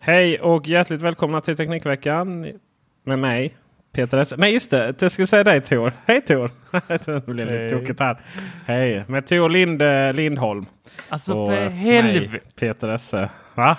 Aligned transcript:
Hej 0.00 0.40
och 0.40 0.66
hjärtligt 0.68 1.02
välkomna 1.02 1.40
till 1.40 1.56
Teknikveckan 1.56 2.52
med 3.04 3.18
mig 3.18 3.56
Peter 3.92 4.18
S. 4.18 4.34
Nej 4.38 4.52
just 4.52 4.70
det, 4.70 4.94
jag 5.02 5.12
skulle 5.12 5.26
säga 5.26 5.44
dig 5.44 5.60
Tor. 5.60 5.92
Hej 6.06 6.20
Tor! 6.20 6.50
det 7.06 7.26
blev 7.26 7.46
lite 7.46 7.68
tokigt 7.70 8.00
här. 8.00 8.20
Hej! 8.66 9.04
Med 9.08 9.26
Tor 9.26 9.48
Lind, 9.48 9.82
Lindholm. 10.16 10.66
Alltså 11.08 11.34
Och, 11.34 11.48
för 11.48 11.64
eh, 11.64 11.70
helvete. 11.70 12.38
Peter 12.60 12.88
Esse. 12.88 13.30
Va? 13.54 13.76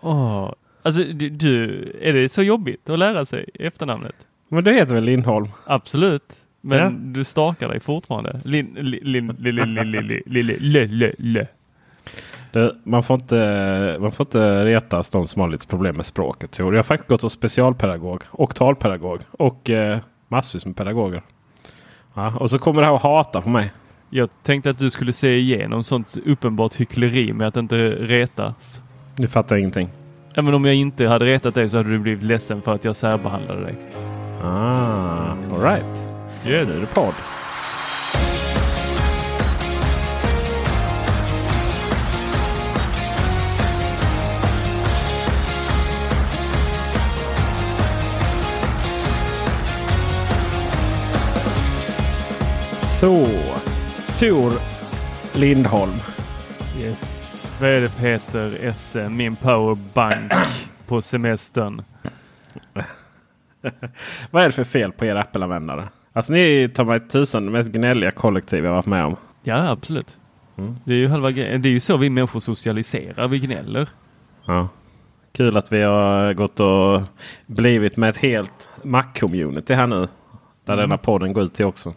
Åh, 0.00 0.52
Alltså 0.82 1.02
du, 1.04 1.28
du, 1.28 1.82
är 2.02 2.12
det 2.12 2.28
så 2.32 2.42
jobbigt 2.42 2.90
att 2.90 2.98
lära 2.98 3.24
sig 3.24 3.44
efternamnet? 3.54 4.14
Men 4.48 4.64
du 4.64 4.72
heter 4.72 4.94
väl 4.94 5.04
Lindholm? 5.04 5.48
Absolut. 5.64 6.36
Men 6.60 6.78
Ja. 6.78 6.90
du 6.90 7.24
stakar 7.24 7.68
dig 7.68 7.80
fortfarande. 7.80 8.40
Lin, 8.44 8.76
lin, 8.80 9.00
lin, 9.12 9.36
lin, 9.38 9.54
lin, 9.56 9.74
lin, 9.74 9.90
lin, 10.06 10.22
lin, 10.26 10.46
lin, 10.46 10.88
lö, 10.98 11.12
lö. 11.18 11.44
Du, 12.52 12.80
man, 12.84 13.02
får 13.02 13.14
inte, 13.14 13.96
man 14.00 14.12
får 14.12 14.26
inte 14.26 14.64
retas 14.64 15.10
de 15.10 15.26
som 15.26 15.42
har 15.42 15.48
lite 15.48 15.66
problem 15.66 15.96
med 15.96 16.06
språket 16.06 16.50
Tor. 16.50 16.74
Jag 16.74 16.78
har 16.78 16.82
faktiskt 16.82 17.08
gått 17.08 17.20
som 17.20 17.30
specialpedagog 17.30 18.22
och 18.30 18.54
talpedagog 18.54 19.20
och 19.30 19.70
eh, 19.70 19.98
massvis 20.28 20.66
med 20.66 20.76
pedagoger. 20.76 21.22
Ja, 22.14 22.36
och 22.38 22.50
så 22.50 22.58
kommer 22.58 22.80
det 22.80 22.86
här 22.86 22.94
att 22.94 23.02
hata 23.02 23.40
på 23.40 23.50
mig. 23.50 23.72
Jag 24.10 24.28
tänkte 24.42 24.70
att 24.70 24.78
du 24.78 24.90
skulle 24.90 25.12
se 25.12 25.38
igenom 25.38 25.84
sånt 25.84 26.16
uppenbart 26.26 26.74
hyckleri 26.74 27.32
med 27.32 27.48
att 27.48 27.56
inte 27.56 27.90
retas. 27.90 28.80
Du 29.16 29.28
fattar 29.28 29.56
ingenting. 29.56 29.88
Även 30.34 30.54
om 30.54 30.64
jag 30.64 30.74
inte 30.74 31.06
hade 31.06 31.24
retat 31.24 31.54
dig 31.54 31.70
så 31.70 31.76
hade 31.76 31.88
du 31.88 31.98
blivit 31.98 32.24
ledsen 32.24 32.62
för 32.62 32.74
att 32.74 32.84
jag 32.84 32.96
särbehandlade 32.96 33.60
dig. 33.60 33.76
Ah, 34.42 35.36
alright. 35.52 36.08
Yes. 36.46 36.68
Nu 36.68 36.76
är 36.76 36.80
det 36.80 36.94
podd. 36.94 37.14
Så, 53.00 53.26
Tor 54.18 54.52
Lindholm. 55.38 55.92
yes. 56.78 57.42
Vad 57.60 57.70
är 57.70 57.80
det 57.80 57.96
Peter 57.96 58.58
Esse, 58.60 59.08
min 59.08 59.36
powerbank 59.36 60.32
på 60.86 61.02
semestern? 61.02 61.82
Vad 64.30 64.42
är 64.42 64.46
det 64.46 64.52
för 64.52 64.64
fel 64.64 64.92
på 64.92 65.04
er 65.04 65.16
Apple-användare? 65.16 65.88
Alltså 66.12 66.32
ni 66.32 66.40
är 66.40 66.50
ju 66.50 66.68
ta 66.68 66.84
mig 66.84 67.08
tusan 67.08 67.44
det 67.46 67.52
mest 67.52 67.68
gnälliga 67.68 68.10
kollektiv 68.10 68.64
jag 68.64 68.72
varit 68.72 68.86
med 68.86 69.04
om. 69.04 69.16
Ja, 69.42 69.68
absolut. 69.70 70.16
Mm. 70.56 70.76
Det 70.84 70.92
är 70.92 70.98
ju 70.98 71.08
halva. 71.08 71.30
Det 71.30 71.54
är 71.54 71.66
ju 71.66 71.80
så 71.80 71.96
vi 71.96 72.10
människor 72.10 72.40
socialiserar. 72.40 73.28
Vi 73.28 73.38
gnäller. 73.38 73.88
Ja. 74.44 74.68
Kul 75.32 75.56
att 75.56 75.72
vi 75.72 75.82
har 75.82 76.32
gått 76.32 76.60
och 76.60 77.02
blivit 77.46 77.96
med 77.96 78.08
ett 78.08 78.16
helt 78.16 78.68
Mac-community 78.82 79.74
här 79.74 79.86
nu. 79.86 80.08
Där 80.68 80.74
Mm. 80.74 80.88
denna 80.88 80.98
podden 80.98 81.32
går 81.32 81.44
ut 81.44 81.54
till 81.54 81.64
också. 81.64 81.94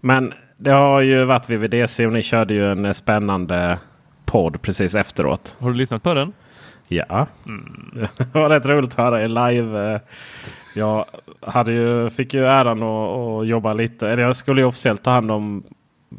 Men 0.00 0.32
det 0.56 0.70
har 0.70 1.00
ju 1.00 1.24
varit 1.24 1.50
VVDC 1.50 2.06
och 2.06 2.12
ni 2.12 2.22
körde 2.22 2.54
ju 2.54 2.72
en 2.72 2.84
eh, 2.84 2.92
spännande 2.92 3.78
podd 4.24 4.62
precis 4.62 4.94
efteråt. 4.94 5.56
Har 5.60 5.70
du 5.70 5.76
lyssnat 5.76 6.02
på 6.02 6.14
den? 6.14 6.32
Ja, 6.88 7.26
det 8.16 8.34
var 8.34 8.48
rätt 8.48 8.66
roligt 8.66 8.90
att 8.90 8.98
höra 8.98 9.22
er 9.22 9.28
live. 9.28 9.94
eh. 9.94 10.00
Jag 10.74 11.04
hade 11.40 11.72
ju, 11.72 12.10
fick 12.10 12.34
ju 12.34 12.44
äran 12.44 12.82
att, 12.82 13.16
att 13.18 13.46
jobba 13.46 13.72
lite. 13.72 14.08
Eller 14.08 14.22
jag 14.22 14.36
skulle 14.36 14.60
ju 14.60 14.66
officiellt 14.66 15.02
ta 15.02 15.10
hand 15.10 15.30
om 15.30 15.62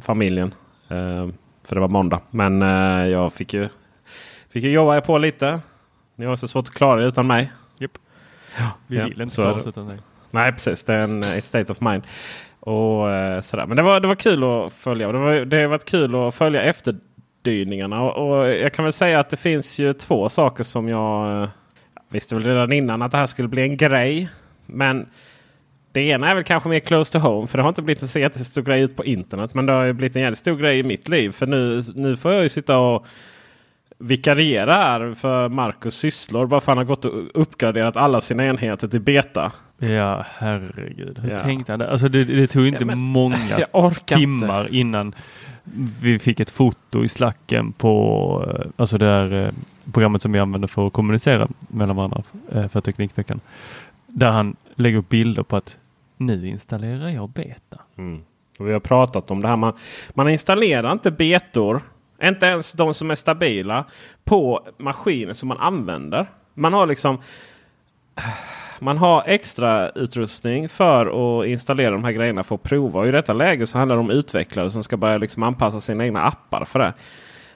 familjen. 0.01 0.53
eh, 0.90 1.28
För 1.68 1.75
det 1.75 1.80
var 1.81 1.88
måndag. 1.88 2.22
Men 2.30 2.62
jag 3.12 3.34
fick 3.34 3.53
ju, 3.53 3.69
fick 4.50 4.63
ju 4.63 4.72
jobba 4.72 5.01
på 5.01 5.18
lite. 5.18 5.59
Ni 6.16 6.25
har 6.25 6.35
så 6.35 6.47
svårt 6.47 6.68
att 6.68 6.74
klara 6.74 7.00
det 7.01 7.07
utan 7.07 7.28
mig. 7.28 7.51
Japp. 7.80 7.91
Vi 8.88 8.97
Ja, 8.97 9.03
vill 9.06 9.22
inte 9.22 9.35
klara 9.35 9.53
oss 9.53 9.68
utan 9.68 9.88
dig. 9.88 9.97
Nej 10.31 10.52
precis, 10.52 10.84
det 10.84 10.94
är 10.94 11.02
en 11.02 11.24
eh, 11.24 11.38
ett 11.38 11.44
state 11.44 11.72
of 11.72 11.81
mind. 11.81 12.03
Och 12.59 13.12
eh, 13.12 13.42
sådär. 13.42 13.66
Men 13.66 13.78
det 13.78 13.84
var, 13.84 14.00
det 14.00 14.08
var 14.08 14.16
kul 14.16 14.44
att 14.44 14.74
följa. 14.74 15.12
Det, 15.12 15.18
var, 15.18 15.34
det 15.34 15.62
har 15.62 15.68
varit 15.68 15.86
kul 15.86 16.16
att 16.16 16.36
följa 16.36 16.62
efterdyningarna. 16.62 18.02
Och, 18.02 18.30
och 18.30 18.50
jag 18.50 18.74
kan 18.74 18.86
väl 18.86 18.94
säga 18.94 19.19
att 19.19 19.30
det 19.30 19.38
finns 19.38 19.80
ju 19.80 19.94
två 19.94 20.30
saker 20.30 20.64
som 20.64 20.90
jag 20.90 21.44
eh, 21.44 21.50
visste 22.09 22.36
väl 22.36 22.44
redan 22.44 22.72
innan 22.72 23.02
att 23.02 23.12
det 23.12 23.18
här 23.18 23.25
skulle 23.25 23.47
bli 23.47 23.62
en 23.62 23.78
grej. 23.78 24.30
Men 24.66 25.08
det 25.92 26.02
ena 26.02 26.30
är 26.30 26.36
väl 26.36 26.44
kanske 26.44 26.69
mer 26.69 26.80
close 26.80 27.13
to 27.13 27.19
home. 27.19 27.48
För 27.48 27.58
det 27.58 27.63
har 27.63 27.69
inte 27.69 27.81
blivit 27.81 28.02
en 28.02 28.08
så 28.08 28.19
jättestor 28.19 28.62
grej 28.62 28.81
ut 28.81 28.96
på 28.96 29.06
internet. 29.06 29.53
Men 29.53 29.66
det 29.66 29.74
har 29.74 29.84
ju 29.84 29.94
blivit 29.94 30.16
en 30.16 30.22
jävligt 30.22 30.40
stor 30.40 30.56
grej 30.56 30.80
i 30.80 30.84
mitt 30.84 31.08
liv. 31.08 31.31
För 31.31 31.48
nu, 31.48 31.81
nu 31.96 32.18
får 32.18 32.34
jag 32.34 32.44
ju 32.44 32.50
sitta 32.50 32.78
och 32.78 33.06
vikariera 33.98 34.74
här 34.74 35.13
för 35.13 35.50
Marcus 35.50 35.96
sysslor. 35.96 36.46
Bara 36.46 36.59
för 36.59 36.72
han 36.72 36.78
har 36.78 36.86
gått 36.86 37.06
och 37.06 37.13
uppgraderat 37.34 37.98
alla 37.98 38.22
sina 38.22 38.46
enheter 38.46 38.88
till 38.88 39.02
beta. 39.02 39.52
Ja, 39.90 40.25
herregud. 40.38 41.19
Hur 41.19 41.31
Ja. 41.31 41.38
tänkte 41.40 41.74
han? 41.74 41.81
Alltså 41.81 42.09
det, 42.09 42.24
det 42.24 42.47
tog 42.47 42.68
inte 42.68 42.80
Ja, 42.81 42.86
men- 42.86 42.97
många 43.00 43.38
timmar 44.06 44.64
inte. 44.64 44.75
innan 44.78 45.16
vi 46.02 46.19
fick 46.19 46.40
ett 46.40 46.50
foto 46.50 47.03
i 47.03 47.08
slacken 47.09 47.72
på 47.74 48.46
eh, 48.59 48.66
alltså 48.75 48.97
det 48.97 49.06
där 49.06 49.46
eh, 49.46 49.52
programmet 49.94 50.22
som 50.22 50.31
vi 50.31 50.39
använder 50.39 50.68
för 50.68 50.88
att 50.88 50.94
kommunicera 50.94 51.48
mellan 51.68 51.95
varandra 51.95 52.24
eh, 52.51 52.68
för 52.68 52.81
Teknikveckan. 52.81 53.39
Där 54.07 54.31
han 54.31 54.56
lägger 54.75 54.98
upp 54.98 55.10
bilder 55.10 55.44
på 55.44 55.56
att 55.56 55.78
nu 56.18 56.48
installerar 56.48 57.10
jag 57.10 57.30
beta. 57.30 57.78
Mm. 57.98 58.22
Och 58.60 58.68
vi 58.68 58.74
har 58.74 58.80
pratat 58.80 59.31
om 59.31 59.42
det 59.42 59.48
här. 59.48 59.56
Man, 59.56 59.74
man 60.13 60.30
installerar 60.30 60.92
inte 60.92 61.12
betor, 61.12 61.81
inte 62.24 62.45
ens 62.45 62.72
de 62.72 62.94
som 62.94 63.12
är 63.12 63.16
stabila, 63.16 63.86
på 64.24 64.68
maskiner 64.78 65.33
som 65.33 65.48
man 65.50 65.57
använder. 65.57 66.25
Man 66.54 66.74
har 66.74 66.88
liksom 66.88 67.18
man 68.81 68.98
har 68.98 69.24
extra 69.25 69.89
utrustning 69.89 70.69
för 70.69 71.42
att 71.42 71.48
installera 71.48 71.92
de 71.92 72.04
här 72.04 72.12
grejerna 72.12 72.44
för 72.44 72.56
att 72.56 72.63
prova. 72.63 73.00
Och 73.00 73.07
I 73.07 73.12
detta 73.12 73.33
läge 73.33 73.68
så 73.68 73.78
handlar 73.78 73.95
det 73.95 74.00
om 74.00 74.10
utvecklare 74.10 74.72
som 74.72 74.83
ska 74.83 74.98
börja 74.98 75.18
liksom 75.18 75.44
anpassa 75.44 75.81
sina 75.81 76.06
egna 76.06 76.24
appar 76.24 76.66
för 76.66 76.80
det. 76.80 76.94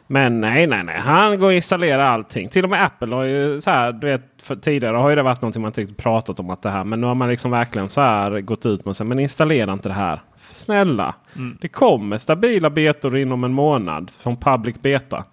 Men 0.07 0.39
nej, 0.42 0.68
nej, 0.68 0.83
nej. 0.83 1.00
Han 1.00 1.39
går 1.39 1.48
och 1.48 1.54
installerar 1.54 2.04
allting. 2.04 2.48
Till 2.50 2.63
och 2.63 2.69
med 2.69 2.83
Apple 2.83 3.16
har 3.16 3.24
ju 3.24 3.62
så 3.62 3.69
här, 3.69 3.92
du 3.92 4.07
vet, 4.07 4.62
tidigare 4.62 4.98
har 4.98 5.10
ju 5.10 5.16
det 5.16 5.24
varit 5.24 5.42
någonting 5.42 5.62
man 5.62 5.74
inte 5.77 5.94
pratat 5.94 6.39
om 6.39 6.50
att 6.50 6.62
det 6.62 6.69
här. 6.69 6.83
Men 6.83 7.01
nu 7.01 7.07
har 7.07 7.16
man 7.16 7.30
liksom 7.30 7.51
verkligen 7.51 7.89
så 7.89 8.01
här 8.01 8.42
gått 8.42 8.66
ut 8.66 8.80
med 8.86 8.88
och 8.88 8.95
sagt, 8.95 9.07
men 9.07 9.19
installera 9.19 9.74
inte 9.74 9.89
det 9.89 9.95
här. 9.95 10.22
Snälla. 10.38 11.13
Det 11.62 11.68
kommer 11.68 12.18
stabila 12.18 12.69
betor 12.69 13.18
inom 13.18 13.44
en 13.44 13.54
månad 13.54 14.12
från 14.19 14.38
public 14.38 14.81
beta. 14.81 15.24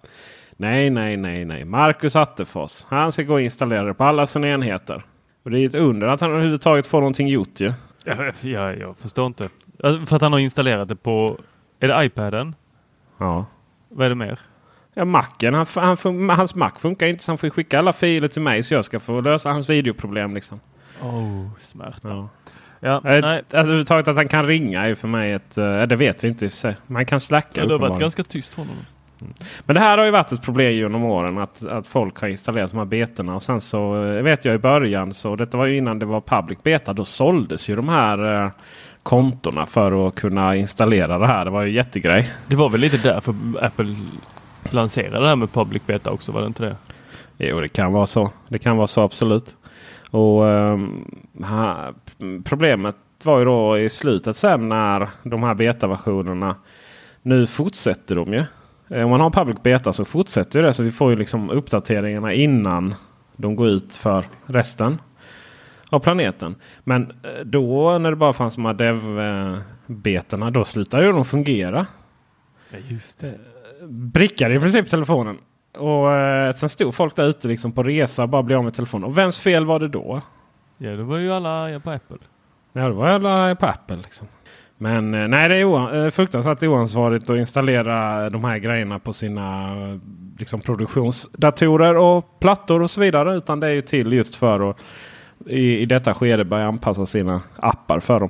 Nej, 0.57 0.89
nej, 0.89 1.17
nej, 1.17 1.45
nej. 1.45 1.65
Marcus 1.65 2.15
Attefors. 2.15 2.85
Han 2.87 3.11
ska 3.11 3.23
gå 3.23 3.33
och 3.33 3.41
installera 3.41 3.83
det 3.83 3.93
på 3.93 4.03
alla 4.03 4.27
sina 4.27 4.47
enheter. 4.47 5.03
Och 5.43 5.51
det 5.51 5.59
är 5.59 5.65
ett 5.65 5.75
under 5.75 6.07
att 6.07 6.21
han 6.21 6.31
överhuvudtaget 6.31 6.87
får 6.87 6.97
någonting 6.99 7.27
gjort 7.27 7.59
ju. 7.59 7.73
Ja, 8.05 8.31
ja, 8.41 8.73
jag 8.73 8.97
förstår 8.97 9.25
inte. 9.27 9.49
Alltså, 9.83 10.05
För 10.05 10.15
att 10.15 10.21
han 10.21 10.33
har 10.33 10.39
installerat 10.39 10.87
det 10.87 10.95
på, 10.95 11.39
är 11.79 11.87
det 11.87 12.05
iPaden? 12.05 12.55
Ja. 13.17 13.45
Vad 13.89 14.05
är 14.05 14.09
det 14.09 14.15
mer? 14.15 14.39
Ja, 14.93 15.05
Macen. 15.05 15.53
Han, 15.53 15.65
han, 15.75 15.95
fun- 15.95 16.33
hans 16.35 16.55
Mac 16.55 16.71
funkar 16.79 17.07
inte 17.07 17.23
så 17.23 17.31
han 17.31 17.37
får 17.37 17.49
skicka 17.49 17.79
alla 17.79 17.93
filer 17.93 18.27
till 18.27 18.41
mig 18.41 18.63
så 18.63 18.73
jag 18.73 18.85
ska 18.85 18.99
få 18.99 19.21
lösa 19.21 19.49
hans 19.51 19.69
videoproblem. 19.69 20.33
Liksom. 20.35 20.59
Oh, 21.01 21.47
smärta. 21.59 22.09
Ja. 22.09 22.29
Ja, 22.79 23.01
Nej. 23.03 23.21
nej. 23.21 23.37
Alltså, 23.37 23.57
överhuvudtaget 23.57 24.07
att 24.07 24.15
han 24.15 24.27
kan 24.27 24.47
ringa 24.47 24.85
är 24.85 24.95
för 24.95 25.07
mig 25.07 25.31
ett... 25.31 25.57
eh, 25.57 25.81
det 25.83 25.95
vet 25.95 26.23
vi 26.23 26.27
inte 26.27 26.45
i 26.45 26.47
och 26.47 26.51
för 26.51 26.57
sig. 26.57 26.75
Man 26.87 27.05
kan 27.05 27.21
slacka 27.21 27.61
Ja, 27.61 27.67
det 27.67 27.73
har 27.73 27.79
varit 27.79 27.99
ganska 27.99 28.23
tyst 28.23 28.53
från 28.53 28.67
honom. 28.67 28.83
Men 29.65 29.73
det 29.73 29.79
här 29.79 29.97
har 29.97 30.05
ju 30.05 30.11
varit 30.11 30.31
ett 30.31 30.41
problem 30.41 30.73
genom 30.73 31.03
åren 31.03 31.37
att, 31.37 31.65
att 31.65 31.87
folk 31.87 32.19
har 32.19 32.27
installerat 32.27 32.71
de 32.71 32.77
här 32.77 32.85
betorna. 32.85 33.35
Och 33.35 33.43
sen 33.43 33.61
så 33.61 34.05
eh, 34.05 34.23
vet 34.23 34.45
jag 34.45 34.55
i 34.55 34.57
början, 34.57 35.13
så 35.13 35.35
detta 35.35 35.57
var 35.57 35.65
ju 35.65 35.77
innan 35.77 35.99
det 35.99 36.05
var 36.05 36.21
public 36.21 36.59
beta. 36.63 36.93
Då 36.93 37.05
såldes 37.05 37.69
ju 37.69 37.75
de 37.75 37.89
här 37.89 38.43
eh, 38.43 38.51
kontona 39.03 39.65
för 39.65 40.07
att 40.07 40.15
kunna 40.15 40.55
installera 40.55 41.17
det 41.17 41.27
här. 41.27 41.45
Det 41.45 41.51
var 41.51 41.61
ju 41.61 41.71
jättegrej. 41.71 42.31
Det 42.47 42.55
var 42.55 42.69
väl 42.69 42.81
lite 42.81 42.97
därför 42.97 43.35
Apple 43.61 43.95
lanserade 44.71 45.19
det 45.19 45.27
här 45.27 45.35
med 45.35 45.53
public 45.53 45.85
beta 45.85 46.11
också, 46.11 46.31
var 46.31 46.41
det 46.41 46.47
inte 46.47 46.63
det? 46.63 46.75
Jo, 47.37 47.59
det 47.59 47.67
kan 47.67 47.93
vara 47.93 48.07
så. 48.07 48.31
Det 48.47 48.57
kan 48.59 48.77
vara 48.77 48.87
så 48.87 49.01
absolut. 49.01 49.55
Och 50.09 50.49
ehm, 50.49 51.05
ha, 51.43 51.93
Problemet 52.43 52.95
var 53.23 53.39
ju 53.39 53.45
då 53.45 53.77
i 53.77 53.89
slutet 53.89 54.35
sen 54.35 54.69
när 54.69 55.09
de 55.23 55.43
här 55.43 55.53
betaversionerna 55.53 56.55
nu 57.21 57.47
fortsätter 57.47 58.15
de 58.15 58.33
ju. 58.33 58.43
Eh, 58.93 59.03
Om 59.03 59.09
man 59.09 59.19
har 59.21 59.29
public 59.29 59.57
beta 59.63 59.93
så 59.93 60.05
fortsätter 60.05 60.63
det. 60.63 60.73
Så 60.73 60.83
vi 60.83 60.91
får 60.91 61.11
ju 61.11 61.17
liksom 61.17 61.49
uppdateringarna 61.49 62.33
innan 62.33 62.95
de 63.35 63.55
går 63.55 63.67
ut 63.67 63.95
för 63.95 64.25
resten 64.45 65.01
av 65.89 65.99
planeten. 65.99 66.55
Men 66.83 67.01
eh, 67.11 67.45
då 67.45 67.97
när 67.97 68.09
det 68.09 68.15
bara 68.15 68.33
fanns 68.33 68.55
de 68.55 68.65
här 68.65 68.73
dev-betorna 68.73 70.51
då 70.51 70.65
slutade 70.65 71.05
ju 71.05 71.11
de 71.11 71.25
fungera 71.25 71.85
Ja, 72.69 72.77
just 72.87 73.19
det. 73.19 73.39
brickade 73.87 74.55
i 74.55 74.59
princip 74.59 74.89
telefonen. 74.89 75.37
Och 75.77 76.11
eh, 76.11 76.53
sen 76.53 76.69
stod 76.69 76.95
folk 76.95 77.15
där 77.15 77.27
ute 77.27 77.47
liksom 77.47 77.71
på 77.71 77.83
resa 77.83 78.23
och 78.23 78.29
bara 78.29 78.43
blev 78.43 78.57
av 78.57 78.63
med 78.63 78.73
telefonen. 78.73 79.03
Och 79.03 79.17
vems 79.17 79.39
fel 79.39 79.65
var 79.65 79.79
det 79.79 79.87
då? 79.87 80.21
Ja, 80.77 80.89
det 80.89 81.03
var 81.03 81.17
ju 81.17 81.31
alla 81.33 81.79
på 81.79 81.91
Apple. 81.91 82.17
Ja, 82.73 82.81
det 82.81 82.91
var 82.93 83.07
alla 83.07 83.55
på 83.55 83.65
Apple. 83.65 83.95
Liksom. 83.95 84.27
Men 84.77 85.13
eh, 85.13 85.27
nej, 85.27 85.49
det 85.49 85.55
är 85.55 85.63
oan- 85.63 86.05
eh, 86.05 86.09
fruktansvärt 86.09 86.63
oansvarigt 86.63 87.29
att 87.29 87.37
installera 87.37 88.29
de 88.29 88.43
här 88.43 88.57
grejerna 88.57 88.99
på 88.99 89.13
sina 89.13 89.75
eh, 89.89 89.97
liksom, 90.37 90.61
produktionsdatorer 90.61 91.97
och 91.97 92.39
plattor 92.39 92.81
och 92.81 92.89
så 92.89 93.01
vidare. 93.01 93.35
Utan 93.35 93.59
det 93.59 93.67
är 93.67 93.71
ju 93.71 93.81
till 93.81 94.13
just 94.13 94.35
för 94.35 94.69
att 94.69 94.77
i, 95.47 95.77
i 95.79 95.85
detta 95.85 96.13
skede 96.13 96.45
börja 96.45 96.67
anpassa 96.67 97.05
sina 97.05 97.41
appar 97.55 97.99
för 97.99 98.19
dem. 98.19 98.29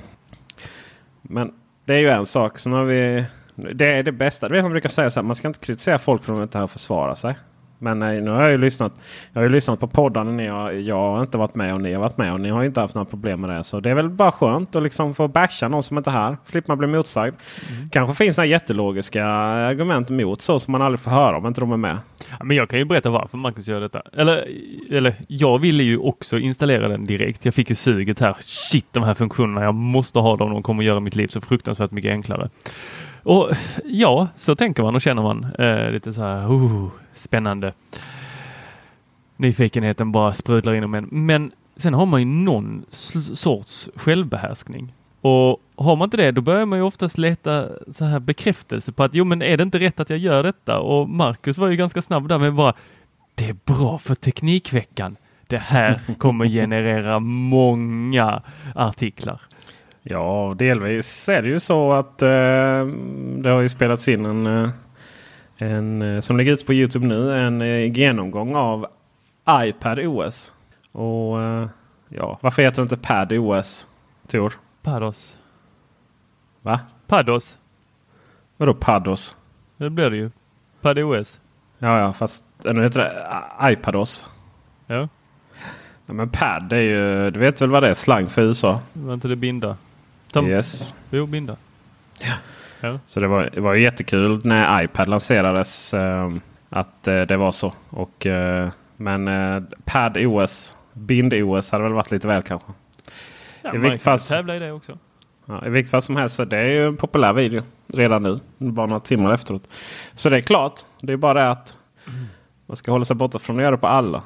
Men 1.22 1.52
det 1.84 1.94
är 1.94 1.98
ju 1.98 2.08
en 2.08 2.26
sak. 2.26 2.58
Sen 2.58 2.72
har 2.72 2.84
vi, 2.84 3.24
det 3.54 3.86
är 3.86 4.02
det 4.02 4.12
bästa. 4.12 4.48
Du 4.48 4.54
vet 4.54 4.64
man 4.64 4.70
brukar 4.72 4.88
säga 4.88 5.10
så 5.10 5.20
här, 5.20 5.26
man 5.26 5.36
ska 5.36 5.48
inte 5.48 5.60
kritisera 5.60 5.98
folk 5.98 6.24
för 6.24 6.32
att 6.32 6.38
de 6.38 6.42
inte 6.42 6.58
har 6.58 6.66
försvara 6.68 7.14
sig. 7.14 7.34
Men 7.84 7.98
nej, 7.98 8.20
nu 8.20 8.30
har 8.30 8.42
jag 8.42 8.50
ju 8.50 8.58
lyssnat. 8.58 8.92
Jag 9.32 9.40
har 9.40 9.48
ju 9.48 9.52
lyssnat 9.54 9.80
på 9.80 9.86
poddarna 9.86 10.30
ni 10.30 10.46
har, 10.46 10.72
jag 10.72 10.96
har 10.96 11.20
inte 11.20 11.38
varit 11.38 11.54
med 11.54 11.74
och 11.74 11.80
ni 11.80 11.92
har 11.92 12.00
varit 12.00 12.16
med. 12.16 12.32
Och 12.32 12.40
ni 12.40 12.48
har 12.48 12.64
inte 12.64 12.80
haft 12.80 12.94
några 12.94 13.04
problem 13.04 13.40
med 13.40 13.50
det. 13.50 13.64
Så 13.64 13.80
det 13.80 13.90
är 13.90 13.94
väl 13.94 14.08
bara 14.08 14.32
skönt 14.32 14.76
att 14.76 14.82
liksom 14.82 15.14
få 15.14 15.28
basha 15.28 15.68
någon 15.68 15.82
som 15.82 15.98
inte 15.98 16.10
är 16.10 16.12
här. 16.12 16.36
Slipper 16.44 16.70
man 16.70 16.78
bli 16.78 16.88
motsagd. 16.88 17.34
Kanske 17.90 18.24
finns 18.24 18.36
några 18.36 18.46
jättelogiska 18.46 19.26
argument 19.26 20.10
emot 20.10 20.40
så 20.40 20.58
som 20.60 20.72
man 20.72 20.82
aldrig 20.82 21.00
får 21.00 21.10
höra 21.10 21.36
om 21.36 21.46
inte 21.46 21.60
de 21.60 21.72
är 21.72 21.76
med. 21.76 21.98
Ja, 22.38 22.44
men 22.44 22.56
jag 22.56 22.68
kan 22.68 22.78
ju 22.78 22.84
berätta 22.84 23.10
varför 23.10 23.38
Marcus 23.38 23.68
gör 23.68 23.80
detta. 23.80 24.02
Eller, 24.12 24.48
eller 24.90 25.14
jag 25.28 25.58
ville 25.58 25.82
ju 25.82 25.98
också 25.98 26.38
installera 26.38 26.88
den 26.88 27.04
direkt. 27.04 27.44
Jag 27.44 27.54
fick 27.54 27.70
ju 27.70 27.76
suget 27.76 28.20
här. 28.20 28.36
Shit, 28.40 28.86
de 28.92 29.02
här 29.02 29.14
funktionerna. 29.14 29.64
Jag 29.64 29.74
måste 29.74 30.18
ha 30.18 30.36
dem. 30.36 30.50
De 30.50 30.62
kommer 30.62 30.82
göra 30.82 31.00
mitt 31.00 31.16
liv 31.16 31.26
så 31.26 31.40
fruktansvärt 31.40 31.90
mycket 31.90 32.10
enklare. 32.10 32.50
Och 33.24 33.50
ja, 33.84 34.28
så 34.36 34.56
tänker 34.56 34.82
man 34.82 34.94
och 34.94 35.02
känner 35.02 35.22
man. 35.22 35.46
Eh, 35.58 35.90
lite 35.90 36.12
så 36.12 36.20
här, 36.22 36.46
oh, 36.46 36.88
spännande. 37.14 37.72
Nyfikenheten 39.36 40.12
bara 40.12 40.32
sprudlar 40.32 40.74
inom 40.74 40.94
en. 40.94 41.08
Men 41.10 41.52
sen 41.76 41.94
har 41.94 42.06
man 42.06 42.20
ju 42.20 42.26
någon 42.26 42.84
sorts 42.90 43.90
självbehärskning. 43.96 44.94
Och 45.20 45.60
har 45.76 45.96
man 45.96 46.06
inte 46.06 46.16
det, 46.16 46.30
då 46.30 46.40
börjar 46.40 46.66
man 46.66 46.78
ju 46.78 46.84
oftast 46.84 47.18
leta 47.18 47.68
så 47.92 48.04
här 48.04 48.20
bekräftelse 48.20 48.92
på 48.92 49.02
att 49.02 49.14
jo, 49.14 49.24
men 49.24 49.42
är 49.42 49.56
det 49.56 49.62
inte 49.62 49.78
rätt 49.78 50.00
att 50.00 50.10
jag 50.10 50.18
gör 50.18 50.42
detta? 50.42 50.78
Och 50.78 51.08
Marcus 51.08 51.58
var 51.58 51.68
ju 51.68 51.76
ganska 51.76 52.02
snabb 52.02 52.28
där 52.28 52.38
med 52.38 52.54
bara 52.54 52.74
det 53.34 53.48
är 53.48 53.56
bra 53.64 53.98
för 53.98 54.14
Teknikveckan. 54.14 55.16
Det 55.46 55.58
här 55.58 56.00
kommer 56.18 56.46
generera 56.46 57.18
många 57.20 58.42
artiklar. 58.74 59.40
Ja, 60.06 60.54
delvis 60.58 61.28
är 61.28 61.42
det 61.42 61.48
ju 61.48 61.60
så 61.60 61.92
att 61.92 62.22
eh, 62.22 62.86
det 63.38 63.50
har 63.50 63.60
ju 63.60 63.68
spelats 63.68 64.08
in 64.08 64.26
en, 64.26 64.46
eh, 64.46 64.70
en 65.56 66.02
eh, 66.02 66.20
som 66.20 66.36
ligger 66.36 66.52
ute 66.52 66.64
på 66.64 66.74
Youtube 66.74 67.06
nu. 67.06 67.38
En 67.38 67.62
eh, 67.62 67.92
genomgång 67.92 68.56
av 68.56 68.86
iPad 69.50 69.98
OS. 69.98 70.52
Och 70.92 71.42
eh, 71.42 71.68
ja, 72.08 72.38
varför 72.40 72.62
heter 72.62 72.76
det 72.76 72.82
inte 72.82 72.96
Pad 72.96 73.32
OS? 73.32 73.88
Tor? 74.26 74.52
Pados. 74.82 75.36
Va? 76.62 76.80
Pados. 77.06 77.58
Vadå 78.56 78.74
Pados? 78.74 79.36
Det 79.76 79.90
blir 79.90 80.10
det 80.10 80.16
ju. 80.16 80.30
PadOS. 80.80 81.40
Ja, 81.78 81.98
ja, 81.98 82.12
fast 82.12 82.44
nu 82.64 82.82
heter 82.82 83.00
det 83.00 83.72
iPados. 83.72 84.28
Ja, 84.86 85.08
Ja, 86.06 86.14
men 86.14 86.28
Pad 86.28 86.72
är 86.72 86.80
ju, 86.80 87.30
du 87.30 87.40
vet 87.40 87.60
väl 87.60 87.70
vad 87.70 87.82
det 87.82 87.88
är 87.88 87.94
slang 87.94 88.26
för 88.28 88.42
USA? 88.42 88.80
var 88.92 89.14
inte 89.14 89.28
det 89.28 89.36
binda? 89.36 89.76
Tom- 90.34 90.46
Yes. 90.48 90.94
Jo, 91.10 91.26
binda. 91.26 91.56
Så 93.06 93.20
det 93.20 93.26
var, 93.28 93.50
det 93.54 93.60
var 93.60 93.74
ju 93.74 93.82
jättekul 93.82 94.40
när 94.44 94.82
iPad 94.82 95.08
lanserades 95.08 95.94
eh, 95.94 96.30
att 96.68 97.08
eh, 97.08 97.22
det 97.22 97.36
var 97.36 97.52
så. 97.52 97.72
Och, 97.90 98.26
eh, 98.26 98.68
men 98.96 99.28
eh, 99.28 99.62
Pad 99.84 100.16
OS, 100.16 100.76
Bind 100.92 101.34
OS 101.34 101.70
hade 101.70 101.84
väl 101.84 101.92
varit 101.92 102.10
lite 102.10 102.28
väl 102.28 102.42
kanske. 102.42 102.72
Ja, 103.62 103.74
I 103.74 103.78
vilket 103.78 104.02
kan 104.04 104.18
fall- 104.18 104.28
tävla 104.36 104.56
i 104.56 104.58
det 104.58 104.72
också. 104.72 104.98
Ja, 105.46 105.66
I 105.66 105.70
vilket 105.70 105.90
fall 105.90 106.02
som 106.02 106.16
helst 106.16 106.34
så 106.36 106.44
det 106.44 106.58
är 106.58 106.64
ju 106.70 106.86
en 106.86 106.96
populär 106.96 107.32
video 107.32 107.62
redan 107.94 108.22
nu. 108.22 108.40
Bara 108.58 108.86
några 108.86 109.00
timmar 109.00 109.32
efteråt. 109.34 109.68
Så 110.14 110.28
det 110.30 110.36
är 110.36 110.40
klart. 110.40 110.80
Det 111.00 111.12
är 111.12 111.16
bara 111.16 111.34
det 111.34 111.50
att 111.50 111.78
man 112.66 112.76
ska 112.76 112.92
hålla 112.92 113.04
sig 113.04 113.16
borta 113.16 113.38
från 113.38 113.56
att 113.56 113.62
göra 113.62 113.70
det 113.70 113.76
på 113.80 113.86
alla. 113.86 114.22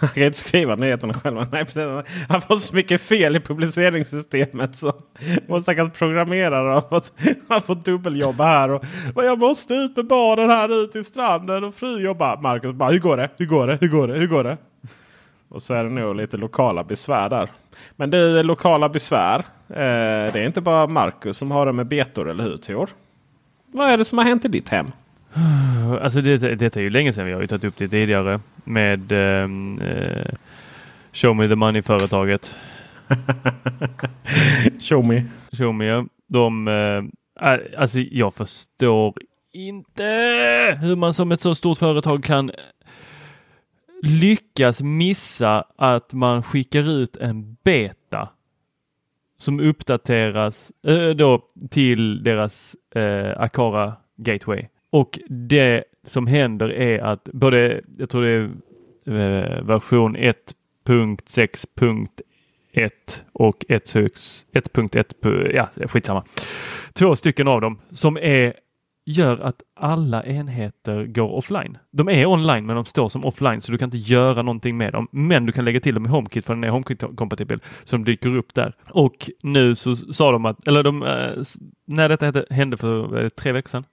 Han 0.00 0.08
kan 0.08 0.22
inte 0.22 0.38
skriva 0.38 0.74
nyheterna 0.74 1.14
själva. 1.14 1.46
Nej. 1.52 1.66
Han 2.28 2.40
får 2.40 2.56
så 2.56 2.74
mycket 2.76 3.00
fel 3.00 3.36
i 3.36 3.40
publiceringssystemet. 3.40 4.76
Så 4.76 4.92
vår 5.48 5.60
stackars 5.60 5.92
programmerare 5.92 6.72
har 6.72 6.80
fått, 6.80 7.12
har 7.48 7.60
fått 7.60 7.84
dubbeljobba 7.84 8.44
här. 8.44 8.70
Och, 8.70 8.84
och 9.14 9.24
jag 9.24 9.38
måste 9.38 9.74
ut 9.74 9.96
med 9.96 10.06
barnen 10.06 10.50
här 10.50 10.82
ut 10.82 10.92
till 10.92 11.04
stranden. 11.04 11.64
Och 11.64 11.74
fru 11.74 11.98
jobbar. 11.98 12.36
Marcus 12.36 12.74
bara 12.74 12.90
hur 12.90 12.98
går 12.98 13.16
det? 13.16 13.30
Hur 13.36 13.46
går 13.46 13.66
det? 13.66 13.78
Hur 13.80 13.88
går 13.88 14.08
det? 14.08 14.18
Hur 14.18 14.26
går 14.26 14.44
det? 14.44 14.56
Och 15.48 15.62
så 15.62 15.74
är 15.74 15.84
det 15.84 15.90
nog 15.90 16.16
lite 16.16 16.36
lokala 16.36 16.84
besvär 16.84 17.28
där. 17.28 17.50
Men 17.96 18.10
du, 18.10 18.42
lokala 18.42 18.88
besvär. 18.88 19.38
Eh, 19.68 20.32
det 20.32 20.40
är 20.40 20.46
inte 20.46 20.60
bara 20.60 20.86
Marcus 20.86 21.36
som 21.36 21.50
har 21.50 21.66
det 21.66 21.72
med 21.72 21.86
betor, 21.86 22.30
eller 22.30 22.44
hur 22.44 22.56
Tor? 22.56 22.88
Vad 23.72 23.90
är 23.90 23.98
det 23.98 24.04
som 24.04 24.18
har 24.18 24.24
hänt 24.24 24.44
i 24.44 24.48
ditt 24.48 24.68
hem? 24.68 24.86
Alltså 26.02 26.20
det, 26.20 26.38
detta 26.38 26.80
är 26.80 26.84
ju 26.84 26.90
länge 26.90 27.12
sedan. 27.12 27.26
Vi 27.26 27.32
har 27.32 27.40
ju 27.40 27.46
tagit 27.46 27.64
upp 27.64 27.76
det 27.76 27.88
tidigare 27.88 28.40
med 28.66 29.12
ehm, 29.12 29.78
eh, 29.80 30.32
Show 31.12 31.36
Me 31.36 31.48
The 31.48 31.54
Money-företaget. 31.54 32.56
Show 34.88 35.04
me. 35.04 35.24
Show 35.52 35.74
Me, 35.74 35.84
ja. 35.84 36.06
de, 36.26 36.68
eh, 36.68 37.58
alltså 37.76 37.98
jag 38.00 38.34
förstår 38.34 39.14
inte 39.52 40.04
hur 40.80 40.96
man 40.96 41.14
som 41.14 41.32
ett 41.32 41.40
så 41.40 41.54
stort 41.54 41.78
företag 41.78 42.24
kan 42.24 42.50
lyckas 44.02 44.82
missa 44.82 45.64
att 45.76 46.12
man 46.12 46.42
skickar 46.42 46.90
ut 46.90 47.16
en 47.16 47.56
beta 47.64 48.28
som 49.38 49.60
uppdateras 49.60 50.72
eh, 50.86 51.08
då 51.08 51.42
till 51.70 52.22
deras 52.24 52.76
eh, 52.94 53.40
Akara 53.40 53.96
Gateway. 54.16 54.68
Och 54.90 55.18
det 55.28 55.84
som 56.06 56.26
händer 56.26 56.72
är 56.72 56.98
att 56.98 57.24
både, 57.24 57.80
jag 57.98 58.10
tror 58.10 58.22
det 58.22 58.28
är 58.28 58.50
eh, 59.06 59.62
version 59.62 60.16
1.6.1 60.16 62.90
och 63.32 63.64
1.1, 63.68 65.54
ja 65.54 65.68
skitsamma. 65.88 66.24
Två 66.92 67.16
stycken 67.16 67.48
av 67.48 67.60
dem 67.60 67.78
som 67.90 68.16
är 68.16 68.54
gör 69.06 69.40
att 69.40 69.62
alla 69.74 70.24
enheter 70.24 71.04
går 71.04 71.28
offline. 71.28 71.78
De 71.90 72.08
är 72.08 72.26
online 72.26 72.66
men 72.66 72.76
de 72.76 72.84
står 72.84 73.08
som 73.08 73.24
offline 73.24 73.60
så 73.60 73.72
du 73.72 73.78
kan 73.78 73.86
inte 73.86 74.12
göra 74.12 74.42
någonting 74.42 74.76
med 74.76 74.92
dem. 74.92 75.08
Men 75.10 75.46
du 75.46 75.52
kan 75.52 75.64
lägga 75.64 75.80
till 75.80 75.94
dem 75.94 76.06
i 76.06 76.08
HomeKit 76.08 76.46
för 76.46 76.54
den 76.54 76.64
är 76.64 76.70
HomeKit-kompatibel 76.70 77.60
som 77.84 78.04
dyker 78.04 78.36
upp 78.36 78.54
där. 78.54 78.74
Och 78.90 79.30
nu 79.42 79.74
så 79.74 79.96
sa 79.96 80.32
de 80.32 80.46
att, 80.46 80.68
eller 80.68 80.82
de, 80.82 81.02
eh, 81.02 81.42
när 81.84 82.08
detta 82.08 82.44
hände 82.50 82.76
för 82.76 83.28
tre 83.28 83.52
veckor 83.52 83.68
sedan, 83.68 83.84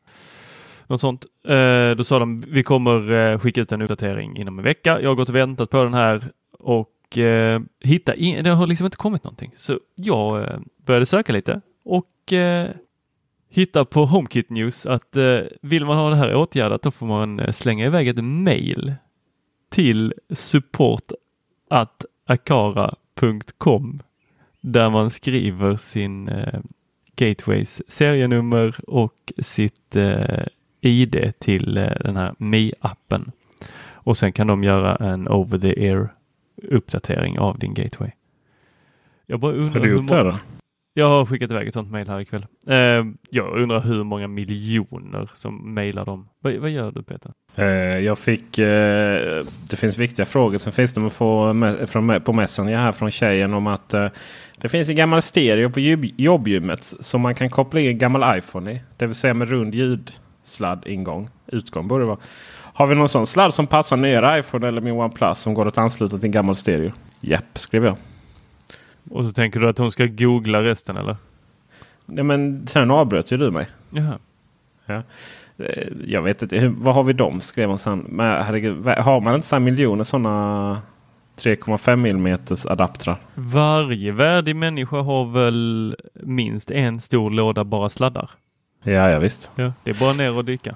något 0.88 1.02
sånt. 1.02 1.25
Eh, 1.48 1.92
då 1.92 2.04
sa 2.04 2.20
de 2.20 2.44
vi 2.48 2.63
kommer 2.63 3.12
eh, 3.12 3.40
skicka 3.40 3.62
ut 3.62 3.72
en 3.72 3.82
uppdatering 3.82 4.38
inom 4.38 4.60
en 4.60 4.63
vecka. 4.63 5.02
Jag 5.02 5.10
har 5.10 5.16
gått 5.16 5.30
och 5.30 5.36
väntat 5.36 5.70
på 5.70 5.84
den 5.84 5.94
här 5.94 6.24
och 6.60 7.18
eh, 7.18 7.62
hitta 7.80 8.16
in, 8.16 8.44
det 8.44 8.50
har 8.50 8.68
liksom 8.68 8.86
inte 8.86 8.98
kommit 8.98 9.24
någonting. 9.24 9.52
Så 9.58 9.80
jag 9.96 10.42
eh, 10.44 10.60
började 10.86 11.06
söka 11.06 11.34
lite 11.34 11.62
och 11.86 12.34
eh, 12.34 12.70
hitta 13.50 13.86
på 13.86 14.06
HomeKit 14.06 14.50
News 14.50 14.86
att 14.86 15.16
eh, 15.16 15.40
vill 15.62 15.86
man 15.86 15.98
ha 15.98 16.10
det 16.10 16.16
här 16.16 16.36
åtgärdat 16.36 16.82
då 16.82 16.92
får 16.92 17.06
man 17.06 17.40
eh, 17.40 17.52
slänga 17.52 17.86
iväg 17.86 18.08
ett 18.08 18.24
mail 18.24 18.94
till 19.70 20.13
support 20.30 21.12
at 21.70 22.06
akara.com 22.28 24.02
där 24.62 24.90
man 24.90 25.12
skriver 25.12 25.75
sin 25.75 26.28
eh, 26.28 26.60
Gateways 27.16 27.82
serienummer 27.88 28.75
och 28.88 29.34
sitt 29.38 29.96
eh, 29.96 30.46
ID 30.86 31.34
till 31.40 31.78
eh, 31.78 31.90
den 32.00 32.18
här 32.18 32.34
Mi-appen. 32.38 33.32
Och 33.94 34.18
sen 34.18 34.32
kan 34.32 34.48
de 34.48 34.63
göra 34.63 34.96
en 34.96 35.28
over 35.28 35.60
the 35.60 35.90
air 35.92 36.10
uppdatering 36.63 37.40
av 37.40 37.60
din 37.60 37.74
gateway. 37.74 38.12
Jag 39.25 39.40
bara 39.40 39.54
undrar 39.54 39.74
Har 39.74 39.80
du 39.80 39.90
hur 39.90 39.96
gjort 39.98 40.08
det 40.08 40.24
då? 40.24 40.40
Jag 40.96 41.10
har 41.10 41.25
skickat 41.25 41.52
iväg 41.52 41.68
ett 41.68 41.74
sånt 41.74 41.92
mejl 41.92 42.08
här 42.10 42.20
ikväll. 42.20 42.46
Eh, 42.68 43.06
jag 43.30 43.58
undrar 43.58 43.80
hur 43.82 44.04
många 44.04 44.28
miljoner 44.28 45.30
som 45.36 45.74
mejlar 45.74 46.06
dem. 46.06 46.30
Vad, 46.40 46.54
vad 46.54 46.70
gör 46.70 46.92
du 46.92 47.04
Peter? 47.04 47.32
Eh, 47.56 47.66
Jag 48.00 48.20
fick, 48.20 48.58
eh, 48.60 49.46
det 49.70 49.75
finns 49.75 49.98
viktiga 49.98 50.25
frågor. 50.25 50.58
Sen 50.58 50.74
finns 50.74 50.94
det 50.94 51.06
att 51.06 51.13
få 51.13 51.54
med, 51.54 51.90
från, 51.90 52.22
på 52.22 52.34
Messenger 52.34 52.78
här 52.78 52.92
från 52.92 53.12
tjejen 53.12 53.54
om 53.54 53.68
att 53.68 53.94
eh, 53.94 54.08
det 54.58 54.70
finns 54.70 54.90
en 54.90 54.96
gammal 54.96 55.22
stereo 55.22 55.70
på 55.70 55.80
jobb, 55.80 56.06
jobbgymmet 56.18 56.84
som 57.00 57.22
man 57.22 57.36
kan 57.36 57.50
koppla 57.50 57.80
in 57.80 57.90
en 57.90 57.98
gammal 57.98 58.38
iPhone 58.38 58.72
i. 58.72 58.82
Det 58.98 59.06
vill 59.06 59.16
säga 59.16 59.34
med 59.34 59.50
rund 59.50 59.75
ljudsladd 60.43 60.88
ingång. 60.88 61.27
Utgång 61.47 61.88
borde 61.88 62.03
det 62.03 62.07
vara. 62.07 62.17
Har 62.73 62.88
vi 62.88 62.95
någon 62.95 63.09
sån 63.09 63.27
sladd 63.27 63.53
som 63.53 63.67
passar 63.67 63.97
nyare 63.97 64.39
iPhone 64.39 64.67
eller 64.67 64.81
min 64.81 64.93
OnePlus 64.93 65.39
som 65.39 65.53
går 65.53 65.67
att 65.67 65.77
ansluta 65.77 66.17
till 66.17 66.25
en 66.25 66.31
gammal 66.31 66.55
stereo? 66.55 66.91
Japp, 67.21 67.57
skriver 67.57 67.88
jag. 67.88 67.95
Och 69.12 69.25
så 69.25 69.31
tänker 69.31 69.59
du 69.59 69.69
att 69.69 69.77
hon 69.77 69.91
ska 69.91 70.05
googla 70.05 70.63
resten 70.63 70.97
eller? 70.97 71.15
Nej, 72.05 72.23
men 72.23 72.67
sen 72.67 72.91
avbröt 72.91 73.31
ju 73.31 73.38
du 73.38 73.51
mig. 73.51 73.67
Jaha. 73.89 74.17
Eh, 75.57 75.83
Jag 76.05 76.21
vet 76.21 76.41
inte, 76.41 76.57
hur, 76.57 76.69
vad 76.69 76.95
har 76.95 77.03
vi 77.03 77.13
dem? 77.13 77.39
Skrev 77.39 77.69
hon 77.69 77.77
sen. 77.79 78.05
Men 78.09 78.43
herregud, 78.43 78.85
har 78.85 79.21
man 79.21 79.35
inte 79.35 79.47
så 79.47 79.55
här 79.55 79.63
miljoner 79.63 80.03
sådana 80.03 80.81
3,5 81.38 81.91
mm 82.09 82.38
adaptrar? 82.69 83.17
Varje 83.35 84.12
värdig 84.12 84.55
människa 84.55 85.01
har 85.01 85.25
väl 85.25 85.95
minst 86.13 86.71
en 86.71 87.01
stor 87.01 87.29
låda 87.31 87.63
bara 87.63 87.89
sladdar? 87.89 88.29
Ja, 88.84 89.10
ja 89.10 89.20
visst. 89.20 89.52
Ja. 89.56 89.74
Det 89.84 89.90
är 89.90 90.00
bara 90.00 90.13
ner 90.13 90.38
och 90.38 90.46
dyka. 90.46 90.75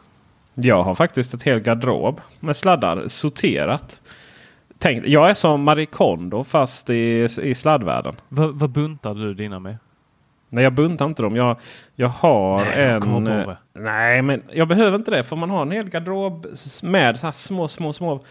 Jag 0.54 0.84
har 0.84 0.96
faktiskt 0.96 1.34
ett 1.34 1.44
helt 1.44 1.64
garderob 1.64 2.22
med 2.40 2.56
sladdar 2.56 3.08
sorterat. 3.08 4.02
Tänk, 4.80 5.08
jag 5.08 5.30
är 5.30 5.34
som 5.34 5.64
Marie 5.64 5.86
Kondo 5.86 6.44
fast 6.44 6.90
i, 6.90 7.28
i 7.42 7.56
sladdvärlden. 7.56 8.16
Va, 8.30 8.48
vad 8.54 8.70
buntar 8.70 9.14
du 9.14 9.34
dina 9.34 9.60
med? 9.60 9.78
Nej, 10.50 10.64
jag 10.64 10.74
buntar 10.74 11.06
inte 11.06 11.22
dem. 11.24 11.36
Jag, 11.36 11.58
jag 11.96 12.08
har 12.08 12.58
Nej, 12.58 12.84
en... 12.84 13.28
eh, 13.28 13.50
Nej, 13.74 14.22
men 14.22 14.42
jag 14.52 14.68
behöver 14.68 14.96
inte 14.96 15.12
det. 15.12 15.24
För 15.24 15.36
man 15.36 15.50
har 15.50 15.62
en 15.62 15.72
hel 15.72 15.90
garderob 15.90 16.48
med 16.84 17.20
så 17.20 17.28
här 17.28 17.32
små, 17.32 17.68
små, 17.68 17.94
små 17.94 18.24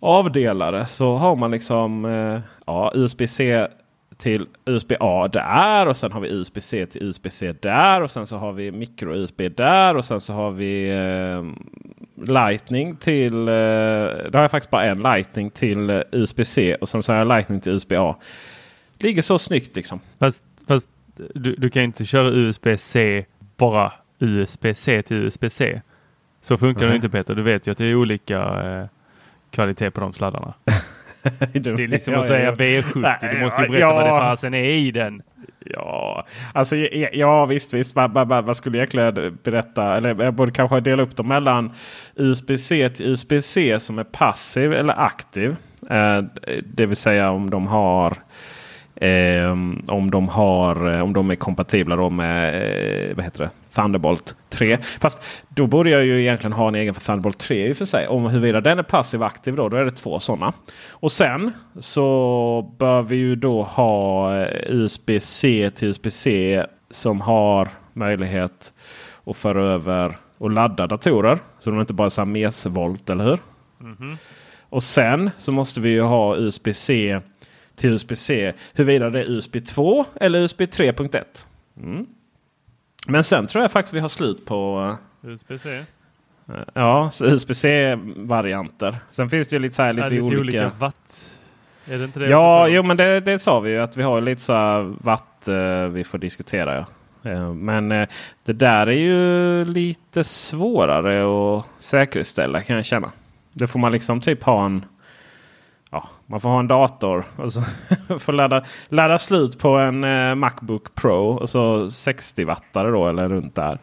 avdelare. 0.00 0.86
Så 0.86 1.16
har 1.16 1.36
man 1.36 1.50
liksom 1.50 2.04
eh, 2.04 2.40
ja, 2.66 2.92
USB-C 2.94 3.66
till 4.16 4.46
USB-A 4.64 5.28
där. 5.28 5.86
Och 5.86 5.96
sen 5.96 6.12
har 6.12 6.20
vi 6.20 6.28
USB-C 6.28 6.86
till 6.86 7.02
USB-C 7.02 7.54
där. 7.60 8.00
Och 8.00 8.10
sen 8.10 8.26
så 8.26 8.36
har 8.36 8.52
vi 8.52 8.72
micro-USB 8.72 9.48
där. 9.48 9.96
Och 9.96 10.04
sen 10.04 10.20
så 10.20 10.32
har 10.32 10.50
vi 10.50 10.90
eh, 10.90 11.42
Lightning 12.26 12.96
till... 12.96 13.48
Eh, 13.48 13.54
då 14.30 14.30
har 14.32 14.40
jag 14.40 14.50
faktiskt 14.50 14.70
bara 14.70 14.84
en 14.84 14.98
Lightning 14.98 15.50
till 15.50 15.90
eh, 15.90 16.00
USB-C. 16.12 16.74
Och 16.74 16.88
sen 16.88 17.02
så 17.02 17.12
har 17.12 17.18
jag 17.18 17.28
Lightning 17.28 17.60
till 17.60 17.72
USB-A. 17.72 18.16
Ligger 18.98 19.22
så 19.22 19.38
snyggt 19.38 19.76
liksom. 19.76 20.00
Fast, 20.18 20.42
fast 20.66 20.88
du, 21.16 21.54
du 21.54 21.70
kan 21.70 21.82
inte 21.82 22.06
köra 22.06 22.28
USB-C 22.28 23.24
bara 23.56 23.92
USB-C 24.18 25.02
till 25.02 25.16
USB-C. 25.16 25.80
Så 26.42 26.56
funkar 26.56 26.80
det 26.80 26.86
Nej. 26.86 26.96
inte 26.96 27.08
Peter. 27.08 27.34
Du 27.34 27.42
vet 27.42 27.66
ju 27.66 27.70
att 27.70 27.78
det 27.78 27.86
är 27.86 27.94
olika 27.94 28.38
eh, 28.40 28.86
kvalitet 29.50 29.90
på 29.90 30.00
de 30.00 30.12
sladdarna. 30.12 30.54
Det 31.52 31.70
är 31.70 31.88
liksom 31.88 32.14
att 32.14 32.26
säga 32.26 32.52
V70. 32.52 33.34
Du 33.34 33.40
måste 33.40 33.62
ju 33.62 33.68
berätta 33.68 33.94
vad 33.94 34.04
det 34.04 34.10
fasen 34.10 34.54
är 34.54 34.64
i 34.64 34.90
den. 34.90 35.22
Ja, 35.66 36.26
alltså, 36.52 36.76
ja, 36.76 37.08
ja 37.12 37.46
visst, 37.46 37.74
visst. 37.74 37.96
Man 37.96 38.54
skulle 38.54 38.78
egentligen 38.78 39.38
berätta, 39.42 39.96
eller 39.96 40.24
jag 40.24 40.34
borde 40.34 40.52
kanske 40.52 40.80
dela 40.80 41.02
upp 41.02 41.16
dem 41.16 41.28
mellan 41.28 41.72
USB-C 42.16 42.88
till 42.88 43.06
USB-C 43.06 43.80
som 43.80 43.98
är 43.98 44.04
passiv 44.04 44.72
eller 44.72 45.00
aktiv. 45.00 45.56
Eh, 45.90 46.24
det 46.64 46.86
vill 46.86 46.96
säga 46.96 47.30
om 47.30 47.50
de 47.50 47.66
har 47.66 48.16
eh, 48.96 49.50
om 49.86 50.10
de 50.10 50.28
har 50.28 51.00
om 51.00 51.12
de 51.12 51.30
är 51.30 51.34
kompatibla 51.34 52.10
med 52.10 52.54
eh, 53.08 53.16
vad 53.16 53.24
heter 53.24 53.44
det? 53.44 53.50
Thunderbolt 53.74 54.36
3. 54.50 54.78
Fast 55.00 55.22
då 55.48 55.66
borde 55.66 55.90
jag 55.90 56.04
ju 56.04 56.20
egentligen 56.20 56.52
ha 56.52 56.68
en 56.68 56.74
egen 56.74 56.94
för 56.94 57.00
Thunderbolt 57.00 57.38
3 57.38 57.68
i 57.68 57.72
och 57.72 57.76
för 57.76 57.84
sig. 57.84 58.08
Om 58.08 58.26
huruvida 58.26 58.60
den 58.60 58.78
är 58.78 58.82
passiv 58.82 59.22
aktiv 59.22 59.56
då, 59.56 59.68
då 59.68 59.76
är 59.76 59.84
det 59.84 59.90
två 59.90 60.18
sådana. 60.18 60.52
Och 60.90 61.12
sen 61.12 61.52
så 61.78 62.74
bör 62.78 63.02
vi 63.02 63.16
ju 63.16 63.36
då 63.36 63.62
ha 63.62 64.36
eh, 64.36 64.48
USB-C 64.68 65.70
till 65.74 65.88
USB-C 65.88 66.64
som 66.90 67.20
har 67.20 67.68
möjlighet 67.92 68.74
att 69.26 69.36
föra 69.36 69.64
över 69.64 70.16
och 70.38 70.50
ladda 70.50 70.86
datorer. 70.86 71.38
Så 71.58 71.70
de 71.70 71.80
inte 71.80 71.92
bara 71.92 72.06
är 72.06 72.24
mesvolt, 72.24 73.10
eller 73.10 73.24
hur? 73.24 73.38
Och 74.68 74.82
sen 74.82 75.30
så 75.38 75.52
måste 75.52 75.80
vi 75.80 75.90
ju 75.90 76.02
ha 76.02 76.36
USB-C 76.36 77.20
till 77.76 77.90
USB-C. 77.90 78.52
Huruvida 78.72 79.10
det 79.10 79.20
är 79.20 79.30
USB 79.30 79.56
2 79.66 80.04
eller 80.20 80.38
USB 80.38 80.60
3.1. 80.60 81.22
Mm. 81.76 82.06
Men 83.06 83.24
sen 83.24 83.46
tror 83.46 83.64
jag 83.64 83.70
faktiskt 83.72 83.94
vi 83.94 84.00
har 84.00 84.08
slut 84.08 84.44
på 84.46 84.96
USB-C. 85.22 85.76
eh, 86.48 86.54
ja, 86.74 87.10
USB-C-varianter. 87.20 88.96
Sen 89.10 89.30
finns 89.30 89.48
det 89.48 89.56
ju 89.56 89.62
lite, 89.62 89.74
så 89.74 89.82
här, 89.82 89.92
lite, 89.92 90.08
det 90.08 90.20
olika... 90.20 90.40
olika 90.40 90.70
watt? 90.78 91.24
Är 91.86 91.98
det 91.98 92.04
inte 92.04 92.18
det? 92.18 92.28
Ja, 92.28 92.68
jo, 92.68 92.82
men 92.82 92.96
det, 92.96 93.20
det 93.20 93.38
sa 93.38 93.60
vi 93.60 93.70
ju 93.70 93.78
att 93.78 93.96
vi 93.96 94.02
har 94.02 94.20
lite 94.20 94.40
så 94.40 94.52
här 94.52 94.94
watt 95.00 95.48
eh, 95.48 95.86
vi 95.86 96.04
får 96.04 96.18
diskutera. 96.18 96.74
Ja. 96.74 97.30
Eh, 97.30 97.54
men 97.54 97.92
eh, 97.92 98.08
det 98.44 98.52
där 98.52 98.86
är 98.86 98.92
ju 98.92 99.64
lite 99.64 100.24
svårare 100.24 101.24
att 101.58 101.66
säkerställa 101.78 102.62
kan 102.62 102.76
jag 102.76 102.84
känna. 102.84 103.12
Det 103.52 103.66
får 103.66 103.78
man 103.78 103.92
liksom 103.92 104.20
typ 104.20 104.42
ha 104.42 104.64
en 104.64 104.84
Ja, 105.94 106.04
man 106.26 106.40
får 106.40 106.48
ha 106.48 106.60
en 106.60 106.68
dator 106.68 107.24
och 107.36 107.52
så 107.52 107.62
får 108.18 108.32
ladda, 108.32 108.64
ladda 108.88 109.18
slut 109.18 109.58
på 109.58 109.68
en 109.68 110.04
eh, 110.04 110.34
Macbook 110.34 110.94
Pro 110.94 111.30
och 111.30 111.50
så 111.50 111.90
60 111.90 112.44
wattare 112.44 112.90
då 112.90 113.08
eller 113.08 113.28
runt 113.28 113.54
där. 113.54 113.78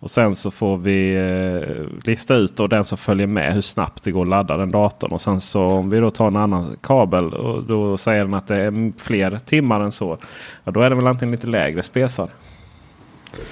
Och 0.00 0.10
sen 0.10 0.36
så 0.36 0.50
får 0.50 0.76
vi 0.76 1.14
eh, 1.14 2.06
lista 2.06 2.34
ut 2.34 2.56
då 2.56 2.66
den 2.66 2.84
som 2.84 2.98
följer 2.98 3.26
med 3.26 3.54
hur 3.54 3.60
snabbt 3.60 4.02
det 4.04 4.10
går 4.10 4.22
att 4.22 4.28
ladda 4.28 4.56
den 4.56 4.70
datorn. 4.70 5.12
Och 5.12 5.20
sen 5.20 5.40
så 5.40 5.66
om 5.66 5.90
vi 5.90 5.98
då 5.98 6.10
tar 6.10 6.26
en 6.26 6.36
annan 6.36 6.76
kabel 6.80 7.34
och 7.34 7.64
då 7.64 7.96
säger 7.96 8.24
den 8.24 8.34
att 8.34 8.46
det 8.46 8.56
är 8.56 9.00
fler 9.02 9.38
timmar 9.38 9.80
än 9.80 9.92
så. 9.92 10.18
Ja, 10.64 10.72
då 10.72 10.80
är 10.80 10.90
det 10.90 10.96
väl 10.96 11.06
antingen 11.06 11.30
lite 11.30 11.46
lägre 11.46 11.82
spesar. 11.82 12.28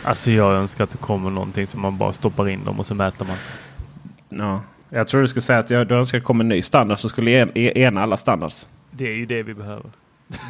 Alltså 0.05 0.31
jag 0.31 0.53
önskar 0.53 0.85
att 0.85 0.91
det 0.91 0.99
kommer 0.99 1.31
någonting 1.31 1.67
som 1.67 1.81
man 1.81 1.99
bara 1.99 2.13
stoppar 2.13 2.49
in 2.49 2.65
dem 2.65 2.81
och 2.81 2.87
så 2.87 2.95
mäter 2.95 3.27
man. 3.27 3.37
Ja. 4.29 4.61
Jag 4.91 5.09
tror 5.09 5.21
du 5.21 5.29
skulle 5.29 5.43
säga 5.43 5.59
att 5.59 5.71
jag, 5.71 5.87
du 5.87 5.95
önskar 5.95 6.21
komma 6.21 6.43
en 6.43 6.49
ny 6.49 6.63
standard 6.63 6.99
som 6.99 7.11
skulle 7.11 7.31
en, 7.31 7.51
e- 7.55 7.73
ena 7.83 8.03
alla 8.03 8.17
standards. 8.17 8.69
Det 8.91 9.05
är 9.09 9.13
ju 9.15 9.27
det 9.27 9.43
vi 9.43 9.55
behöver. 9.55 9.91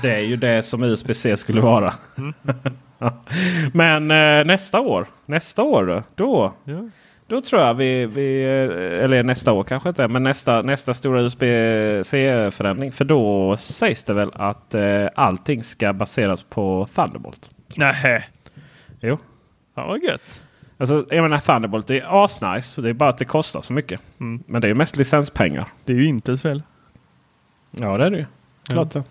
Det 0.03 0.15
är 0.15 0.21
ju 0.21 0.37
det 0.37 0.63
som 0.63 0.83
USB-C 0.83 1.37
skulle 1.37 1.61
vara. 1.61 1.95
Men 3.73 4.11
eh, 4.11 4.45
nästa 4.47 4.81
år, 4.81 5.07
nästa 5.27 5.63
år 5.63 5.87
då, 5.87 6.03
då, 6.15 6.53
Ja. 6.65 6.89
då 7.27 7.41
tror 7.41 7.63
jag 7.63 7.75
vi, 7.75 8.07
vi, 8.07 8.43
eh, 8.45 9.05
eller 9.05 9.23
nästa 9.23 9.53
år 9.53 9.65
kanske 9.65 9.89
inte, 9.89 10.09
men 10.09 10.23
nästa, 10.23 10.63
nästa 10.63 10.95
stora 10.95 11.21
USB-C-förändring. 11.23 12.93
För 12.93 13.05
då 13.05 13.57
sägs 13.57 14.05
det 14.05 14.15
väl 14.15 14.31
att 14.35 14.75
eh, 14.75 15.07
allting 15.15 15.63
ska 15.65 15.93
baseras 15.93 16.43
på 16.43 16.89
Thunderbolt. 16.95 17.51
Nähä. 17.77 18.25
Jo. 19.01 19.19
Ja, 19.75 19.87
vad 19.87 20.03
gött. 20.03 20.43
Alltså, 20.81 21.05
jag 21.09 21.23
menar 21.23 21.39
Thunderbolt 21.39 21.87
det 21.87 22.01
är 22.01 22.25
asnice. 22.25 22.83
Det 22.83 22.89
är 22.89 22.93
bara 22.93 23.09
att 23.09 23.19
det 23.19 23.25
kostar 23.25 23.61
så 23.61 23.73
mycket. 23.73 24.01
Mm. 24.21 24.43
Men 24.47 24.63
det 24.63 24.69
är 24.69 24.75
mest 24.75 24.97
licenspengar. 24.97 25.67
Det 25.85 25.93
är 25.93 25.97
ju 25.97 26.07
Intels 26.07 26.43
fel. 26.43 26.63
Ja 27.71 27.99
det 27.99 28.07
är 28.07 28.11
det 28.11 28.19
ju. 28.19 28.25
Klart 28.63 28.91
det. 28.91 29.03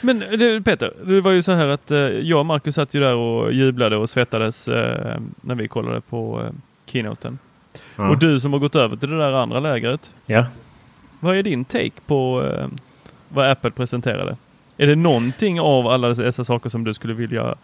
Men 0.00 0.18
du, 0.18 0.62
Peter, 0.62 0.92
det 1.04 1.20
var 1.20 1.30
ju 1.30 1.42
så 1.42 1.52
här 1.52 1.68
att 1.68 1.90
eh, 1.90 1.98
jag 1.98 2.38
och 2.38 2.46
Marcus 2.46 2.74
satt 2.74 2.94
ju 2.94 3.00
där 3.00 3.14
och 3.14 3.52
jublade 3.52 3.96
och 3.96 4.10
svettades 4.10 4.68
eh, 4.68 5.20
när 5.40 5.54
vi 5.54 5.68
kollade 5.68 6.00
på 6.00 6.42
eh, 6.42 6.52
keynoten. 6.86 7.38
Ja. 7.96 8.10
Och 8.10 8.18
du 8.18 8.40
som 8.40 8.52
har 8.52 8.60
gått 8.60 8.76
över 8.76 8.96
till 8.96 9.10
det 9.10 9.18
där 9.18 9.32
andra 9.32 9.60
lägret. 9.60 10.14
ja. 10.26 10.46
Vad 11.20 11.36
är 11.36 11.42
din 11.42 11.64
take 11.64 12.00
på 12.06 12.44
eh, 12.46 12.66
vad 13.28 13.50
Apple 13.50 13.70
presenterade? 13.70 14.36
Är 14.76 14.86
det 14.86 14.96
någonting 14.96 15.60
av 15.60 15.88
alla 15.88 16.08
dessa 16.08 16.44
saker 16.44 16.68
som 16.68 16.84
du 16.84 16.94
skulle 16.94 17.14
vilja 17.14 17.54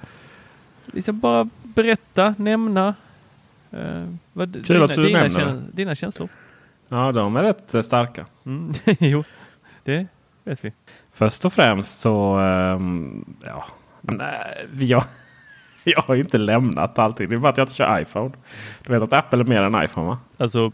liksom 0.87 1.21
bara 1.21 1.49
berätta, 1.63 2.35
nämna? 2.39 2.95
Eh, 3.71 4.15
vad, 4.33 4.67
Kul 4.67 4.83
att 4.83 4.95
du 4.95 5.03
dina, 5.03 5.19
nämner 5.23 5.41
kän- 5.41 5.71
dina 5.73 5.95
känslor? 5.95 6.29
Ja, 6.89 7.13
de 7.13 7.37
är 7.37 7.43
rätt 7.43 7.75
eh, 7.75 7.83
starka. 7.83 8.27
Mm. 8.47 8.73
jo, 8.99 9.25
det 9.85 10.07
vet 10.45 10.65
vi. 10.65 10.73
Först 11.13 11.45
och 11.45 11.53
främst 11.53 12.01
så, 12.01 12.39
ehm, 12.39 13.25
ja, 13.45 13.65
men, 14.01 14.21
äh, 14.21 14.85
jag, 14.85 15.05
jag 15.85 16.03
har 16.03 16.17
inte 16.17 16.39
lämnat 16.39 16.99
allting. 16.99 17.29
Det 17.29 17.35
är 17.35 17.39
bara 17.39 17.49
att 17.53 17.59
jag 17.59 17.65
inte 17.65 17.75
kör 17.75 18.01
iPhone. 18.01 18.35
Du 18.87 18.93
vet 18.93 19.03
att 19.03 19.13
Apple 19.13 19.41
är 19.41 19.45
mer 19.45 19.63
än 19.63 19.85
iPhone 19.85 20.07
va? 20.07 20.19
Alltså, 20.37 20.73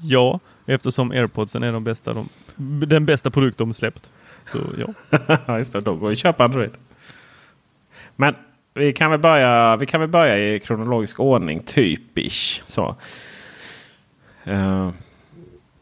ja, 0.00 0.40
eftersom 0.66 1.10
airpodsen 1.10 1.62
är 1.62 1.72
de 1.72 1.84
bästa, 1.84 2.14
de, 2.14 2.28
den 2.86 3.06
bästa 3.06 3.30
produkt 3.30 3.58
de 3.58 3.74
släppt. 3.74 4.10
Så 4.52 4.58
ja. 4.78 5.58
Just 5.58 5.72
det. 5.72 5.80
Då 5.80 5.94
går 5.94 6.10
ju 6.10 6.12
att 6.12 6.18
köpa 6.18 6.44
Android. 6.44 6.70
Men 8.16 8.34
vi 8.74 8.92
kan 8.92 9.10
väl 9.10 9.20
börja, 9.20 9.76
vi 9.76 9.86
kan 9.86 10.00
väl 10.00 10.10
börja 10.10 10.38
i 10.38 10.60
kronologisk 10.60 11.20
ordning, 11.20 11.60
typisch. 11.60 12.62
Så. 12.66 12.96
Eh, 14.44 14.90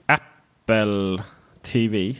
Apple 0.06 1.22
TV, 1.62 2.14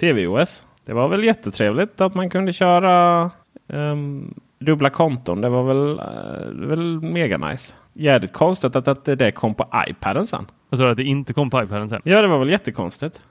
TVOS. 0.00 0.66
Det 0.84 0.92
var 0.92 1.08
väl 1.08 1.24
jättetrevligt 1.24 2.00
att 2.00 2.14
man 2.14 2.30
kunde 2.30 2.52
köra 2.52 3.30
ehm, 3.68 4.34
dubbla 4.58 4.90
konton. 4.90 5.40
Det 5.40 5.48
var 5.48 5.62
väl, 5.62 6.00
uh, 6.00 6.68
väl 6.68 7.00
mega 7.00 7.38
nice. 7.38 7.76
Jävligt 7.92 8.32
konstigt 8.32 8.76
att, 8.76 8.88
att 8.88 9.04
det 9.04 9.32
kom 9.32 9.54
på 9.54 9.66
iPaden 9.88 10.26
sen. 10.26 10.46
Alltså 10.70 10.86
att 10.86 10.96
det 10.96 11.04
inte 11.04 11.32
kom 11.32 11.50
på 11.50 11.62
iPaden 11.62 11.88
sen. 11.88 12.02
Ja, 12.04 12.22
det 12.22 12.28
var 12.28 12.38
väl 12.38 12.50
jättekonstigt. 12.50 13.22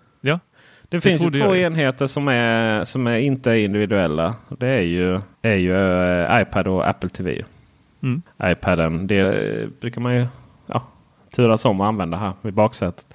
Det 0.90 1.02
finns 1.02 1.24
ju 1.24 1.30
två 1.30 1.56
jag 1.56 1.58
enheter 1.58 2.08
som, 2.08 2.28
är, 2.28 2.84
som 2.84 3.08
är 3.08 3.18
inte 3.18 3.52
är 3.52 3.56
individuella. 3.56 4.36
Det 4.48 4.68
är 4.68 4.82
ju, 4.82 5.20
är 5.42 5.56
ju 5.56 5.76
eh, 5.76 6.42
iPad 6.42 6.68
och 6.68 6.88
Apple 6.90 7.10
TV. 7.10 7.44
Mm. 8.04 8.22
iPaden 8.44 9.08
det 9.08 9.20
eh, 9.20 9.68
brukar 9.82 10.02
man 10.02 10.16
ju 10.16 10.26
ja, 10.68 10.82
turas 11.36 11.66
om 11.66 11.82
att 11.82 11.88
använda 11.88 12.18
här 12.18 12.32
vid 12.42 12.54
baksätet. 12.54 13.06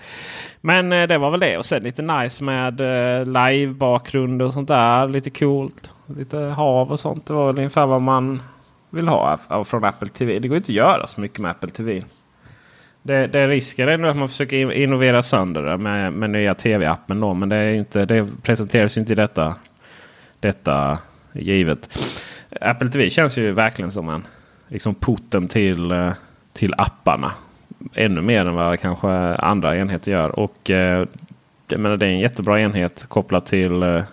Men 0.61 0.93
eh, 0.93 1.09
det 1.09 1.19
var 1.19 1.31
väl 1.31 1.41
det. 1.41 1.59
Och 1.59 1.65
sen 1.65 1.83
lite 1.83 2.03
nice 2.03 2.45
med 2.45 2.81
live-bakgrund 3.27 4.43
och 4.43 4.53
sånt 4.53 4.69
där. 4.69 5.09
Lite 5.09 5.31
coolt. 5.31 5.95
Lite 6.07 6.39
hav 6.39 6.91
och 6.93 7.01
sånt. 7.01 7.27
Det 7.27 7.35
var 7.35 7.47
väl 7.47 7.59
ungefär 7.59 7.87
vad 7.87 8.03
man 8.03 8.43
vill 8.91 9.09
ha 9.09 9.17
av- 9.33 9.41
av- 9.59 9.65
från 9.65 9.85
Apple 9.85 10.09
TV. 10.09 10.39
Det 10.39 10.49
går 10.49 10.57
inte 10.57 10.73
att 10.73 10.77
göra 10.77 11.07
så 11.07 11.21
mycket 11.21 11.39
med 11.39 11.51
Apple 11.51 11.71
TV. 11.71 12.05
Det, 13.07 13.27
det 13.27 13.47
risken 13.47 13.89
är 13.89 13.99
nog 13.99 14.11
att 14.11 14.17
man 14.17 14.29
försöker 14.29 14.73
innovera 14.73 15.23
sönder 15.23 15.63
det 15.63 15.79
med, 15.79 16.13
med 16.13 16.31
nya 16.31 16.55
tv-appen. 16.55 17.21
Då, 17.21 17.35
men 17.35 17.49
det, 17.49 17.57
är 17.57 17.75
inte, 17.75 18.05
det 18.05 18.29
presenteras 18.43 18.97
ju 18.97 19.01
inte 19.01 19.13
i 19.13 19.17
detta, 19.17 19.57
detta 20.41 20.99
givet. 21.33 21.99
Apple 22.61 22.89
TV 22.89 23.11
känns 23.11 23.39
ju 23.39 23.53
verkligen 23.53 23.91
som 23.91 24.09
en 24.09 24.27
liksom 24.69 24.95
porten 24.95 25.49
till, 25.49 25.91
eh, 25.91 26.13
till 26.53 26.75
apparna. 26.79 27.33
Ännu 27.95 28.21
mer 28.21 28.47
än 28.47 28.55
vad 28.55 28.81
kanske 28.81 29.09
andra 29.35 29.79
enheter 29.79 30.13
gör. 30.13 30.39
Och 30.39 30.71
eh, 30.71 31.07
jag 31.69 31.81
menar, 31.81 31.97
det 31.97 32.07
är 32.07 32.11
en 32.11 32.21
jättebra 32.21 32.61
enhet 32.61 33.07
kopplat 33.09 33.47
till 33.47 33.83
eh, 33.83 33.97
eh 33.97 34.05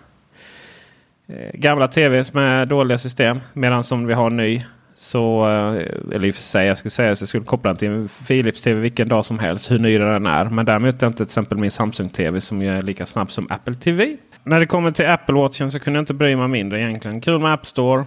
gamla 1.54 1.88
tvs 1.88 2.34
med 2.34 2.68
dåliga 2.68 2.98
system. 2.98 3.40
Medan 3.52 3.82
som 3.82 4.06
vi 4.06 4.14
har 4.14 4.26
en 4.26 4.36
ny. 4.36 4.62
Så, 4.94 5.48
eh, 5.48 6.14
eller 6.14 6.24
i 6.24 6.30
och 6.30 6.34
för 6.34 6.42
sig, 6.42 6.66
jag 6.66 6.78
skulle 6.78 6.90
säga 6.90 7.12
att 7.12 7.20
jag 7.20 7.28
skulle 7.28 7.44
koppla 7.44 7.70
den 7.70 7.76
till 7.76 7.88
en 7.88 8.08
Philips 8.28 8.60
TV 8.60 8.80
vilken 8.80 9.08
dag 9.08 9.24
som 9.24 9.38
helst. 9.38 9.70
Hur 9.70 9.78
ny 9.78 9.98
den 9.98 10.26
är. 10.26 10.44
Men 10.44 10.66
däremot 10.66 11.02
inte 11.02 11.12
till 11.12 11.24
exempel 11.24 11.58
min 11.58 11.70
Samsung 11.70 12.08
TV 12.08 12.40
som 12.40 12.62
är 12.62 12.82
lika 12.82 13.06
snabb 13.06 13.30
som 13.30 13.46
Apple 13.50 13.74
TV. 13.74 14.16
När 14.44 14.60
det 14.60 14.66
kommer 14.66 14.90
till 14.90 15.06
Apple 15.06 15.34
Watchen 15.34 15.70
så 15.70 15.80
kunde 15.80 15.98
jag 15.98 16.02
inte 16.02 16.14
bry 16.14 16.36
mig 16.36 16.48
mindre 16.48 16.80
egentligen. 16.80 17.20
Kul 17.20 17.38
med 17.38 17.52
App 17.52 17.66
Store. 17.66 18.04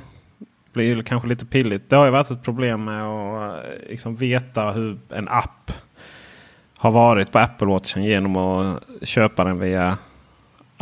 Blir 0.73 0.85
ju 0.85 1.03
kanske 1.03 1.27
lite 1.27 1.45
pilligt. 1.45 1.89
Det 1.89 1.95
har 1.95 2.05
ju 2.05 2.11
varit 2.11 2.31
ett 2.31 2.43
problem 2.43 2.83
med 2.83 3.03
att 3.03 3.63
eh, 3.65 3.89
liksom 3.89 4.15
veta 4.15 4.71
hur 4.71 4.97
en 5.09 5.27
app 5.27 5.71
har 6.77 6.91
varit 6.91 7.31
på 7.31 7.39
Apple 7.39 7.67
Watchen 7.67 8.03
genom 8.03 8.35
att 8.35 8.83
köpa 9.01 9.43
den 9.43 9.59
via 9.59 9.97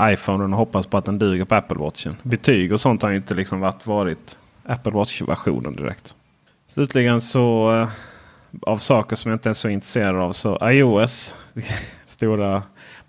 iPhone 0.02 0.44
och 0.44 0.50
hoppas 0.50 0.88
på 0.88 0.98
att 0.98 1.06
den 1.06 1.20
duger 1.20 1.46
på 1.46 1.56
Apple 1.56 1.78
Watchen. 1.78 2.16
Betyg 2.24 2.74
och 2.74 2.80
sånt 2.80 3.02
har 3.02 3.10
ju 3.10 3.16
inte 3.16 3.34
liksom 3.34 3.60
varit, 3.60 3.88
varit 3.88 4.38
Apple 4.66 4.92
Watch-versionen 4.92 5.76
direkt. 5.76 6.16
Slutligen 6.68 7.22
så 7.22 7.76
eh, 7.76 7.90
av 8.62 8.78
saker 8.78 9.16
som 9.16 9.32
jag 9.32 9.36
inte 9.36 9.50
är 9.50 9.54
så 9.54 9.70
intresserad 9.70 10.16
av 10.16 10.34
så 10.34 10.70
iOS. 10.70 11.36
stora. 12.14 12.64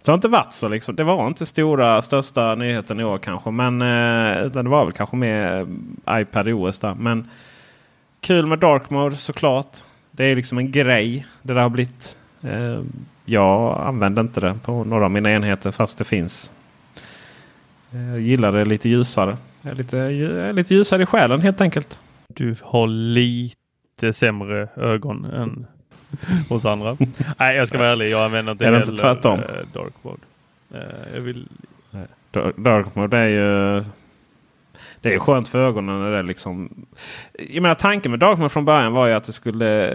Det 0.04 0.10
har 0.10 0.14
inte 0.14 0.28
varit 0.28 0.52
så 0.52 0.68
liksom. 0.68 0.96
Det 0.96 1.04
var 1.04 1.26
inte 1.26 1.46
stora 1.46 2.02
största 2.02 2.54
nyheten 2.54 3.00
i 3.00 3.04
år 3.04 3.18
kanske. 3.18 3.50
Men 3.50 3.82
eh, 3.82 4.46
utan 4.46 4.64
det 4.64 4.70
var 4.70 4.84
väl 4.84 4.92
kanske 4.92 5.16
mer 5.16 5.66
eh, 6.06 6.20
iPad 6.20 6.48
OS 6.48 6.78
där. 6.78 6.94
Men 6.94 7.30
kul 8.20 8.46
med 8.46 8.58
Dark 8.58 8.90
Mode 8.90 9.16
såklart. 9.16 9.78
Det 10.10 10.24
är 10.24 10.36
liksom 10.36 10.58
en 10.58 10.72
grej. 10.72 11.26
Det 11.42 11.54
där 11.54 11.60
har 11.60 11.68
blivit. 11.68 12.18
Eh, 12.42 12.80
jag 13.24 13.80
använder 13.80 14.22
inte 14.22 14.40
det 14.40 14.58
på 14.62 14.84
några 14.84 15.04
av 15.04 15.10
mina 15.10 15.32
enheter 15.32 15.70
fast 15.70 15.98
det 15.98 16.04
finns. 16.04 16.52
Jag 17.90 18.20
gillar 18.20 18.52
det 18.52 18.64
lite 18.64 18.88
ljusare. 18.88 19.36
Jag 19.64 19.72
är 19.72 19.76
lite, 19.76 19.96
jag 19.96 20.48
är 20.48 20.52
lite 20.52 20.74
ljusare 20.74 21.02
i 21.02 21.06
själen 21.06 21.40
helt 21.40 21.60
enkelt. 21.60 22.00
Du 22.28 22.56
har 22.62 22.86
lite 22.86 24.12
sämre 24.12 24.68
ögon 24.76 25.24
än 25.24 25.66
hos 26.48 26.64
andra. 26.64 26.96
Nej, 27.38 27.56
jag 27.56 27.68
ska 27.68 27.78
vara 27.78 27.88
ärlig. 27.88 28.10
Jag 28.10 28.24
använder 28.24 28.52
inte 28.52 28.66
Är 28.66 28.72
det 28.72 28.78
inte 28.78 28.92
tvärtom? 28.92 29.38
eh, 29.40 29.44
dark 29.72 29.92
mode. 30.02 30.18
Eh, 30.74 31.14
jag 31.14 31.20
vill... 31.20 31.48
Dark- 32.30 32.56
Dark 32.56 32.94
mode 32.94 33.16
är 33.18 33.28
ju... 33.28 33.84
Det 35.00 35.14
är 35.14 35.18
skönt 35.18 35.48
för 35.48 35.58
ögonen 35.66 36.00
när 36.02 36.10
det 36.12 36.18
är 36.18 36.22
liksom... 36.22 36.86
Jag 37.48 37.62
menar 37.62 37.74
tanken 37.74 38.10
med 38.10 38.20
Dark 38.20 38.38
mode 38.38 38.48
från 38.48 38.64
början 38.64 38.92
var 38.92 39.06
ju 39.06 39.12
att 39.14 39.24
det 39.24 39.32
skulle 39.32 39.94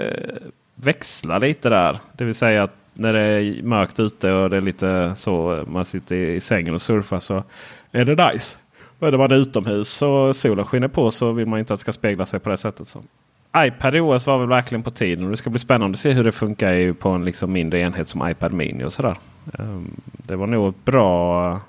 växla 0.76 1.38
lite 1.40 1.70
där. 1.70 1.98
Det 2.18 2.24
vill 2.26 2.36
säga 2.36 2.64
att 2.64 2.76
när 2.94 3.14
det 3.14 3.22
är 3.22 3.64
mörkt 3.64 4.00
ute 4.00 4.32
och 4.34 4.50
det 4.50 4.58
är 4.58 4.62
lite 4.62 5.16
så 5.16 5.64
man 5.68 5.86
sitter 5.86 6.16
i 6.16 6.40
sängen 6.42 6.74
och 6.74 6.82
surfar 6.82 7.20
så 7.20 7.44
är 7.92 8.06
det 8.06 8.32
nice. 8.34 8.58
Är 9.00 9.18
man 9.18 9.32
utomhus 9.32 10.02
och 10.02 10.36
solen 10.36 10.66
skiner 10.66 10.88
på 10.88 11.12
så 11.12 11.32
vill 11.32 11.48
man 11.48 11.60
inte 11.60 11.74
att 11.74 11.80
det 11.80 11.82
ska 11.82 11.94
spegla 11.94 12.26
sig 12.26 12.40
på 12.40 12.50
det 12.50 12.58
sättet. 12.58 12.88
Så. 12.88 13.04
iPad 13.58 13.96
OS 13.96 14.28
var 14.28 14.38
väl 14.38 14.48
verkligen 14.48 14.84
på 14.84 14.92
tiden 14.92 15.24
och 15.26 15.32
det 15.32 15.38
ska 15.38 15.50
bli 15.50 15.60
spännande 15.60 15.96
att 15.96 16.00
se 16.00 16.12
hur 16.12 16.24
det 16.24 16.32
funkar 16.32 16.94
på 16.94 17.10
en 17.10 17.26
liksom 17.26 17.52
mindre 17.52 17.80
enhet 17.80 18.08
som 18.08 18.30
iPad 18.30 18.54
Mini 18.54 18.84
och 18.84 18.94
sådär. 18.94 19.16
Ehm, 19.60 19.92
Det 20.02 20.36
var 20.36 20.48
nog 20.48 20.70
ett 20.70 20.86
bra 20.86 21.62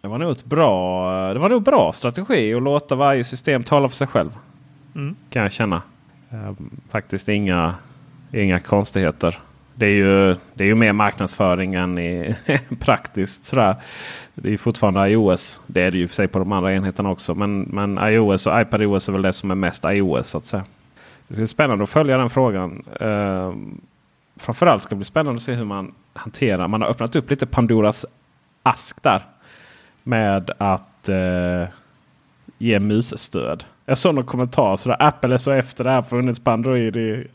det 0.00 0.08
var 0.08 0.18
nog 0.18 0.30
ett 0.30 0.44
bra, 0.44 1.32
det 1.32 1.38
var 1.38 1.48
nog 1.48 1.62
bra 1.62 1.92
strategi 1.92 2.54
att 2.54 2.62
låta 2.62 2.94
varje 2.94 3.24
system 3.24 3.64
tala 3.64 3.88
för 3.88 3.96
sig 3.96 4.06
själv. 4.06 4.30
Mm. 4.94 5.16
Kan 5.30 5.42
jag 5.42 5.52
känna. 5.52 5.82
Ehm, 6.30 6.70
Faktiskt 6.90 7.28
inga, 7.28 7.74
inga 8.32 8.58
konstigheter. 8.60 9.38
Det 9.74 9.86
är, 9.86 9.90
ju, 9.90 10.36
det 10.54 10.64
är 10.64 10.68
ju 10.68 10.74
mer 10.74 10.92
marknadsföring 10.92 11.74
än 11.74 11.98
i, 11.98 12.34
praktiskt. 12.80 13.44
Sådär. 13.44 13.76
Det 14.42 14.52
är 14.52 14.56
fortfarande 14.56 15.10
iOS. 15.10 15.60
Det 15.66 15.82
är 15.82 15.90
det 15.90 15.98
ju 15.98 16.02
i 16.02 16.06
och 16.06 16.10
för 16.10 16.14
sig 16.14 16.28
på 16.28 16.38
de 16.38 16.52
andra 16.52 16.74
enheterna 16.74 17.10
också. 17.10 17.34
Men, 17.34 17.60
men 17.60 17.98
iOS 17.98 18.46
och 18.46 18.60
iPadOS 18.60 19.08
är 19.08 19.12
väl 19.12 19.22
det 19.22 19.32
som 19.32 19.50
är 19.50 19.54
mest 19.54 19.84
iOS 19.84 20.28
så 20.28 20.38
att 20.38 20.44
säga. 20.44 20.64
Det 21.28 21.34
ska 21.34 21.40
bli 21.40 21.48
spännande 21.48 21.84
att 21.84 21.90
följa 21.90 22.18
den 22.18 22.30
frågan. 22.30 22.84
Uh, 23.02 23.54
framförallt 24.36 24.82
ska 24.82 24.90
det 24.90 24.96
bli 24.96 25.04
spännande 25.04 25.36
att 25.36 25.42
se 25.42 25.52
hur 25.52 25.64
man 25.64 25.94
hanterar. 26.12 26.68
Man 26.68 26.82
har 26.82 26.88
öppnat 26.88 27.16
upp 27.16 27.30
lite 27.30 27.46
Pandoras 27.46 28.06
ask 28.62 29.02
där. 29.02 29.26
Med 30.02 30.50
att 30.58 31.08
uh, 31.08 31.68
ge 32.58 32.80
musstöd. 32.80 33.64
Jag 33.86 33.98
såg 33.98 34.14
någon 34.14 34.24
kommentar 34.24 34.76
sådär. 34.76 34.96
Apple 35.00 35.34
är 35.34 35.38
så 35.38 35.50
efter 35.50 35.84
det 35.84 35.90
här 35.90 36.02
funnits 36.02 36.40
på 36.40 36.50
Android 36.50 36.96
i, 36.96 37.26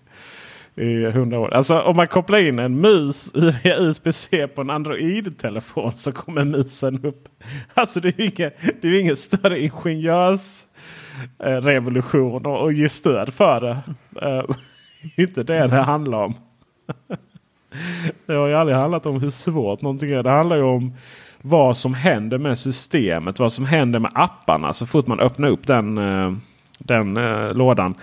i 0.76 1.06
100 1.06 1.40
år. 1.40 1.54
Alltså 1.54 1.80
om 1.80 1.96
man 1.96 2.08
kopplar 2.08 2.48
in 2.48 2.60
en 2.60 2.82
mus 2.82 3.32
via 3.64 3.80
USB-C 3.80 4.48
på 4.48 4.62
en 4.62 4.70
Android-telefon 4.70 5.92
så 5.96 6.12
kommer 6.12 6.46
musen 6.46 7.06
upp. 7.06 7.30
Alltså 7.74 8.00
det 8.00 8.08
är 8.08 8.22
ju 8.22 8.26
ingen, 8.26 8.52
det 8.82 8.88
är 8.88 9.02
ingen 9.02 9.16
större 9.16 9.60
ingenjörs 9.60 10.66
revolution 11.40 12.46
och, 12.46 12.62
och 12.62 12.74
ge 12.74 12.90
stöd 12.90 13.34
för 13.34 13.62
det. 13.62 13.78
Eh, 14.22 14.44
inte 15.24 15.44
det 15.44 15.68
det 15.68 15.82
handlar 15.82 16.24
om. 16.24 16.34
det 18.26 18.34
har 18.34 18.48
ju 18.48 18.54
aldrig 18.54 18.78
handlat 18.78 19.06
om 19.06 19.22
hur 19.22 19.30
svårt 19.30 19.82
någonting 19.82 20.12
är. 20.12 20.24
Det 20.24 20.30
handlar 20.30 20.56
ju 20.56 20.64
om 20.64 20.94
vad 21.42 21.78
som 21.78 21.94
händer 21.94 22.38
med 22.38 22.60
systemet. 22.60 23.40
Vad 23.40 23.54
som 23.54 23.66
händer 23.66 24.00
med 24.00 24.12
apparna 24.16 24.74
så 24.74 24.86
fort 24.86 25.08
man 25.08 25.20
öppnar 25.20 25.48
upp 25.48 25.68
den, 25.68 25.98
eh, 25.98 26.34
den 26.78 27.18
eh, 27.18 27.54
lådan. 27.54 27.96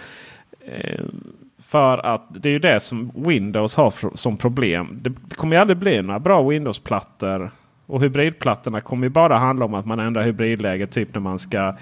För 1.70 2.06
att 2.06 2.22
det 2.30 2.48
är 2.48 2.52
ju 2.52 2.58
det 2.58 2.80
som 2.80 3.10
Windows 3.14 3.76
har 3.76 4.16
som 4.16 4.36
problem. 4.36 4.98
Det, 5.02 5.34
kommer 5.36 5.56
ju 5.56 5.60
aldrig 5.60 5.76
bli 5.78 6.02
några 6.02 6.20
bra 6.20 6.42
Windows-plattor. 6.42 7.50
Och 7.86 8.02
hybridplattorna 8.02 8.80
kommer 8.80 9.06
ju 9.06 9.10
bara 9.10 9.36
handla 9.36 9.64
om 9.64 9.74
att 9.74 9.86
man 9.86 10.00
ändrar 10.00 10.22
hybridläget. 10.22 10.90
Typ 10.90 11.14
när 11.14 11.20
man 11.20 11.38
ska 11.38 11.76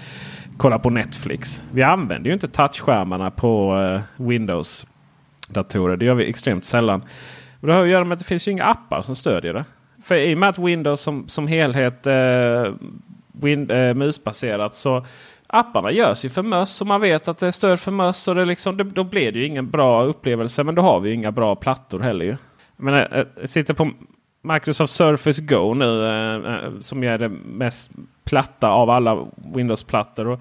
kolla 0.56 0.78
på 0.78 0.90
Netflix. 0.90 1.64
Vi 1.70 1.82
använder 1.82 2.28
ju 2.28 2.34
inte 2.34 2.48
touchskärmarna 2.48 3.30
på 3.30 3.78
eh, 3.78 4.24
Windows-datorer. 4.26 5.96
Det 5.96 6.04
gör 6.04 6.14
vi 6.14 6.28
extremt 6.28 6.64
sällan. 6.64 7.02
Och 7.60 7.66
det 7.66 7.72
har 7.72 7.82
att 7.82 7.88
göra 7.88 8.04
med 8.04 8.12
att 8.12 8.18
det 8.18 8.24
finns 8.24 8.48
ju 8.48 8.52
inga 8.52 8.64
appar 8.64 9.02
som 9.02 9.14
stödjer 9.16 9.54
det. 9.54 9.64
För 10.02 10.14
i 10.14 10.34
och 10.34 10.38
med 10.38 10.48
att 10.48 10.58
Windows 10.58 11.00
som, 11.00 11.28
som 11.28 11.46
helhet 11.46 12.06
eh, 12.06 12.72
win, 13.32 13.70
eh, 13.70 13.94
musbaserat 13.94 14.74
så 14.74 15.04
apparna 15.48 15.90
görs 15.90 16.24
ju 16.24 16.28
för 16.28 16.42
möss 16.42 16.80
och 16.80 16.86
man 16.86 17.00
vet 17.00 17.28
att 17.28 17.38
det 17.38 17.46
är 17.46 17.50
stöd 17.50 17.80
för 17.80 17.90
möss. 17.90 18.28
Och 18.28 18.34
det 18.34 18.44
liksom, 18.44 18.76
det, 18.76 18.84
då 18.84 19.04
blir 19.04 19.32
det 19.32 19.38
ju 19.38 19.46
ingen 19.46 19.70
bra 19.70 20.04
upplevelse. 20.04 20.64
Men 20.64 20.74
då 20.74 20.82
har 20.82 21.00
vi 21.00 21.08
ju 21.08 21.14
inga 21.14 21.32
bra 21.32 21.56
plattor 21.56 22.00
heller 22.00 22.24
ju. 22.24 22.36
Jag, 22.76 23.18
eh, 23.18 23.26
jag 23.40 23.48
sitter 23.48 23.74
på 23.74 23.90
Microsoft 24.42 24.92
Surface 24.92 25.42
Go 25.42 25.74
nu 25.74 26.06
eh, 26.06 26.54
eh, 26.54 26.80
som 26.80 27.04
är 27.04 27.18
det 27.18 27.28
mest 27.28 27.90
platta 28.24 28.68
av 28.68 28.90
alla 28.90 29.26
Windows-plattor. 29.54 30.26
Och, 30.26 30.40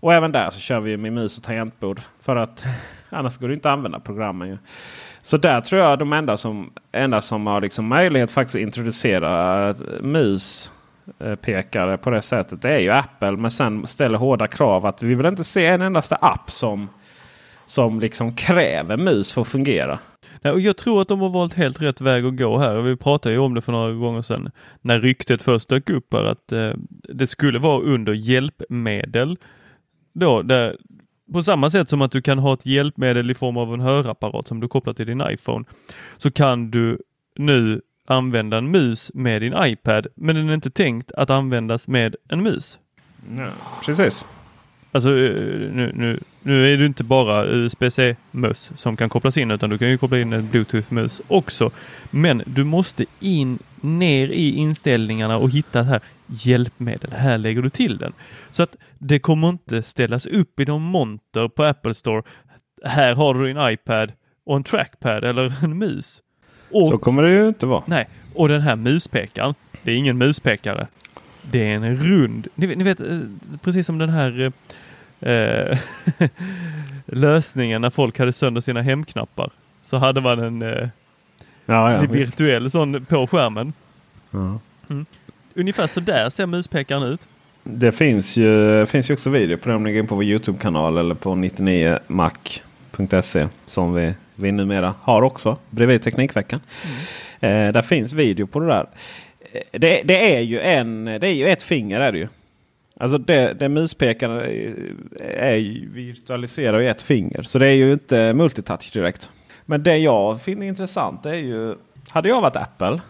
och 0.00 0.14
även 0.14 0.32
där 0.32 0.50
så 0.50 0.60
kör 0.60 0.80
vi 0.80 0.96
med 0.96 1.12
mus 1.12 1.38
och 1.38 1.44
tangentbord. 1.44 2.00
För 2.20 2.36
att 2.36 2.64
annars 3.10 3.38
går 3.38 3.48
det 3.48 3.54
inte 3.54 3.68
att 3.68 3.72
använda 3.72 4.00
programmen. 4.00 4.48
Ju. 4.48 4.58
Så 5.22 5.36
där 5.36 5.60
tror 5.60 5.82
jag 5.82 5.98
de 5.98 6.12
enda 6.12 6.36
som, 6.36 6.72
enda 6.92 7.20
som 7.20 7.46
har 7.46 7.60
liksom 7.60 7.86
möjlighet 7.86 8.30
faktiskt 8.30 8.56
att 8.56 8.62
introducera 8.62 9.68
eh, 9.68 9.76
mus 10.00 10.71
Eh, 11.18 11.34
pekare 11.34 11.98
på 11.98 12.10
det 12.10 12.22
sättet. 12.22 12.62
Det 12.62 12.70
är 12.70 12.78
ju 12.78 12.90
Apple. 12.90 13.30
Men 13.30 13.50
sen 13.50 13.86
ställer 13.86 14.18
hårda 14.18 14.46
krav 14.46 14.86
att 14.86 15.02
vi 15.02 15.14
vill 15.14 15.26
inte 15.26 15.44
se 15.44 15.66
en 15.66 15.82
endaste 15.82 16.16
app 16.16 16.50
som, 16.50 16.88
som 17.66 18.00
liksom 18.00 18.36
kräver 18.36 18.96
mus 18.96 19.32
för 19.32 19.40
att 19.40 19.48
fungera. 19.48 19.98
Nej, 20.42 20.52
och 20.52 20.60
jag 20.60 20.76
tror 20.76 21.02
att 21.02 21.08
de 21.08 21.20
har 21.20 21.28
valt 21.28 21.54
helt 21.54 21.82
rätt 21.82 22.00
väg 22.00 22.24
att 22.24 22.36
gå 22.36 22.58
här. 22.58 22.80
Vi 22.80 22.96
pratade 22.96 23.34
ju 23.34 23.40
om 23.40 23.54
det 23.54 23.60
för 23.60 23.72
några 23.72 23.92
gånger 23.92 24.22
sedan 24.22 24.50
när 24.80 25.00
ryktet 25.00 25.42
först 25.42 25.68
dök 25.68 25.90
upp 25.90 26.12
här 26.12 26.24
att 26.24 26.52
eh, 26.52 26.70
det 26.88 27.26
skulle 27.26 27.58
vara 27.58 27.82
under 27.82 28.12
hjälpmedel. 28.12 29.36
Då, 30.12 30.42
där, 30.42 30.76
på 31.32 31.42
samma 31.42 31.70
sätt 31.70 31.88
som 31.88 32.02
att 32.02 32.12
du 32.12 32.22
kan 32.22 32.38
ha 32.38 32.54
ett 32.54 32.66
hjälpmedel 32.66 33.30
i 33.30 33.34
form 33.34 33.56
av 33.56 33.74
en 33.74 33.80
hörapparat 33.80 34.48
som 34.48 34.60
du 34.60 34.68
kopplar 34.68 34.94
till 34.94 35.06
din 35.06 35.22
iPhone 35.30 35.64
så 36.18 36.30
kan 36.30 36.70
du 36.70 36.98
nu 37.36 37.80
använda 38.06 38.58
en 38.58 38.70
mus 38.70 39.10
med 39.14 39.42
din 39.42 39.54
iPad, 39.56 40.06
men 40.16 40.36
den 40.36 40.48
är 40.48 40.54
inte 40.54 40.70
tänkt 40.70 41.12
att 41.12 41.30
användas 41.30 41.88
med 41.88 42.16
en 42.28 42.42
mus. 42.42 42.78
Ja, 43.36 43.50
precis. 43.84 44.26
Alltså 44.92 45.10
eh, 45.10 45.40
nu, 45.72 45.92
nu, 45.94 46.20
nu 46.42 46.72
är 46.72 46.76
det 46.76 46.86
inte 46.86 47.04
bara 47.04 47.46
USB-C-mus 47.46 48.72
som 48.76 48.96
kan 48.96 49.08
kopplas 49.08 49.36
in 49.36 49.50
utan 49.50 49.70
du 49.70 49.78
kan 49.78 49.88
ju 49.88 49.98
koppla 49.98 50.18
in 50.18 50.32
en 50.32 50.50
Bluetooth-mus 50.50 51.20
också. 51.28 51.70
Men 52.10 52.42
du 52.46 52.64
måste 52.64 53.04
in 53.20 53.58
ner 53.80 54.28
i 54.28 54.50
inställningarna 54.50 55.38
och 55.38 55.50
hitta 55.50 55.82
här 55.82 56.00
hjälpmedel. 56.26 57.12
Här 57.12 57.38
lägger 57.38 57.62
du 57.62 57.70
till 57.70 57.98
den. 57.98 58.12
Så 58.52 58.62
att 58.62 58.76
det 58.98 59.18
kommer 59.18 59.48
inte 59.48 59.82
ställas 59.82 60.26
upp 60.26 60.60
i 60.60 60.64
någon 60.64 60.82
monter 60.82 61.48
på 61.48 61.64
Apple 61.64 61.94
Store. 61.94 62.22
Här 62.84 63.14
har 63.14 63.34
du 63.34 63.50
en 63.50 63.72
iPad 63.72 64.12
och 64.46 64.56
en 64.56 64.64
trackpad 64.64 65.24
eller 65.24 65.64
en 65.64 65.78
mus. 65.78 66.22
Och, 66.72 66.88
så 66.88 66.98
kommer 66.98 67.22
det 67.22 67.32
ju 67.32 67.48
inte 67.48 67.66
vara. 67.66 67.82
Nej, 67.86 68.08
och 68.34 68.48
den 68.48 68.60
här 68.60 68.76
muspekaren, 68.76 69.54
det 69.82 69.92
är 69.92 69.96
ingen 69.96 70.18
muspekare. 70.18 70.86
Det 71.42 71.72
är 71.72 71.76
en 71.76 71.96
rund, 71.96 72.48
ni, 72.54 72.76
ni 72.76 72.84
vet 72.84 73.00
eh, 73.00 73.18
precis 73.62 73.86
som 73.86 73.98
den 73.98 74.08
här 74.08 74.52
eh, 75.20 75.78
lösningen 77.06 77.82
när 77.82 77.90
folk 77.90 78.18
hade 78.18 78.32
sönder 78.32 78.60
sina 78.60 78.82
hemknappar. 78.82 79.50
Så 79.82 79.96
hade 79.96 80.20
man 80.20 80.38
en 80.38 80.62
eh, 80.62 80.88
ja, 81.66 81.92
ja, 81.92 82.00
virtuell 82.10 82.70
sån 82.70 83.04
på 83.04 83.26
skärmen. 83.26 83.72
Ja. 84.30 84.58
Mm. 84.90 85.06
Ungefär 85.54 85.86
så 85.86 86.00
där 86.00 86.30
ser 86.30 86.46
muspekaren 86.46 87.02
ut. 87.02 87.20
Det 87.62 87.92
finns 87.92 88.36
ju, 88.36 88.86
finns 88.86 89.10
ju 89.10 89.14
också 89.14 89.30
video 89.30 89.56
på 89.56 89.68
det 89.68 89.74
om 89.74 89.82
ni 89.82 89.92
går 89.92 90.00
in 90.00 90.06
på 90.06 90.14
vår 90.14 90.24
Youtube-kanal 90.24 90.98
eller 90.98 91.14
på 91.14 91.30
99mac.se 91.30 93.48
som 93.66 93.94
vi 93.94 94.14
vi 94.34 94.52
numera 94.52 94.94
har 95.02 95.22
också 95.22 95.56
bredvid 95.70 96.02
Teknikveckan. 96.02 96.60
Mm. 97.40 97.66
Eh, 97.68 97.72
där 97.72 97.82
finns 97.82 98.12
video 98.12 98.46
på 98.46 98.60
det 98.60 98.66
där. 98.66 98.86
Eh, 99.52 99.60
det, 99.70 100.02
det, 100.04 100.36
är 100.36 100.40
ju 100.40 100.60
en, 100.60 101.04
det 101.04 101.26
är 101.26 101.34
ju 101.34 101.46
ett 101.46 101.62
finger 101.62 102.00
är 102.00 102.12
det 102.12 102.18
ju. 102.18 102.28
Alltså 103.00 103.18
det, 103.18 103.52
det 103.52 103.68
muspekaren 103.68 104.38
är 105.20 105.88
virtualiserar 105.94 106.80
i 106.80 106.88
ett 106.88 107.02
finger. 107.02 107.42
Så 107.42 107.58
det 107.58 107.66
är 107.66 107.72
ju 107.72 107.92
inte 107.92 108.32
multitouch 108.32 108.92
direkt. 108.92 109.30
Men 109.64 109.82
det 109.82 109.96
jag 109.96 110.42
finner 110.42 110.66
intressant 110.66 111.26
är 111.26 111.34
ju. 111.34 111.76
Hade 112.10 112.28
jag 112.28 112.40
varit 112.40 112.56
Apple. 112.56 113.00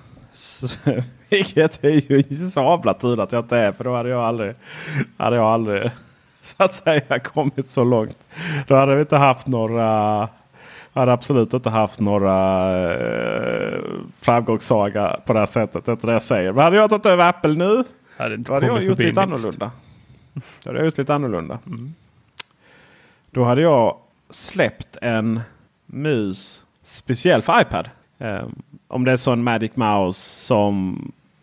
Vilket 1.30 1.85
är 1.85 2.12
ju 2.12 2.50
sabla 2.50 2.94
tur 2.94 3.20
att 3.20 3.32
jag 3.32 3.44
inte 3.44 3.56
är. 3.56 3.72
För 3.72 3.85
då 3.85 3.96
hade 3.96 4.08
jag 4.08 4.20
aldrig, 4.20 4.54
hade 5.16 5.37
jag 5.37 5.44
aldrig 5.44 5.90
så 6.42 6.54
att 6.62 6.72
säga 6.72 7.18
kommit 7.18 7.70
så 7.70 7.85
långt. 7.85 8.18
Då 8.66 8.76
hade 8.76 8.94
vi 8.94 9.00
inte 9.00 9.16
haft 9.16 9.46
några 9.46 10.28
hade 11.00 11.12
absolut 11.12 11.55
inte 11.55 11.70
haft 11.70 12.00
några 12.00 12.37
eh, 12.92 13.81
framgångssaga 14.18 15.20
på 15.26 15.33
det 15.33 15.38
här 15.38 15.46
sättet. 15.46 15.85
Det 15.85 15.92
är 15.92 16.07
det 16.07 16.12
jag 16.12 16.22
säger. 16.22 16.52
Men 16.52 16.64
hade 16.64 16.76
jag 16.76 16.90
tagit 16.90 17.07
över 17.07 17.28
Apple 17.28 17.55
nu. 17.55 17.85
Hade 18.16 18.37
då 18.37 18.55
hade 18.55 18.66
jag 18.66 18.83
gjort 18.83 18.98
lite 18.98 19.22
annorlunda. 19.22 19.70
Då 20.35 20.70
hade 20.70 20.78
jag 20.78 20.87
gjort 20.87 20.98
lite 20.98 21.14
annorlunda. 21.14 21.59
Mm. 21.66 21.94
Då 23.31 23.44
hade 23.44 23.62
jag 23.62 23.96
släppt 24.31 24.96
en 25.02 25.40
mus 25.87 26.64
speciell 26.83 27.42
för 27.42 27.61
iPad. 27.61 27.90
Eh, 28.18 28.46
om 28.88 29.05
det 29.05 29.12
är 29.12 29.16
så 29.16 29.33
en 29.33 29.44
Magic 29.44 29.76
Mouse 29.76 30.20
som 30.20 30.98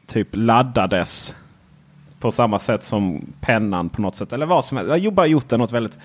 typ 0.07 0.27
laddades 0.31 1.35
på 2.19 2.31
samma 2.31 2.59
sätt 2.59 2.83
som 2.83 3.25
pennan 3.41 3.89
på 3.89 4.01
något 4.01 4.15
sätt. 4.15 4.33
Eller 4.33 4.45
vad 4.45 4.65
som 4.65 4.77
helst. 4.77 4.89
Jag 4.89 4.99
har 4.99 5.11
bara 5.11 5.27
gjort 5.27 5.49
det 5.49 5.57
något 5.57 5.71
väldigt 5.71 5.97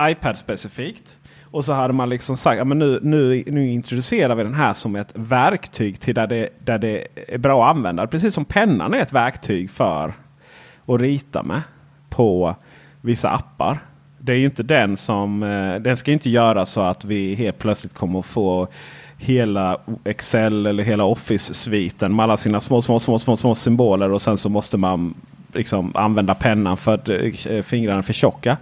iPad-specifikt. 0.00 1.16
Och 1.50 1.64
så 1.64 1.72
hade 1.72 1.92
man 1.92 2.08
liksom 2.08 2.36
sagt 2.36 2.60
att 2.60 2.66
nu, 2.66 3.00
nu, 3.02 3.44
nu 3.46 3.68
introducerar 3.68 4.34
vi 4.34 4.42
den 4.42 4.54
här 4.54 4.74
som 4.74 4.96
ett 4.96 5.10
verktyg 5.14 6.00
till 6.00 6.14
där 6.14 6.26
det, 6.26 6.48
där 6.64 6.78
det 6.78 7.06
är 7.28 7.38
bra 7.38 7.64
att 7.64 7.76
använda. 7.76 8.06
Precis 8.06 8.34
som 8.34 8.44
pennan 8.44 8.94
är 8.94 8.98
ett 8.98 9.12
verktyg 9.12 9.70
för 9.70 10.12
att 10.86 11.00
rita 11.00 11.42
med 11.42 11.62
på 12.08 12.56
vissa 13.00 13.30
appar. 13.30 13.78
Det 14.18 14.32
är 14.32 14.36
ju 14.36 14.44
inte 14.44 14.62
den 14.62 14.96
som, 14.96 15.42
eh, 15.42 15.74
den 15.74 15.96
ska 15.96 16.12
inte 16.12 16.30
göra 16.30 16.66
så 16.66 16.80
att 16.80 17.04
vi 17.04 17.34
helt 17.34 17.58
plötsligt 17.58 17.94
kommer 17.94 18.18
att 18.18 18.26
få 18.26 18.68
hela 19.18 19.78
Excel 20.04 20.66
eller 20.66 20.84
hela 20.84 21.04
Office-sviten 21.04 22.16
med 22.16 22.24
alla 22.24 22.36
sina 22.36 22.60
små, 22.60 22.82
små, 22.82 22.98
små, 22.98 23.18
små, 23.18 23.36
små 23.36 23.54
symboler 23.54 24.12
och 24.12 24.22
sen 24.22 24.38
så 24.38 24.48
måste 24.48 24.76
man 24.76 25.14
liksom 25.52 25.96
använda 25.96 26.34
pennan 26.34 26.76
för 26.76 26.94
att 26.94 27.08
eh, 27.08 27.62
fingrarna 27.62 27.98
är 27.98 28.02
för 28.02 28.12
tjocka. 28.12 28.56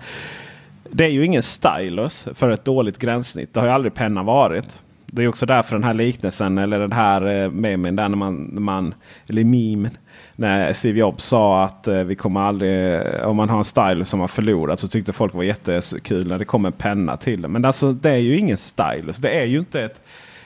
Det 0.96 1.04
är 1.04 1.08
ju 1.08 1.24
ingen 1.24 1.42
stylus 1.42 2.28
för 2.34 2.50
ett 2.50 2.64
dåligt 2.64 2.98
gränssnitt. 2.98 3.54
Det 3.54 3.60
har 3.60 3.66
ju 3.66 3.72
aldrig 3.72 3.94
pennan 3.94 4.26
varit. 4.26 4.82
Det 5.06 5.24
är 5.24 5.28
också 5.28 5.46
därför 5.46 5.76
den 5.76 5.84
här 5.84 5.94
liknelsen 5.94 6.58
eller 6.58 6.78
den 6.78 6.92
här 6.92 7.42
eh, 7.42 7.50
memen 7.50 7.96
där 7.96 8.08
när 8.08 8.16
man, 8.16 8.50
när 8.52 8.60
man 8.60 8.94
eller 9.28 9.44
memen 9.44 9.96
när 10.36 10.72
Steve 10.72 10.98
Jobs 10.98 11.24
sa 11.24 11.64
att 11.64 11.88
eh, 11.88 12.02
vi 12.02 12.14
kommer 12.14 12.40
aldrig, 12.40 12.94
eh, 12.94 13.28
om 13.28 13.36
man 13.36 13.48
har 13.48 13.58
en 13.58 13.64
stylus 13.64 14.08
som 14.08 14.20
har 14.20 14.28
förlorat 14.28 14.80
så 14.80 14.88
tyckte 14.88 15.12
folk 15.12 15.34
var 15.34 15.42
jättekul 15.42 16.26
när 16.26 16.38
det 16.38 16.44
kom 16.44 16.64
en 16.64 16.72
penna 16.72 17.16
till 17.16 17.42
det. 17.42 17.48
Men 17.48 17.64
alltså 17.64 17.92
det 17.92 18.10
är 18.10 18.16
ju 18.16 18.38
ingen 18.38 18.56
stylus. 18.56 19.16
Det 19.16 19.30
är 19.30 19.44
ju 19.44 19.58
inte 19.58 19.82
ett, 19.82 20.00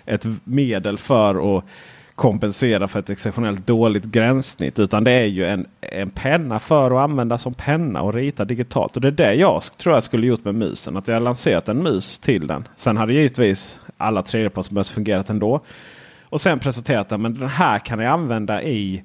ett 0.05 0.27
medel 0.45 0.99
för 0.99 1.57
att 1.59 1.65
kompensera 2.21 2.89
för 2.89 2.99
ett 2.99 3.11
exceptionellt 3.11 3.67
dåligt 3.67 4.05
gränssnitt. 4.05 4.79
Utan 4.79 5.05
det 5.05 5.11
är 5.11 5.25
ju 5.25 5.45
en, 5.45 5.67
en 5.81 6.11
penna 6.11 6.59
för 6.59 6.91
att 6.91 7.11
använda 7.11 7.39
som 7.39 7.55
penna 7.55 8.03
och 8.03 8.15
rita 8.15 8.45
digitalt. 8.45 8.97
Och 8.97 9.03
det 9.03 9.09
är 9.09 9.13
det 9.13 9.35
jag 9.35 9.63
tror 9.63 9.95
jag 9.95 10.05
skulle 10.05 10.27
gjort 10.27 10.45
med 10.45 10.55
musen. 10.55 10.97
Att 10.97 11.09
jag 11.09 11.23
lanserat 11.23 11.69
en 11.69 11.83
mus 11.83 12.19
till 12.19 12.47
den. 12.47 12.69
Sen 12.77 12.97
hade 12.97 13.13
givetvis 13.13 13.81
alla 13.97 14.23
tredjepartsmöss 14.23 14.91
fungerat 14.91 15.31
ändå. 15.31 15.61
Och 16.23 16.41
sen 16.41 16.59
presenterat 16.59 17.09
den. 17.09 17.23
Men 17.23 17.35
den 17.35 17.49
här 17.49 17.79
kan 17.79 17.99
jag 17.99 18.13
använda 18.13 18.63
i 18.63 19.03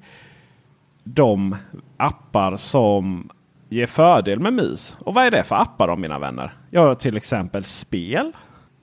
de 1.04 1.56
appar 1.96 2.56
som 2.56 3.30
ger 3.68 3.86
fördel 3.86 4.40
med 4.40 4.52
mus. 4.52 4.96
Och 5.00 5.14
vad 5.14 5.26
är 5.26 5.30
det 5.30 5.44
för 5.44 5.56
appar 5.56 5.88
då 5.88 5.96
mina 5.96 6.18
vänner? 6.18 6.54
Jag 6.70 6.80
har 6.80 6.94
till 6.94 7.16
exempel 7.16 7.64
spel. 7.64 8.32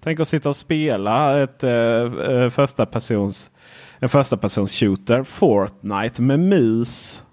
Tänk 0.04 0.20
att 0.20 0.28
sitta 0.28 0.50
och 0.50 0.56
spela 0.56 1.44
ett 1.44 1.64
eh, 1.64 1.72
eh 1.72 2.50
första 2.50 2.86
persons 2.86 3.52
en 4.04 4.10
första 4.10 4.38
persons 4.38 4.80
shooter, 4.80 5.24
Fortnite 5.24 6.22
med 6.22 6.40
mus 6.40 7.24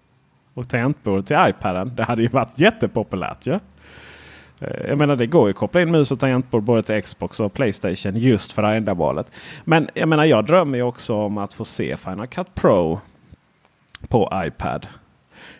och 0.55 0.69
tangentbord 0.69 1.27
till 1.27 1.37
iPaden. 1.49 1.93
Det 1.95 2.05
hade 2.05 2.23
ju 2.23 2.29
varit 2.29 2.59
jättepopulärt 2.59 3.47
ju. 3.47 3.53
Ja? 3.53 3.61
Jag 4.89 4.99
menar 4.99 5.17
det 5.17 5.27
går 5.27 5.49
ju 5.49 5.51
att 5.51 5.57
koppla 5.57 5.81
in 5.83 5.91
mus 5.91 6.13
och 6.13 6.21
tangentbord 6.21 6.63
både 6.63 6.83
till 6.83 7.03
Xbox 7.03 7.41
och 7.41 7.53
Playstation 7.53 8.17
just 8.17 8.53
för 8.53 8.63
det 8.63 8.69
här 8.69 8.77
ändamålet. 8.77 9.27
Men 9.65 9.89
jag 9.95 10.09
menar 10.09 10.25
jag 10.25 10.47
drömmer 10.47 10.79
ju 10.79 10.85
också 10.85 11.15
om 11.15 11.39
att 11.39 11.55
få 11.55 11.65
se 11.65 11.97
Final 11.97 12.27
Cut 12.27 12.55
Pro 12.55 13.01
på 14.09 14.43
iPad. 14.47 14.87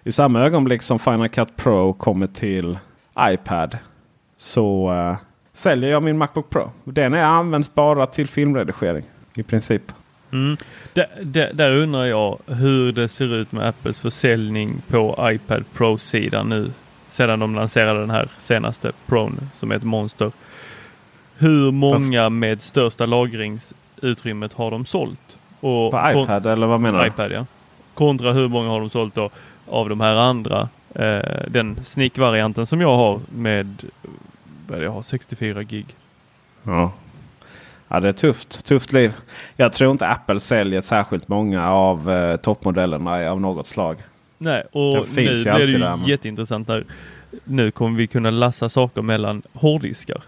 I 0.03 0.13
samma 0.13 0.41
ögonblick 0.41 0.83
som 0.83 0.99
Final 0.99 1.29
Cut 1.29 1.57
Pro 1.57 1.93
kommer 1.93 2.27
till 2.27 2.79
iPad 3.19 3.79
så 4.37 4.93
uh, 4.93 5.17
säljer 5.53 5.91
jag 5.91 6.03
min 6.03 6.19
Macbook 6.19 6.51
Pro. 6.51 6.71
Den 6.85 7.15
är 7.15 7.23
används 7.23 7.75
bara 7.75 8.07
till 8.07 8.29
filmredigering 8.29 9.05
i 9.35 9.43
princip. 9.43 9.93
Mm. 10.33 10.57
Där, 11.53 11.77
undrar 11.77 12.05
jag 12.05 12.39
hur 12.47 12.93
det 12.93 13.09
ser 13.09 13.35
ut 13.35 13.53
med 13.53 13.69
Apples 13.69 14.01
försäljning 14.01 14.83
på 14.89 15.31
iPad 15.33 15.65
Pro-sidan 15.73 16.49
nu 16.49 16.73
sedan 17.09 17.39
de 17.39 17.55
lanserade 17.55 18.01
den 18.01 18.11
här 18.11 18.29
senaste 18.39 18.93
Pron 19.07 19.51
som 19.53 19.71
är 19.71 19.77
ett 19.77 19.83
monster. 19.83 20.33
Hur 21.39 21.71
många 21.71 22.29
med 22.29 22.63
största 22.63 23.07
lagringsutrymmet 23.07 24.53
har 24.53 24.71
de 24.71 24.85
sålt? 24.85 25.39
Och 25.61 25.91
på 25.91 26.11
iPad 26.11 26.47
eller 26.47 26.67
vad 26.67 26.81
menar 26.81 27.01
du? 27.03 27.07
iPad 27.07 27.33
ja. 27.33 27.47
Kontra 27.95 28.33
hur 28.33 28.49
många 28.49 28.69
har 28.69 28.81
de 28.81 28.91
sålt 28.91 29.15
då 29.15 29.31
av 29.67 29.89
de 29.89 30.01
här 30.01 30.15
andra 30.15 30.69
Eh, 30.95 31.43
den 31.49 31.85
sneak-varianten 31.85 32.67
som 32.67 32.81
jag 32.81 32.97
har 32.97 33.21
med 33.29 33.83
vad 34.67 34.77
är 34.77 34.81
det 34.81 34.85
jag 34.85 34.93
har 34.93 35.03
64 35.03 35.63
gig. 35.63 35.87
Ja. 36.63 36.93
Ja, 37.91 38.01
det 38.01 38.09
är 38.09 38.13
tufft. 38.13 38.65
Tufft 38.65 38.93
liv. 38.93 39.15
Jag 39.57 39.73
tror 39.73 39.91
inte 39.91 40.07
Apple 40.07 40.41
säljer 40.41 40.81
särskilt 40.81 41.29
många 41.29 41.71
av 41.71 42.11
eh, 42.11 42.37
toppmodellerna 42.37 43.31
av 43.31 43.41
något 43.41 43.67
slag. 43.67 43.97
Nej, 44.39 44.63
och 44.73 44.97
nu 44.97 45.15
blir 45.15 45.45
det 45.45 45.73
ju 45.73 45.79
där, 45.79 46.09
jätteintressant 46.09 46.69
när 46.69 46.85
nu 47.45 47.71
kommer 47.71 47.99
vi 47.99 48.07
kunna 48.07 48.31
lassa 48.31 48.69
saker 48.69 49.03
mellan 49.03 49.43
hårddiskar 49.53 50.23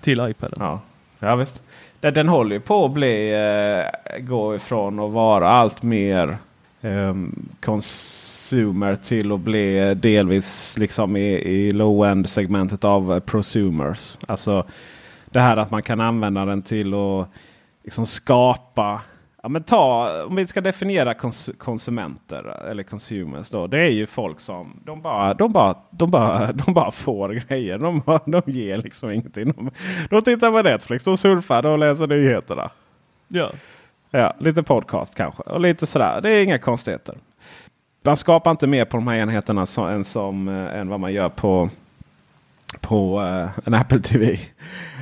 till 0.00 0.20
iPaden. 0.30 0.58
Ja, 0.60 0.80
ja 1.18 1.36
visst. 1.36 1.62
Den, 2.00 2.14
den 2.14 2.28
håller 2.28 2.54
ju 2.56 2.60
på 2.60 2.84
att 2.84 2.92
bli, 2.92 3.32
eh, 3.32 4.18
gå 4.20 4.54
ifrån 4.54 5.00
att 5.00 5.10
vara 5.10 5.48
allt 5.48 5.82
mer 5.82 6.38
eh, 6.80 7.14
consumer 7.60 8.96
till 8.96 9.32
att 9.32 9.40
bli 9.40 9.94
delvis 9.94 10.78
liksom 10.78 11.16
i, 11.16 11.32
i 11.34 11.70
low-end 11.72 12.28
segmentet 12.28 12.84
av 12.84 13.20
prosumers. 13.20 14.18
Alltså 14.26 14.64
det 15.34 15.40
här 15.40 15.56
att 15.56 15.70
man 15.70 15.82
kan 15.82 16.00
använda 16.00 16.44
den 16.44 16.62
till 16.62 16.94
att 16.94 17.28
liksom 17.84 18.06
skapa 18.06 19.00
Ja, 19.42 19.48
men 19.48 19.62
ta, 19.62 20.10
om 20.24 20.34
vi 20.36 20.46
ska 20.46 20.60
definiera 20.60 21.14
kons 21.14 21.50
konsumenter 21.58 22.66
eller 22.70 22.82
consumers 22.82 23.50
då. 23.50 23.66
Det 23.66 23.80
är 23.80 23.90
ju 23.90 24.06
folk 24.06 24.40
som 24.40 24.80
de 24.84 25.02
bara, 25.02 25.34
de 25.34 25.52
bara, 25.52 25.74
de 25.90 26.10
bara, 26.10 26.52
de 26.66 26.74
bara 26.74 26.90
får 26.90 27.28
grejer. 27.28 27.78
De, 27.78 28.00
bara- 28.00 28.20
de 28.26 28.42
ger 28.46 28.76
liksom 28.78 29.10
ingenting. 29.10 29.44
De, 29.52 29.70
de 30.10 30.22
tittar 30.22 30.50
på 30.50 30.62
Netflix, 30.62 31.04
de 31.04 31.16
surfar 31.16 31.66
och 31.66 31.78
läser 31.78 32.06
nyheterna. 32.06 32.70
Ja. 33.28 33.50
Ja, 34.10 34.34
lite 34.38 34.62
podcast 34.62 35.14
kanske 35.14 35.42
och 35.42 35.60
lite 35.60 35.86
sådär. 35.86 36.20
Det 36.20 36.30
är 36.32 36.42
inga 36.42 36.58
konstigheter. 36.58 37.14
Man 38.02 38.16
skapar 38.16 38.50
inte 38.50 38.66
mer 38.66 38.84
på 38.84 38.96
de 38.96 39.08
här 39.08 39.16
enheterna 39.16 39.66
så, 39.66 39.84
än, 39.84 40.04
som, 40.04 40.48
eh, 40.48 40.78
än 40.78 40.88
vad 40.88 41.00
man 41.00 41.12
gör 41.12 41.28
på, 41.28 41.70
på 42.80 43.22
eh, 43.22 43.48
en 43.64 43.74
Apple 43.74 44.00
TV. 44.00 44.38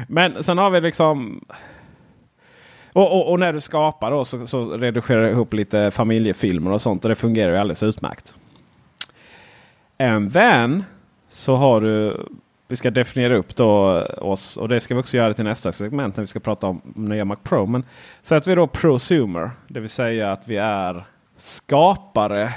Men 0.08 0.42
sen 0.42 0.58
har 0.58 0.70
vi 0.70 0.80
liksom 0.80 1.44
och, 2.92 3.12
och, 3.12 3.30
och 3.30 3.40
när 3.40 3.52
du 3.52 3.60
skapar 3.60 4.10
då 4.10 4.24
så, 4.24 4.46
så 4.46 4.70
redigerar 4.70 5.22
du 5.22 5.30
ihop 5.30 5.54
lite 5.54 5.90
familjefilmer 5.90 6.70
och 6.70 6.80
sånt 6.80 7.04
och 7.04 7.08
det 7.08 7.14
fungerar 7.14 7.52
ju 7.52 7.58
alldeles 7.58 7.82
utmärkt. 7.82 8.34
And 9.98 10.32
then 10.32 10.84
så 11.30 11.56
har 11.56 11.80
du, 11.80 12.26
vi 12.68 12.76
ska 12.76 12.90
definiera 12.90 13.36
upp 13.36 13.56
då 13.56 13.96
eh, 13.96 14.22
oss 14.22 14.56
och 14.56 14.68
det 14.68 14.80
ska 14.80 14.94
vi 14.94 15.00
också 15.00 15.16
göra 15.16 15.34
till 15.34 15.44
nästa 15.44 15.72
segment 15.72 16.16
när 16.16 16.22
vi 16.22 16.26
ska 16.26 16.40
prata 16.40 16.66
om 16.66 16.80
nya 16.84 17.24
Mac 17.24 17.36
Pro. 17.42 17.66
Men 17.66 17.84
så 18.22 18.34
att 18.34 18.46
vi 18.46 18.52
är 18.52 18.56
då 18.56 18.66
prosumer, 18.66 19.50
det 19.68 19.80
vill 19.80 19.90
säga 19.90 20.32
att 20.32 20.48
vi 20.48 20.56
är 20.56 21.04
skapare 21.38 22.54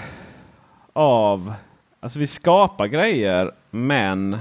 av, 0.94 1.54
alltså 2.00 2.20
vi 2.20 2.28
skapar 2.28 2.88
grejer 2.88 3.52
men 3.72 4.38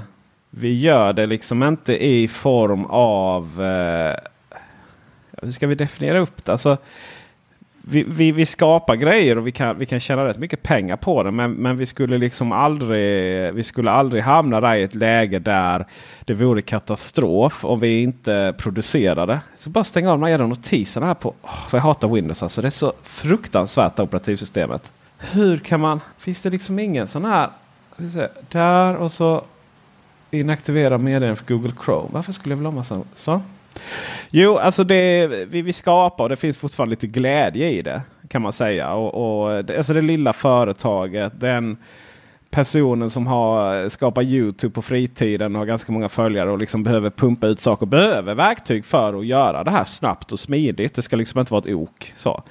vi 0.57 0.79
gör 0.79 1.13
det 1.13 1.25
liksom 1.25 1.63
inte 1.63 2.05
i 2.05 2.27
form 2.27 2.85
av 2.85 3.63
eh, 3.63 4.15
hur 5.41 5.51
ska 5.51 5.67
vi 5.67 5.75
definiera 5.75 6.19
upp 6.19 6.45
det? 6.45 6.51
Alltså, 6.51 6.77
vi, 7.81 8.03
vi, 8.03 8.31
vi 8.31 8.45
skapar 8.45 8.95
grejer 8.95 9.37
och 9.37 9.47
vi 9.47 9.51
kan, 9.51 9.77
vi 9.77 9.85
kan 9.85 9.99
tjäna 9.99 10.25
rätt 10.25 10.37
mycket 10.37 10.63
pengar 10.63 10.95
på 10.95 11.23
det. 11.23 11.31
Men, 11.31 11.51
men 11.51 11.77
vi 11.77 11.85
skulle 11.85 12.17
liksom 12.17 12.51
aldrig, 12.51 13.53
vi 13.53 13.63
skulle 13.63 13.91
aldrig 13.91 14.23
hamna 14.23 14.61
där 14.61 14.75
i 14.75 14.83
ett 14.83 14.95
läge 14.95 15.39
där 15.39 15.85
det 16.25 16.33
vore 16.33 16.61
katastrof 16.61 17.65
om 17.65 17.79
vi 17.79 18.01
inte 18.01 18.53
producerade. 18.57 19.39
Så 19.55 19.69
bara 19.69 19.83
stänga 19.83 20.11
av 20.11 20.19
de 20.19 20.27
här 20.27 20.37
notiserna 20.37 21.05
här 21.05 21.13
på. 21.13 21.29
Oh, 21.41 21.67
jag 21.71 21.79
hatar 21.79 22.07
Windows 22.07 22.43
alltså. 22.43 22.61
Det 22.61 22.67
är 22.67 22.69
så 22.69 22.93
fruktansvärt 23.03 23.99
operativsystemet. 23.99 24.91
Hur 25.17 25.57
kan 25.57 25.79
man? 25.79 25.99
Finns 26.17 26.41
det 26.41 26.49
liksom 26.49 26.79
ingen 26.79 27.07
sån 27.07 27.25
här? 27.25 27.49
Där 28.51 28.95
och 28.95 29.11
så 29.11 29.43
inaktivera 30.31 30.97
meddelanden 30.97 31.35
för 31.37 31.45
Google 31.53 31.71
Chrome. 31.85 32.09
Varför 32.11 32.31
skulle 32.33 32.51
jag 32.53 32.57
vilja 32.57 32.69
ha 32.69 32.75
massa 32.75 33.01
så? 33.15 33.41
Jo, 34.29 34.57
alltså 34.57 34.83
det 34.83 35.27
vi, 35.27 35.61
vi 35.61 35.73
skapar 35.73 36.23
och 36.23 36.29
det 36.29 36.35
finns 36.35 36.57
fortfarande 36.57 36.89
lite 36.89 37.07
glädje 37.07 37.69
i 37.69 37.81
det 37.81 38.01
kan 38.29 38.41
man 38.41 38.53
säga. 38.53 38.93
Och, 38.93 39.43
och, 39.45 39.65
det- 39.65 39.77
alltså 39.77 39.93
det 39.93 40.01
lilla 40.01 40.33
företaget, 40.33 41.39
den 41.39 41.77
personen 42.49 43.09
som 43.09 43.27
har 43.27 43.89
skapat 43.89 44.23
Youtube 44.25 44.73
på 44.73 44.81
fritiden 44.81 45.55
och 45.55 45.59
har 45.59 45.65
ganska 45.65 45.91
många 45.91 46.09
följare 46.09 46.51
och 46.51 46.57
liksom 46.57 46.83
behöver 46.83 47.09
pumpa 47.09 47.47
ut 47.47 47.59
saker. 47.59 47.85
Behöver 47.85 48.33
verktyg 48.35 48.85
för 48.85 49.19
att 49.19 49.25
göra 49.25 49.63
det 49.63 49.71
här 49.71 49.83
snabbt 49.83 50.31
och 50.31 50.39
smidigt. 50.39 50.93
Det 50.95 51.01
ska 51.01 51.15
liksom 51.15 51.39
inte 51.39 51.53
vara 51.53 51.61
ett 51.69 51.75
ok. 51.75 52.13
Så. 52.17 52.43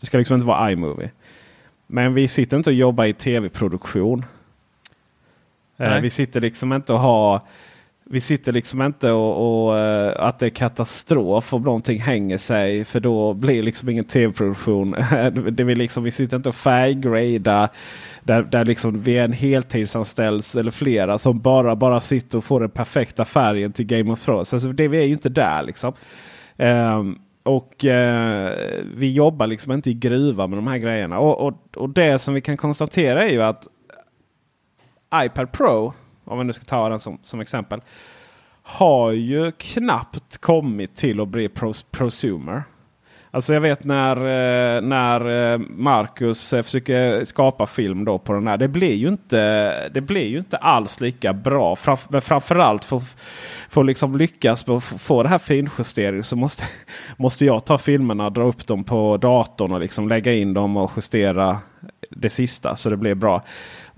Det 0.00 0.06
ska 0.06 0.18
liksom 0.18 0.34
inte 0.34 0.46
vara 0.46 0.72
iMovie. 0.72 1.10
Men 1.86 2.14
vi 2.14 2.28
sitter 2.28 2.56
inte 2.56 2.70
och 2.70 2.74
jobbar 2.74 3.04
i 3.04 3.12
tv-produktion. 3.14 4.24
Eh, 5.80 5.90
Nej. 5.90 6.00
Vi 6.00 6.10
sitter 6.10 6.40
liksom 6.40 6.72
inte 6.72 6.92
och 6.92 7.00
har 7.00 7.40
vi 8.12 8.20
sitter 8.20 8.52
liksom 8.52 8.82
inte 8.82 9.12
och, 9.12 9.66
och 9.66 9.78
eh, 9.78 10.26
att 10.26 10.38
det 10.38 10.46
är 10.46 10.50
katastrof 10.50 11.54
om 11.54 11.62
någonting 11.62 12.00
hänger 12.00 12.38
sig. 12.38 12.84
För 12.84 13.00
då 13.00 13.34
blir 13.34 13.62
liksom 13.62 13.88
ingen 13.88 14.04
tv-produktion. 14.04 14.90
det 15.50 15.64
vill 15.64 15.78
liksom, 15.78 16.04
vi 16.04 16.10
sitter 16.10 16.36
inte 16.36 16.48
och 16.48 16.54
färggrada. 16.54 17.68
Där, 18.22 18.42
där 18.42 18.64
liksom 18.64 19.02
vi 19.02 19.18
är 19.18 19.24
en 19.24 19.32
heltidsanställd 19.32 20.44
eller 20.58 20.70
flera 20.70 21.18
som 21.18 21.40
bara, 21.40 21.76
bara 21.76 22.00
sitter 22.00 22.38
och 22.38 22.44
får 22.44 22.60
den 22.60 22.70
perfekta 22.70 23.24
färgen 23.24 23.72
till 23.72 23.86
Game 23.86 24.12
of 24.12 24.24
Thrones. 24.24 24.54
Alltså 24.54 24.68
det, 24.68 24.88
vi 24.88 24.98
är 24.98 25.06
ju 25.06 25.12
inte 25.12 25.28
där 25.28 25.62
liksom. 25.62 25.92
Ehm, 26.56 27.18
och 27.42 27.84
eh, 27.84 28.52
vi 28.96 29.12
jobbar 29.12 29.46
liksom 29.46 29.72
inte 29.72 29.90
i 29.90 29.94
gruva 29.94 30.46
med 30.46 30.58
de 30.58 30.66
här 30.66 30.78
grejerna. 30.78 31.18
Och, 31.18 31.46
och, 31.46 31.76
och 31.76 31.88
det 31.90 32.18
som 32.18 32.34
vi 32.34 32.40
kan 32.40 32.56
konstatera 32.56 33.22
är 33.22 33.32
ju 33.32 33.42
att 33.42 33.68
iPad 35.14 35.52
Pro, 35.52 35.92
om 36.24 36.38
vi 36.38 36.44
nu 36.44 36.52
ska 36.52 36.64
ta 36.64 36.88
den 36.88 37.00
som, 37.00 37.18
som 37.22 37.40
exempel, 37.40 37.80
har 38.62 39.12
ju 39.12 39.52
knappt 39.52 40.38
kommit 40.38 40.96
till 40.96 41.20
att 41.20 41.28
bli 41.28 41.48
pros, 41.48 41.82
prosumer. 41.82 42.62
Alltså 43.32 43.54
jag 43.54 43.60
vet 43.60 43.84
när, 43.84 44.16
eh, 44.16 44.82
när 44.82 45.52
eh, 45.52 45.58
Marcus 45.58 46.52
eh, 46.52 46.62
försöker 46.62 47.24
skapa 47.24 47.66
film 47.66 48.04
då 48.04 48.18
på 48.18 48.32
den 48.32 48.46
här. 48.46 48.56
Det 48.56 48.68
blir 48.68 48.94
ju 48.94 49.08
inte, 49.08 49.88
det 49.88 50.00
blir 50.00 50.26
ju 50.26 50.38
inte 50.38 50.56
alls 50.56 51.00
lika 51.00 51.32
bra. 51.32 51.76
Framf 51.76 52.06
men 52.10 52.22
framförallt 52.22 52.84
för 52.84 53.02
för 53.68 53.80
att 53.80 53.86
liksom 53.86 54.16
lyckas 54.16 54.66
med 54.66 54.76
att 54.76 54.84
få- 54.84 55.22
det 55.22 55.28
här 55.28 55.38
finjusteringen 55.38 56.24
så 56.24 56.36
måste, 56.36 56.64
måste 57.16 57.44
jag 57.44 57.64
ta 57.64 57.78
filmerna, 57.78 58.30
dra 58.30 58.42
upp 58.42 58.66
dem 58.66 58.84
på 58.84 59.16
datorn 59.16 59.72
och 59.72 59.80
liksom 59.80 60.08
lägga 60.08 60.32
in 60.32 60.54
dem 60.54 60.76
och 60.76 60.90
justera 60.96 61.58
det 62.10 62.30
sista 62.30 62.76
så 62.76 62.90
det 62.90 62.96
blir 62.96 63.14
bra. 63.14 63.42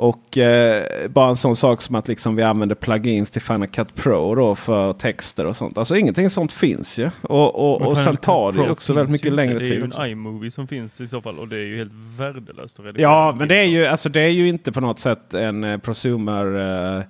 Och 0.02 0.38
eh, 0.38 1.08
bara 1.08 1.28
en 1.28 1.36
sån 1.36 1.56
sak 1.56 1.82
som 1.82 1.94
att 1.94 2.08
liksom 2.08 2.36
vi 2.36 2.42
använder 2.42 2.74
plugins 2.74 3.30
till 3.30 3.42
Final 3.42 3.68
Cut 3.68 3.94
Pro 3.94 4.34
då 4.34 4.54
för 4.54 4.92
texter 4.92 5.46
och 5.46 5.56
sånt. 5.56 5.78
Alltså 5.78 5.96
ingenting 5.96 6.30
sånt 6.30 6.52
finns 6.52 6.98
ju. 6.98 7.10
Och, 7.22 7.54
och, 7.54 7.82
och 7.82 7.98
sen 7.98 8.16
tar 8.16 8.52
det 8.52 8.70
också 8.70 8.92
väldigt 8.92 9.12
mycket 9.12 9.32
längre 9.32 9.52
inte. 9.52 9.64
Det 9.64 9.70
är 9.70 9.80
tid. 9.80 9.94
ju 9.96 10.02
en 10.04 10.10
iMovie 10.10 10.50
som 10.50 10.68
finns 10.68 11.00
i 11.00 11.08
så 11.08 11.20
fall 11.20 11.38
och 11.38 11.48
det 11.48 11.56
är 11.56 11.64
ju 11.64 11.76
helt 11.76 11.92
värdelöst 12.18 12.78
att 12.78 12.84
redigera. 12.84 13.10
Ja, 13.10 13.32
en 13.32 13.38
men 13.38 13.48
det 13.48 13.56
är 13.56 13.64
ju, 13.64 13.86
alltså, 13.86 14.08
det 14.08 14.20
är 14.20 14.28
ju 14.28 14.48
inte 14.48 14.72
på 14.72 14.80
något 14.80 14.98
sätt 14.98 15.34
en 15.34 15.64
eh, 15.64 15.78
prosumer 15.78 16.96
eh, 16.96 17.04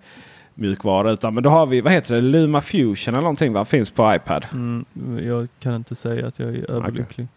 mjukvara. 0.54 1.12
Utan 1.12 1.34
men 1.34 1.42
då 1.42 1.50
har 1.50 1.66
vi, 1.66 1.80
vad 1.80 1.92
heter 1.92 2.14
det, 2.14 2.20
Luma 2.20 2.60
Fusion 2.60 3.14
eller 3.14 3.20
någonting 3.20 3.52
va? 3.52 3.64
Finns 3.64 3.90
på 3.90 4.14
iPad. 4.14 4.46
Mm, 4.52 4.84
jag 5.28 5.48
kan 5.60 5.74
inte 5.74 5.94
säga 5.94 6.26
att 6.26 6.38
jag 6.38 6.48
är 6.48 6.70
överlycklig. 6.70 7.28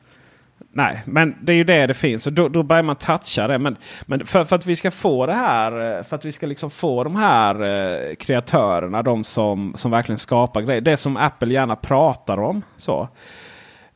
Nej, 0.77 1.01
men 1.05 1.35
det 1.41 1.53
är 1.53 1.55
ju 1.55 1.63
det 1.63 1.87
det 1.87 1.93
finns. 1.93 2.27
Och 2.27 2.33
då, 2.33 2.49
då 2.49 2.63
börjar 2.63 2.83
man 2.83 2.95
toucha 2.95 3.47
det. 3.47 3.59
Men, 3.59 3.77
men 4.05 4.25
för, 4.25 4.43
för 4.43 4.55
att 4.55 4.65
vi 4.65 4.75
ska 4.75 4.91
få 4.91 5.25
det 5.25 5.33
här, 5.33 5.97
eh, 5.97 6.03
för 6.03 6.15
att 6.15 6.25
vi 6.25 6.31
ska 6.31 6.45
liksom 6.47 6.71
få 6.71 7.03
de 7.03 7.15
här 7.15 7.61
eh, 7.61 8.15
kreatörerna, 8.15 9.03
de 9.03 9.23
som, 9.23 9.73
som 9.75 9.91
verkligen 9.91 10.19
skapar 10.19 10.61
grejer. 10.61 10.81
Det 10.81 10.97
som 10.97 11.17
Apple 11.17 11.53
gärna 11.53 11.75
pratar 11.75 12.37
om. 12.37 12.61
Så. 12.77 13.09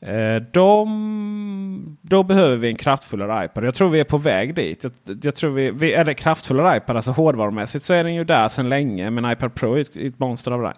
Eh, 0.02 0.36
de, 0.54 1.98
då 2.02 2.24
behöver 2.24 2.56
vi 2.56 2.68
en 2.68 2.76
kraftfullare 2.76 3.46
iPad. 3.46 3.64
Jag 3.64 3.76
tror 3.76 3.90
vi 3.90 4.00
är 4.00 4.04
på 4.04 4.18
väg 4.18 4.56
dit. 4.56 4.84
Jag, 4.84 5.18
jag 5.24 5.36
tror 5.36 5.52
vi, 5.52 5.72
vi, 5.72 5.94
eller 5.94 6.14
kraftfullare 6.14 6.78
iPad, 6.78 6.96
alltså 6.96 7.12
hårdvarumässigt 7.12 7.86
så 7.86 7.94
är 7.94 8.04
den 8.04 8.16
ju 8.16 8.24
där 8.24 8.48
sedan 8.48 8.70
länge. 8.70 9.10
Men 9.10 9.32
iPad 9.32 9.56
Pro 9.56 9.74
är 9.74 9.80
ett, 9.80 9.96
ett 9.96 10.20
monster 10.20 10.52
av 10.52 10.62
rang. 10.62 10.78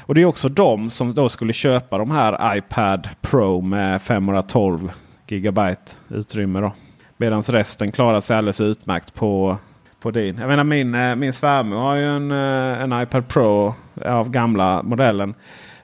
Och 0.00 0.14
det 0.14 0.22
är 0.22 0.26
också 0.26 0.48
de 0.48 0.90
som 0.90 1.14
då 1.14 1.28
skulle 1.28 1.52
köpa 1.52 1.98
de 1.98 2.10
här 2.10 2.56
iPad 2.56 3.08
Pro 3.20 3.60
med 3.60 4.02
512 4.02 4.92
gigabyte 5.28 5.92
utrymme. 6.08 6.60
Då. 6.60 6.72
Medan 7.16 7.42
resten 7.42 7.92
klarar 7.92 8.20
sig 8.20 8.36
alldeles 8.36 8.60
utmärkt 8.60 9.14
på, 9.14 9.58
på 10.00 10.10
din. 10.10 10.38
Jag 10.38 10.48
menar 10.48 10.64
min, 10.64 10.94
eh, 10.94 11.16
min 11.16 11.32
svärmor 11.32 11.76
har 11.76 11.94
ju 11.94 12.16
en, 12.16 12.30
eh, 12.30 12.82
en 12.82 13.02
iPad 13.02 13.28
Pro 13.28 13.74
av 14.04 14.30
gamla 14.30 14.82
modellen. 14.82 15.34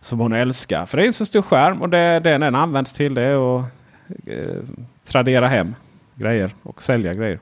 Som 0.00 0.20
hon 0.20 0.33
älskar. 0.33 0.87
För 0.87 0.96
det 0.96 1.05
är 1.05 1.07
en 1.07 1.12
så 1.12 1.26
stor 1.26 1.42
skärm 1.42 1.83
och 1.83 1.88
det, 1.88 2.20
det 2.20 2.38
den 2.38 2.55
används 2.55 2.92
till 2.92 3.14
det 3.14 3.22
är 3.22 3.59
att 3.59 3.64
eh, 4.26 4.62
tradera 5.05 5.48
hem 5.48 5.74
grejer 6.14 6.50
och 6.62 6.83
sälja 6.83 7.14
grejer. 7.14 7.38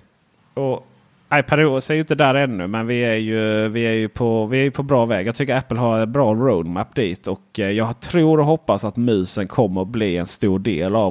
Och 0.55 0.87
iPadOS 1.35 1.91
är 1.91 1.95
ju 1.95 2.01
inte 2.01 2.15
där 2.15 2.35
ännu 2.35 2.67
men 2.67 2.87
vi 2.87 3.01
är 3.01 3.15
ju, 3.15 3.69
vi 3.69 3.83
är 3.83 3.93
ju, 3.93 4.09
på, 4.09 4.47
vi 4.47 4.59
är 4.59 4.63
ju 4.63 4.71
på 4.71 4.83
bra 4.83 5.07
väg. 5.07 5.27
Jag 5.27 5.35
tycker 5.35 5.57
Apple 5.57 5.79
har 5.79 6.01
en 6.01 6.13
bra 6.13 6.35
roadmap 6.35 6.95
dit. 6.95 7.27
Och 7.27 7.61
eh, 7.61 7.71
jag 7.71 8.01
tror 8.01 8.41
och 8.41 8.47
hoppas 8.47 8.85
att 8.85 8.97
musen 8.97 9.47
kommer 9.49 9.83
att 9.83 9.89
bli 9.89 10.17
en 10.17 10.27
stor 10.27 10.59
del 10.59 10.97
av 10.97 11.11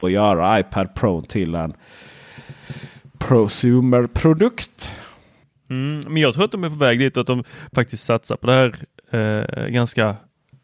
Och 0.00 0.10
göra 0.10 0.60
iPad 0.60 0.94
Pro 0.94 1.20
till 1.20 1.54
en 1.54 1.74
prosumer-produkt. 3.18 4.90
Mm, 5.70 6.00
men 6.06 6.16
jag 6.22 6.34
tror 6.34 6.44
att 6.44 6.52
de 6.52 6.64
är 6.64 6.68
på 6.68 6.74
väg 6.74 6.98
dit 6.98 7.16
och 7.16 7.20
att 7.20 7.26
de 7.26 7.44
faktiskt 7.72 8.04
satsar 8.04 8.36
på 8.36 8.46
det 8.46 8.52
här 8.52 8.76
eh, 9.10 9.66
ganska 9.66 10.16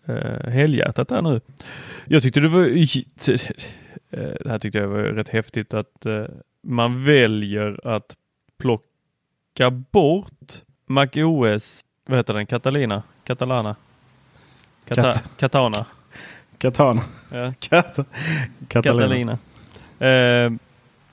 eh, 0.06 0.50
helhjärtat 0.50 1.08
där 1.08 1.22
nu. 1.22 1.40
Jag 2.06 2.22
tyckte 2.22 2.40
det 2.40 2.48
var 2.48 2.64
eh, 2.66 4.34
det 4.40 4.48
här 4.50 4.58
tyckte 4.58 4.78
jag 4.78 4.88
var 4.88 4.98
rätt 4.98 5.28
häftigt 5.28 5.74
att 5.74 6.06
eh, 6.06 6.24
man 6.62 7.04
väljer 7.04 7.86
att 7.86 8.16
plocka 8.58 9.70
bort 9.70 10.52
MacOS, 10.86 11.80
vad 12.06 12.18
heter 12.18 12.34
den, 12.34 12.46
Catalina? 12.46 13.02
Catalana? 13.24 13.76
Kata 14.88 15.02
Kat- 15.02 15.22
Katana? 15.38 15.86
Katana. 16.62 17.02
Ja. 17.30 17.52
Kat 17.58 17.98
Catalina. 18.68 19.38
Eh, 19.98 20.52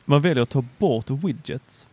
man 0.06 0.22
väljer 0.22 0.44
att 0.44 0.50
ta 0.50 0.66
bort 0.78 1.10
widgets. 1.10 1.88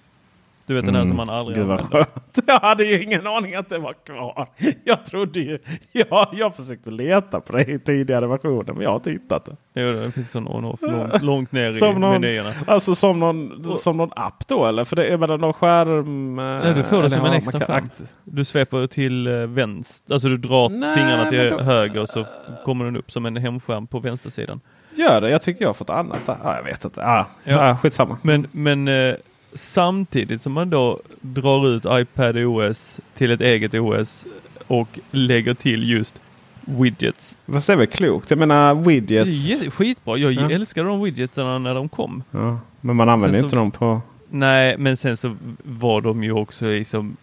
Du 0.67 0.75
vet 0.75 0.85
den 0.87 0.95
här 0.95 1.05
som 1.07 1.17
man 1.17 1.29
aldrig 1.29 1.57
Mm. 1.59 1.69
Gud 1.69 1.81
använder. 1.81 2.07
Jag 2.47 2.61
hade 2.61 2.85
ju 2.85 3.03
ingen 3.03 3.27
aning 3.27 3.55
att 3.55 3.69
det 3.69 3.79
var 3.79 3.93
kvar. 3.93 4.47
Jag 4.85 5.05
trodde 5.05 5.41
ju... 5.41 5.59
Ja, 5.93 6.31
jag 6.33 6.57
försökte 6.57 6.91
leta 6.91 7.41
på 7.41 7.53
det 7.57 7.65
i 7.65 7.79
tidigare 7.79 8.27
versioner 8.27 8.73
men 8.73 8.83
jag 8.83 8.91
har 8.91 8.97
inte 8.97 9.11
hittat 9.11 9.45
det. 9.45 9.57
Jo, 9.83 9.93
det 9.93 10.11
finns 10.11 10.31
sån 10.31 10.49
on-off 10.49 10.83
långt, 10.83 11.23
långt 11.23 11.53
ner 11.53 11.71
i 11.71 11.75
Som 11.75 12.01
någon, 12.01 12.21
menyerna. 12.21 12.53
alltså 12.67 12.95
som 12.95 13.21
någon, 13.21 13.63
som 13.83 13.97
någon 13.97 14.11
app 14.17 14.49
då 14.49 14.67
eller? 14.67 14.85
För 14.85 14.97
det 14.97 15.05
är 15.07 15.17
väl 15.17 15.41
någon 15.41 15.53
skärm... 15.53 16.37
Nej, 16.37 16.75
du 16.75 16.83
får 16.83 17.03
det 17.03 17.11
som 17.11 17.25
en 17.25 17.33
extra 17.33 17.61
skärm. 17.61 17.89
Du 18.25 18.45
sveper 18.45 18.87
till 18.87 19.27
eh, 19.27 19.33
vänster, 19.35 20.13
alltså 20.15 20.29
du 20.29 20.37
drar 20.37 20.69
Nej, 20.69 20.97
fingrarna 20.97 21.31
till 21.31 21.51
då- 21.51 21.59
höger 21.59 22.07
så 22.07 22.25
kommer 22.65 22.85
den 22.85 22.97
upp 22.97 23.13
som 23.13 23.27
en 23.27 23.37
hemskärm 23.37 23.87
på 23.87 23.99
vänstersidan. 23.99 24.61
Gör 24.95 25.21
det? 25.21 25.31
Jag 25.31 25.43
tycker 25.43 25.63
jag 25.63 25.69
har 25.69 25.75
fått 25.75 25.91
annat. 25.91 26.19
Ja, 26.27 26.57
jag 26.57 26.63
vet 26.63 26.85
inte. 26.85 27.01
Ja, 27.01 27.27
Ja. 27.45 27.67
ja. 27.69 27.77
skitsamma. 27.83 28.19
Men, 28.23 28.47
men 28.53 28.89
eh, 28.89 29.15
samtidigt 29.55 30.43
som 30.43 30.53
man 30.53 30.71
då 30.71 31.01
drar 31.21 31.69
ut 31.69 31.87
iPad 31.91 32.37
OS 32.37 33.01
till 33.15 33.31
ett 33.31 33.41
eget 33.41 33.75
OS 33.75 34.27
och 34.67 34.99
lägger 35.11 35.55
till 35.55 35.91
just 35.91 36.21
widgets. 36.61 37.39
Fast 37.47 37.67
det 37.67 37.73
är 37.73 37.77
väl 37.77 37.87
klokt? 37.87 38.31
Jag 38.31 38.39
menar 38.39 38.75
Det 38.75 38.81
är 38.81 38.85
widgets. 38.85 39.75
skitbra. 39.77 40.17
Jag 40.17 40.33
Ja. 40.33 40.51
älskade 40.51 40.89
de 40.89 41.03
widgetsarna 41.03 41.59
när 41.59 41.75
de 41.75 41.89
kom. 41.89 42.23
Ja, 42.31 42.59
men 42.81 42.97
man 42.97 43.09
använder 43.09 43.39
Sen 43.39 43.45
inte 43.45 43.51
så- 43.51 43.57
dem 43.57 43.71
på... 43.71 44.01
Nej, 44.31 44.79
men 44.79 44.97
sen 44.97 45.17
så 45.17 45.37
var 45.63 46.01
de 46.01 46.25
ju 46.25 46.33
också 46.33 46.65
liksom 46.67 47.17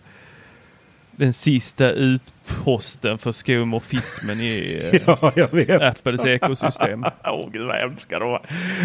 den 1.11 1.33
sista 1.33 1.91
utposten 2.47 3.17
för 3.17 3.31
skomorfismen 3.31 4.39
i 4.39 4.81
eh, 4.93 5.01
Ja. 5.67 5.87
Apples 5.89 6.25
ekosystem. 6.25 7.05
Åh 7.25 7.49
gud 7.51 7.65
vad 7.67 7.75
hemska 7.75 8.19
de 8.19 8.29
var. 8.29 8.41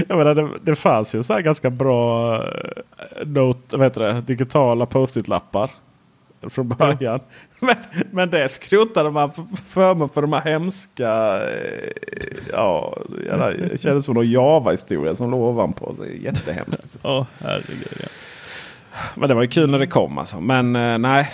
Jag 0.08 0.18
menar, 0.18 0.34
det, 0.34 0.48
det 0.62 0.76
fanns 0.76 1.14
ju 1.14 1.22
så 1.22 1.32
här 1.32 1.40
ganska 1.40 1.70
bra 1.70 2.34
eh, 2.36 3.26
note, 3.26 3.76
vad 3.76 3.86
heter 3.86 4.00
det, 4.00 4.20
digitala 4.20 4.86
post-it-lappar. 4.86 5.70
från 6.50 6.68
början. 6.68 7.20
Men, 7.60 7.76
men 8.10 8.30
det 8.30 8.48
skrotade 8.48 9.10
man 9.10 9.32
för, 9.32 9.44
för 9.68 9.94
mig 9.94 10.08
för 10.14 10.22
de 10.22 10.32
här 10.32 10.40
hemska... 10.40 11.40
eh, 11.42 11.88
Ja, 12.52 12.98
det 13.70 13.80
kändes 13.80 14.04
som 14.04 14.14
någon 14.14 14.30
Java-historia 14.30 15.14
som 15.14 15.30
låg 15.30 15.40
ovanpå. 15.42 15.94
Så 15.96 16.04
jättehemskt. 16.04 16.86
Ja, 17.02 17.26
herregud. 17.40 17.88
Ja. 18.02 18.08
Men 19.14 19.28
det 19.28 19.34
var 19.34 19.42
ju 19.42 19.48
kul 19.48 19.70
när 19.70 19.78
det 19.78 19.86
kom 19.86 20.18
alltså. 20.18 20.40
Men 20.40 20.72
nej. 21.02 21.30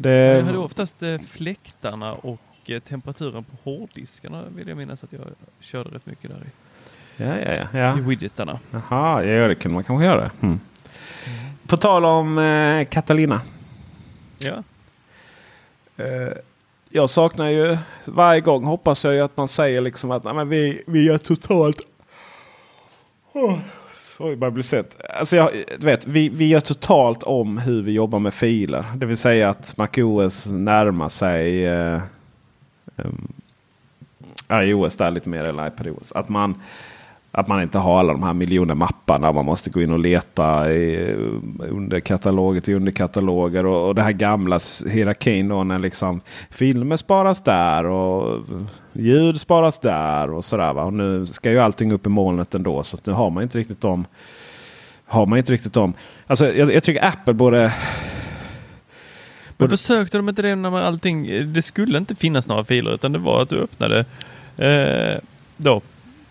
Det, 0.00 0.10
Jag 0.10 0.44
hade 0.44 0.58
oftast 0.58 1.02
eh, 1.02 1.18
fläktarna 1.18 2.12
och 2.12 2.40
eh, 2.66 2.80
temperaturen 2.80 3.44
på 3.44 3.56
hårddiskarna 3.70 4.44
vill 4.54 4.68
jag 4.68 4.76
minnas 4.76 5.04
att 5.04 5.12
jag 5.12 5.20
körde 5.60 5.90
rätt 5.90 6.06
mycket 6.06 6.30
där 6.30 6.36
i, 6.36 6.50
ja, 7.22 7.38
ja, 7.38 7.66
ja, 7.72 7.78
ja. 7.78 7.98
i 7.98 8.00
widgetarna. 8.00 8.58
Jaha, 8.70 9.24
ja, 9.24 9.48
det 9.48 9.54
kunde 9.54 9.74
man 9.74 9.84
kanske 9.84 10.04
göra. 10.04 10.30
Mm. 10.40 10.60
På 11.66 11.76
tal 11.76 12.04
om 12.04 12.38
eh, 12.38 12.84
Catalina. 12.84 13.40
Ja. 14.38 14.62
Eh, 16.04 16.32
jag 16.88 17.10
saknar 17.10 17.48
ju 17.48 17.78
varje 18.04 18.40
gång 18.40 18.64
hoppas 18.64 19.04
jag 19.04 19.14
ju 19.14 19.20
att 19.20 19.36
man 19.36 19.48
säger 19.48 19.80
liksom 19.80 20.10
att 20.10 20.24
nej, 20.24 20.34
men 20.34 20.48
vi, 20.48 20.82
vi 20.86 21.08
är 21.08 21.18
totalt... 21.18 21.80
Oh, 23.32 23.58
Oj, 24.18 24.36
bara 24.36 24.50
bli 24.50 24.62
sett. 24.62 24.96
Alltså 25.10 25.36
jag, 25.36 25.50
du 25.78 25.86
vet, 25.86 26.06
vi, 26.06 26.28
vi 26.28 26.48
gör 26.48 26.60
totalt 26.60 27.22
om 27.22 27.58
hur 27.58 27.82
vi 27.82 27.92
jobbar 27.92 28.18
med 28.18 28.34
filer. 28.34 28.84
Det 28.96 29.06
vill 29.06 29.16
säga 29.16 29.50
att 29.50 29.76
MacOS 29.76 30.46
närmar 30.46 31.08
sig 31.08 31.66
eh, 31.66 32.00
um, 32.96 33.32
iOS 34.52 34.96
där 34.96 35.10
lite 35.10 35.28
mer 35.28 35.42
eller 35.42 35.66
iPadOS. 35.66 36.12
Att 36.12 36.28
man, 36.28 36.62
att 37.32 37.48
man 37.48 37.62
inte 37.62 37.78
har 37.78 37.98
alla 37.98 38.12
de 38.12 38.22
här 38.22 38.32
miljoner 38.32 38.74
mapparna. 38.74 39.32
Man 39.32 39.44
måste 39.44 39.70
gå 39.70 39.82
in 39.82 39.92
och 39.92 39.98
leta 39.98 40.72
i 40.72 41.10
eh, 41.10 41.16
under 41.70 42.00
kataloger 42.00 42.60
till 42.60 42.74
underkataloger. 42.74 43.66
Och, 43.66 43.88
och 43.88 43.94
det 43.94 44.02
här 44.02 44.12
gamla 44.12 44.58
hierarkin 44.90 45.48
då 45.48 45.64
när 45.64 45.78
liksom 45.78 46.20
filmer 46.50 46.96
sparas 46.96 47.40
där 47.40 47.84
och 47.84 48.44
ljud 48.92 49.40
sparas 49.40 49.78
där 49.78 50.30
och 50.30 50.44
sådär. 50.44 50.72
Va? 50.72 50.84
Och 50.84 50.92
nu 50.92 51.26
ska 51.26 51.50
ju 51.50 51.58
allting 51.58 51.92
upp 51.92 52.06
i 52.06 52.08
molnet 52.08 52.54
ändå. 52.54 52.82
Så 52.82 52.96
att 52.96 53.06
nu 53.06 53.12
har 53.12 53.30
man 53.30 53.42
inte 53.42 53.58
riktigt 53.58 53.80
dem. 53.80 54.06
Har 55.06 55.26
man 55.26 55.38
inte 55.38 55.52
riktigt 55.52 55.72
dem. 55.72 55.94
Alltså 56.26 56.52
jag, 56.52 56.72
jag 56.72 56.82
tycker 56.82 57.04
Apple 57.04 57.34
borde... 57.34 57.74
Men 59.56 59.68
försökte 59.68 60.16
de 60.18 60.28
inte 60.28 60.42
det 60.42 60.54
när 60.54 60.70
man 60.70 60.82
allting, 60.82 61.52
det 61.52 61.62
skulle 61.62 61.98
inte 61.98 62.14
finnas 62.14 62.48
några 62.48 62.64
filer 62.64 62.94
utan 62.94 63.12
det 63.12 63.18
var 63.18 63.42
att 63.42 63.48
du 63.48 63.60
öppnade 63.60 64.04
eh, 64.56 65.20
då 65.56 65.80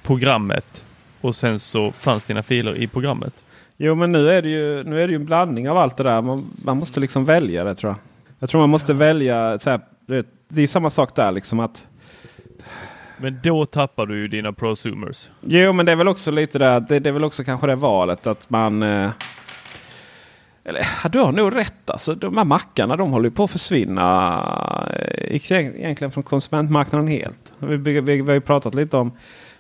programmet 0.04 0.84
och 1.22 1.36
sen 1.36 1.60
så 1.60 1.92
fanns 1.92 2.26
dina 2.26 2.44
filer 2.44 2.76
i 2.76 2.88
programmet. 2.88 3.44
Jo 3.78 3.96
men 3.96 4.12
nu 4.12 4.30
är 4.30 4.42
det 4.42 4.50
ju, 4.50 4.84
nu 4.84 5.02
är 5.04 5.08
det 5.08 5.12
ju 5.12 5.16
en 5.16 5.26
blandning 5.26 5.70
av 5.70 5.78
allt 5.78 5.98
det 5.98 6.04
där. 6.04 6.22
Man, 6.22 6.46
man 6.66 6.78
måste 6.78 7.00
liksom 7.00 7.26
välja 7.26 7.64
det 7.64 7.76
tror 7.76 7.92
jag. 7.92 7.98
Jag 8.40 8.50
tror 8.50 8.62
man 8.62 8.70
måste 8.70 8.94
välja. 8.94 9.60
Så 9.60 9.70
här, 9.70 9.80
det 10.50 10.62
är 10.62 10.68
samma 10.68 10.90
sak 10.90 11.16
där 11.16 11.32
liksom 11.32 11.60
att. 11.60 11.86
Men 13.18 13.40
då 13.44 13.66
tappar 13.66 14.06
du 14.06 14.18
ju 14.18 14.28
dina 14.28 14.54
prosumers. 14.54 15.30
Jo 15.42 15.74
men 15.74 15.86
det 15.86 15.92
är 15.92 15.96
väl 15.96 16.08
också 16.08 16.32
lite 16.32 16.60
där. 16.60 16.80
Det, 16.80 17.00
det 17.00 17.10
är 17.10 17.14
väl 17.14 17.24
också 17.24 17.44
kanske 17.44 17.68
det 17.68 17.76
valet 17.76 18.28
att 18.28 18.50
man. 18.50 18.84
Eh, 18.84 19.10
eller 20.64 21.10
du 21.10 21.20
har 21.20 21.32
nog 21.32 21.56
rätt 21.56 21.90
alltså. 21.90 22.16
De 22.16 22.38
här 22.38 22.44
mackarna 22.46 22.96
de 22.96 23.12
håller 23.12 23.30
ju 23.30 23.36
på 23.36 23.44
att 23.44 23.52
försvinna. 23.52 24.88
eh, 24.94 25.52
Egentligen 25.52 26.12
från 26.12 26.24
konsumentmarknaden 26.24 27.08
helt. 27.08 27.54
Vi, 27.60 27.78
vi, 27.78 28.02
vi 28.02 28.22
har 28.22 28.34
ju 28.34 28.42
pratat 28.42 28.76
lite 28.76 28.98
om 28.98 29.12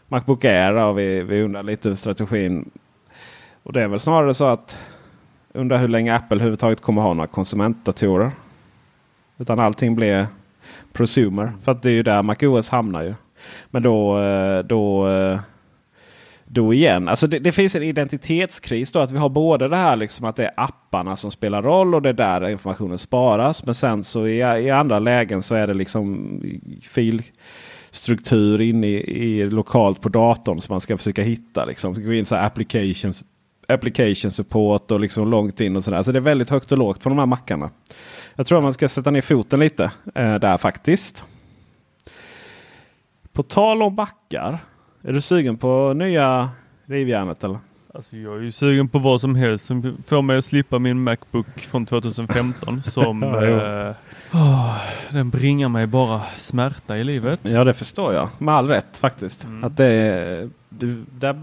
Macbook 0.07 0.45
Air 0.45 0.73
och 0.73 0.99
vi, 0.99 1.21
vi 1.21 1.41
undrar 1.41 1.63
lite 1.63 1.89
över 1.89 1.95
strategin. 1.95 2.69
Och 3.63 3.73
det 3.73 3.81
är 3.81 3.87
väl 3.87 3.99
snarare 3.99 4.33
så 4.33 4.45
att 4.45 4.77
undrar 5.53 5.77
hur 5.77 5.87
länge 5.87 6.15
Apple 6.15 6.35
överhuvudtaget 6.35 6.81
kommer 6.81 7.01
ha 7.01 7.13
några 7.13 7.27
konsumentdatorer. 7.27 8.31
Utan 9.37 9.59
allting 9.59 9.95
blir 9.95 10.27
prosumer. 10.93 11.51
För 11.63 11.71
att 11.71 11.81
det 11.81 11.89
är 11.89 11.93
ju 11.93 12.03
där 12.03 12.23
MacOS 12.23 12.69
hamnar 12.69 13.03
ju. 13.03 13.13
Men 13.69 13.83
då, 13.83 14.19
eh, 14.19 14.59
då, 14.59 15.09
eh, 15.09 15.39
då 16.45 16.73
igen. 16.73 17.07
Alltså 17.07 17.27
det, 17.27 17.39
det 17.39 17.51
finns 17.51 17.75
en 17.75 17.83
identitetskris 17.83 18.91
då. 18.91 18.99
Att 18.99 19.11
vi 19.11 19.17
har 19.17 19.29
både 19.29 19.67
det 19.67 19.77
här 19.77 19.95
liksom 19.95 20.25
att 20.25 20.35
det 20.35 20.45
är 20.45 20.53
apparna 20.55 21.15
som 21.15 21.31
spelar 21.31 21.61
roll 21.61 21.95
och 21.95 22.01
det 22.01 22.09
är 22.09 22.13
där 22.13 22.49
informationen 22.49 22.97
sparas. 22.97 23.65
Men 23.65 23.75
sen 23.75 24.03
så 24.03 24.27
i, 24.27 24.37
i 24.37 24.69
andra 24.69 24.99
lägen 24.99 25.41
så 25.41 25.55
är 25.55 25.67
det 25.67 25.73
liksom 25.73 26.41
struktur 27.91 28.61
inne 28.61 28.87
i, 28.87 29.23
i 29.23 29.49
lokalt 29.49 30.01
på 30.01 30.09
datorn 30.09 30.61
som 30.61 30.73
man 30.73 30.81
ska 30.81 30.97
försöka 30.97 31.21
hitta. 31.21 31.65
Liksom. 31.65 31.95
Så 31.95 32.01
gå 32.01 32.13
in 32.13 32.25
så 32.25 32.35
här 32.35 32.45
applications, 32.45 33.23
application 33.67 34.31
support 34.31 34.91
och 34.91 34.99
liksom 34.99 35.29
långt 35.29 35.61
in 35.61 35.75
och 35.75 35.83
sådär. 35.83 36.03
Så 36.03 36.11
det 36.11 36.19
är 36.19 36.21
väldigt 36.21 36.49
högt 36.49 36.71
och 36.71 36.77
lågt 36.77 37.01
på 37.01 37.09
de 37.09 37.19
här 37.19 37.25
mackarna. 37.25 37.69
Jag 38.35 38.47
tror 38.47 38.57
att 38.57 38.63
man 38.63 38.73
ska 38.73 38.87
sätta 38.87 39.11
ner 39.11 39.21
foten 39.21 39.59
lite 39.59 39.91
eh, 40.15 40.35
där 40.35 40.57
faktiskt. 40.57 41.25
På 43.33 43.43
tal 43.43 43.81
om 43.81 43.95
backar. 43.95 44.59
Är 45.01 45.13
du 45.13 45.21
sugen 45.21 45.57
på 45.57 45.93
nya 45.93 46.49
rivjärnet 46.85 47.43
eller? 47.43 47.59
Alltså 47.97 48.17
jag 48.17 48.37
är 48.37 48.41
ju 48.41 48.51
sugen 48.51 48.87
på 48.87 48.99
vad 48.99 49.21
som 49.21 49.35
helst 49.35 49.65
som 49.65 49.97
får 50.07 50.21
mig 50.21 50.37
att 50.37 50.45
slippa 50.45 50.79
min 50.79 51.03
Macbook 51.03 51.59
från 51.59 51.85
2015 51.85 52.83
som 52.91 53.21
Ja, 53.23 53.93
åh, 54.33 54.77
den 55.09 55.29
bringar 55.29 55.69
mig 55.69 55.87
bara 55.87 56.21
smärta 56.37 56.97
i 56.97 57.03
livet. 57.03 57.39
Ja 57.43 57.63
det 57.63 57.73
förstår 57.73 58.13
jag. 58.13 58.29
Med 58.37 58.55
all 58.55 58.67
rätt 58.67 58.97
faktiskt. 58.97 59.47
Att 59.63 59.77
det, 59.77 60.49
du, 60.69 61.05
där, 61.11 61.41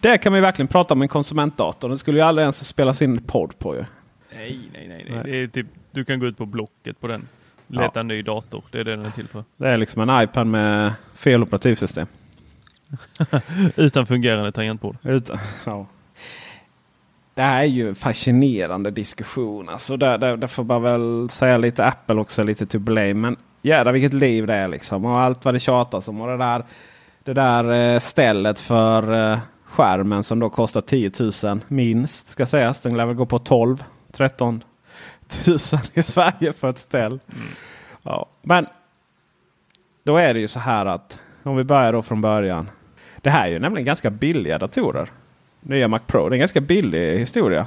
där 0.00 0.16
kan 0.16 0.32
vi 0.32 0.40
verkligen 0.40 0.68
prata 0.68 0.94
om 0.94 1.02
en 1.02 1.08
konsumentdator. 1.08 1.88
Den 1.88 1.98
skulle 1.98 2.18
ju 2.18 2.24
aldrig 2.24 2.42
ens 2.42 2.68
spelas 2.68 3.02
in 3.02 3.18
podd 3.18 3.58
på 3.58 3.74
ju. 3.74 3.84
Nej, 4.34 4.70
nej, 4.72 4.88
nej. 4.88 5.06
nej. 5.10 5.22
Det 5.24 5.36
är 5.36 5.46
typ, 5.46 5.66
du 5.90 6.04
kan 6.04 6.20
gå 6.20 6.26
ut 6.26 6.38
på 6.38 6.46
Blocket 6.46 7.00
på 7.00 7.06
den. 7.06 7.28
Leta 7.66 8.00
en 8.00 8.08
ny 8.08 8.22
dator. 8.22 8.64
Det 8.70 8.80
är 8.80 8.84
det 8.84 8.96
den 8.96 9.06
är 9.06 9.10
till 9.10 9.28
för. 9.28 9.44
Det 9.56 9.68
är 9.68 9.78
liksom 9.78 10.08
en 10.08 10.22
iPad 10.22 10.46
med 10.46 10.92
fel 11.14 11.42
operativsystem. 11.42 12.06
Utan 13.76 14.06
fungerande 14.06 14.52
tangentbord. 14.52 14.96
Utan, 15.02 15.38
ja. 15.64 15.86
Det 17.34 17.42
här 17.42 17.62
är 17.62 17.66
ju 17.66 17.88
en 17.88 17.94
fascinerande 17.94 18.90
diskussion. 18.90 19.68
Alltså 19.68 19.96
där, 19.96 20.18
där, 20.18 20.36
där 20.36 20.48
får 20.48 20.64
man 20.64 20.82
väl 20.82 21.28
säga 21.30 21.58
lite 21.58 21.84
Apple 21.84 22.20
också 22.20 22.42
lite 22.42 22.66
to 22.66 22.78
blame. 22.78 23.14
Men 23.14 23.36
jädrar 23.62 23.92
vilket 23.92 24.12
liv 24.12 24.46
det 24.46 24.54
är 24.54 24.68
liksom. 24.68 25.04
Och 25.04 25.20
allt 25.20 25.44
vad 25.44 25.54
det 25.54 25.60
tjatas 25.60 26.08
om. 26.08 26.20
Och 26.20 26.28
det 26.28 26.36
där, 26.36 26.64
det 27.24 27.32
där 27.32 27.94
eh, 27.94 27.98
stället 27.98 28.60
för 28.60 29.32
eh, 29.32 29.38
skärmen 29.64 30.22
som 30.22 30.38
då 30.38 30.50
kostar 30.50 30.80
10 30.80 31.10
000 31.44 31.60
minst 31.68 32.28
ska 32.28 32.46
sägas. 32.46 32.80
Den 32.80 32.96
lär 32.96 33.06
väl 33.06 33.16
gå 33.16 33.26
på 33.26 33.38
12 33.38 33.84
13 34.12 34.64
000 35.46 35.58
i 35.94 36.02
Sverige 36.02 36.52
för 36.52 36.68
ett 36.68 36.78
ställ. 36.78 37.20
Ja. 38.02 38.26
Men 38.42 38.66
då 40.04 40.16
är 40.16 40.34
det 40.34 40.40
ju 40.40 40.48
så 40.48 40.60
här 40.60 40.86
att 40.86 41.18
om 41.44 41.56
vi 41.56 41.64
börjar 41.64 41.92
då 41.92 42.02
från 42.02 42.20
början. 42.20 42.70
Det 43.16 43.30
här 43.30 43.46
är 43.46 43.50
ju 43.50 43.58
nämligen 43.58 43.86
ganska 43.86 44.10
billiga 44.10 44.58
datorer. 44.58 45.08
Nya 45.60 45.88
Mac 45.88 46.00
Pro. 46.06 46.28
Det 46.28 46.32
är 46.32 46.36
en 46.36 46.40
ganska 46.40 46.60
billig 46.60 47.18
historia. 47.18 47.66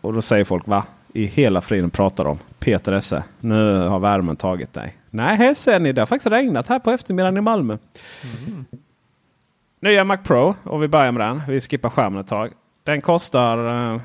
Och 0.00 0.12
då 0.12 0.22
säger 0.22 0.44
folk 0.44 0.66
va? 0.66 0.84
I 1.12 1.24
hela 1.24 1.60
friden 1.60 1.90
pratar 1.90 2.24
de. 2.24 2.38
Peter 2.58 2.92
Esse. 2.92 3.24
Nu 3.40 3.78
har 3.78 3.98
värmen 3.98 4.36
tagit 4.36 4.72
dig. 4.72 4.96
Nej, 5.10 5.36
här 5.36 5.54
ser 5.54 5.80
ni. 5.80 5.92
Det 5.92 6.00
har 6.00 6.06
faktiskt 6.06 6.32
regnat 6.32 6.68
här 6.68 6.78
på 6.78 6.90
eftermiddagen 6.90 7.36
i 7.36 7.40
Malmö. 7.40 7.78
Nya 9.80 10.04
Mac 10.04 10.16
Pro. 10.16 10.54
Och 10.62 10.82
vi 10.82 10.88
börjar 10.88 11.12
med 11.12 11.28
den. 11.28 11.42
Vi 11.48 11.60
skippar 11.60 11.90
skärmen 11.90 12.20
ett 12.20 12.28
tag. 12.28 12.52
Den 12.84 13.00
kostar 13.00 13.92
eh, 13.94 14.00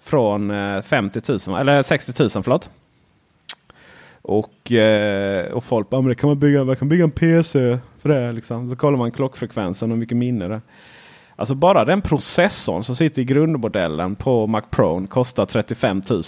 från 0.00 0.50
eh, 0.50 0.82
50 0.82 1.48
000. 1.48 1.60
Eller 1.60 1.82
60 1.82 2.22
000 2.22 2.30
förlåt. 2.30 2.70
Och, 4.30 4.72
eh, 4.72 5.52
och 5.52 5.64
folk 5.64 5.90
bara, 5.90 6.00
men 6.00 6.08
det 6.08 6.14
kan 6.14 6.28
man 6.28 6.38
bygga, 6.38 6.64
man 6.64 6.76
kan 6.76 6.88
bygga 6.88 7.04
en 7.04 7.10
PC 7.10 7.78
för 7.98 8.08
det. 8.08 8.32
Liksom. 8.32 8.68
Så 8.68 8.76
kollar 8.76 8.98
man 8.98 9.10
klockfrekvensen 9.10 9.90
och 9.90 9.96
hur 9.96 10.00
mycket 10.00 10.16
minne 10.16 10.48
det 10.48 10.54
är. 10.54 10.60
Alltså 11.36 11.54
bara 11.54 11.84
den 11.84 12.02
processorn 12.02 12.84
som 12.84 12.96
sitter 12.96 13.22
i 13.22 13.24
grundmodellen 13.24 14.16
på 14.16 14.46
Mac 14.46 14.62
Pro 14.70 15.06
kostar 15.06 15.46
35 15.46 16.02
000. 16.10 16.22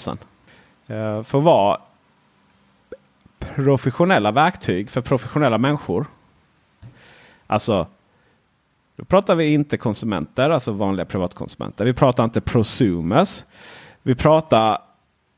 Eh, 0.86 1.22
för 1.22 1.38
att 1.38 1.44
vara 1.44 1.80
professionella 3.38 4.32
verktyg 4.32 4.90
för 4.90 5.00
professionella 5.00 5.58
människor. 5.58 6.06
Alltså, 7.46 7.86
då 8.96 9.04
pratar 9.04 9.34
vi 9.34 9.52
inte 9.52 9.76
konsumenter, 9.76 10.50
alltså 10.50 10.72
vanliga 10.72 11.06
privatkonsumenter. 11.06 11.84
Vi 11.84 11.92
pratar 11.92 12.24
inte 12.24 12.40
prosumers. 12.40 13.44
Vi 14.02 14.14
pratar 14.14 14.78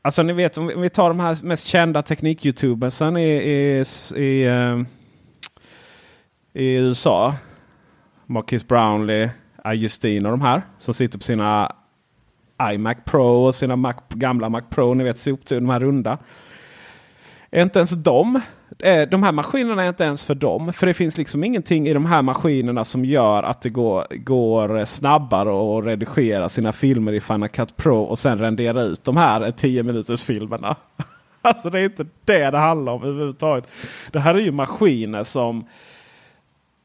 Alltså 0.05 0.23
ni 0.23 0.33
vet 0.33 0.57
om 0.57 0.81
vi- 0.81 0.89
tar 0.89 1.09
de 1.09 1.19
här 1.19 1.37
mest 1.43 1.67
kända 1.67 2.01
teknik-youtubersen 2.01 3.17
i, 3.17 3.23
i, 3.23 3.83
i, 4.15 4.47
ehm, 4.47 4.85
i 6.53 6.75
USA. 6.75 7.35
Marcus 8.25 8.67
Brownlee, 8.67 9.29
Justine 9.75 10.25
och 10.25 10.31
de 10.31 10.41
här 10.41 10.61
som 10.77 10.93
sitter 10.93 11.17
på 11.17 11.23
sina 11.23 11.75
iMac 12.73 12.97
Pro 13.05 13.45
och 13.45 13.55
sina 13.55 13.75
Mac, 13.75 13.93
gamla 14.09 14.49
Mac 14.49 14.61
Pro. 14.69 14.93
Ni 14.93 15.03
vet 15.03 15.17
soptur, 15.17 15.59
de 15.59 15.69
här 15.69 15.79
runda. 15.79 16.17
Inte 17.51 17.79
ens 17.79 17.91
de. 17.91 18.41
Eh, 18.79 19.01
de 19.01 19.23
här 19.23 19.31
maskinerna 19.31 19.83
är 19.83 19.89
inte 19.89 20.03
ens 20.03 20.23
för 20.23 20.35
dem. 20.35 20.73
För 20.73 20.87
det 20.87 20.93
finns 20.93 21.17
liksom 21.17 21.43
ingenting 21.43 21.87
i 21.87 21.93
de 21.93 22.05
här 22.05 22.21
maskinerna 22.21 22.85
som 22.85 23.05
gör 23.05 23.43
att 23.43 23.61
det 23.61 23.69
går, 23.69 24.05
går 24.15 24.85
snabbare 24.85 25.79
att 25.79 25.85
redigera 25.85 26.49
sina 26.49 26.71
filmer 26.71 27.13
i 27.13 27.21
Final 27.21 27.49
Cut 27.49 27.77
Pro 27.77 28.01
och 28.01 28.19
sen 28.19 28.39
rendera 28.39 28.81
ut 28.81 29.03
de 29.03 29.17
här 29.17 29.51
10 29.51 29.83
minuters 29.83 30.23
filmerna. 30.23 30.75
Alltså 31.41 31.69
det 31.69 31.79
är 31.79 31.83
inte 31.83 32.05
det 32.25 32.51
det 32.51 32.57
handlar 32.57 32.93
om 32.93 33.03
överhuvudtaget. 33.03 33.67
Det 34.11 34.19
här 34.19 34.35
är 34.35 34.39
ju 34.39 34.51
maskiner 34.51 35.23
som, 35.23 35.67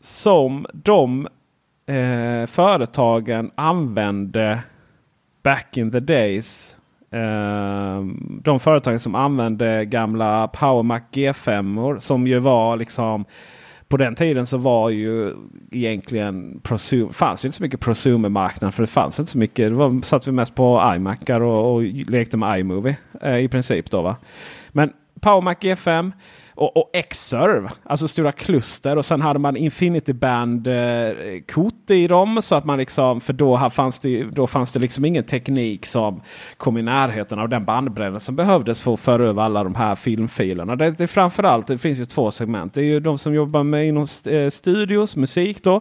som 0.00 0.66
de 0.72 1.28
eh, 1.86 2.46
företagen 2.46 3.50
använde 3.54 4.60
back 5.42 5.76
in 5.76 5.90
the 5.90 6.00
days. 6.00 6.76
Eh, 7.12 8.04
de 8.42 8.60
företagen 8.60 9.00
som 9.00 9.14
använde 9.14 9.84
gamla 9.84 10.48
PowerMac 10.48 11.02
G5 11.12 11.98
som 11.98 12.26
ju 12.26 12.38
var 12.38 12.76
liksom 12.76 13.24
på 13.88 13.96
den 13.96 14.14
tiden 14.14 14.46
så 14.46 14.58
var 14.58 14.90
ju 14.90 15.34
egentligen 15.70 16.60
prosum, 16.62 17.12
fanns 17.12 17.44
ju 17.44 17.46
inte 17.46 17.56
så 17.56 17.62
mycket 17.62 17.80
prosumer-marknad. 17.80 18.74
För 18.74 18.82
det 18.82 18.86
fanns 18.86 19.20
inte 19.20 19.32
så 19.32 19.38
mycket. 19.38 19.70
Det 19.70 19.74
var, 19.74 20.02
satt 20.02 20.28
vi 20.28 20.32
mest 20.32 20.54
på 20.54 20.92
iMacar 20.96 21.40
och, 21.40 21.74
och 21.74 21.82
lekte 21.82 22.36
med 22.36 22.60
iMovie 22.60 22.96
eh, 23.22 23.38
i 23.38 23.48
princip. 23.48 23.90
då 23.90 24.02
va. 24.02 24.16
Men 24.68 24.92
PowerMac 25.20 25.56
G5 25.58 26.12
och, 26.60 26.76
och 26.76 26.90
Xserve, 27.10 27.70
alltså 27.82 28.08
stora 28.08 28.32
kluster. 28.32 28.96
Och 28.96 29.04
sen 29.04 29.20
hade 29.20 29.38
man 29.38 29.56
Infinity 29.56 30.12
Band-kort 30.12 31.90
eh, 31.90 31.96
i 31.96 32.06
dem. 32.06 32.42
Så 32.42 32.54
att 32.54 32.64
man 32.64 32.78
liksom, 32.78 33.20
för 33.20 33.32
då 33.32 33.70
fanns, 33.70 34.00
det, 34.00 34.24
då 34.24 34.46
fanns 34.46 34.72
det 34.72 34.78
liksom 34.78 35.04
ingen 35.04 35.24
teknik 35.24 35.86
som 35.86 36.20
kom 36.56 36.78
i 36.78 36.82
närheten 36.82 37.38
av 37.38 37.48
den 37.48 37.64
bandbredden 37.64 38.20
som 38.20 38.36
behövdes 38.36 38.80
för 38.80 38.94
att 38.94 39.00
föra 39.00 39.24
över 39.24 39.42
alla 39.42 39.64
de 39.64 39.74
här 39.74 39.94
filmfilerna. 39.94 40.76
Det, 40.76 40.90
det 40.90 41.02
är 41.02 41.06
framförallt, 41.06 41.66
det 41.66 41.78
finns 41.78 41.98
ju 41.98 42.04
två 42.04 42.30
segment. 42.30 42.74
Det 42.74 42.80
är 42.80 42.84
ju 42.84 43.00
de 43.00 43.18
som 43.18 43.34
jobbar 43.34 43.62
med 43.62 43.86
inom 43.86 44.06
eh, 44.26 44.50
studios, 44.50 45.16
musik 45.16 45.62
då 45.62 45.80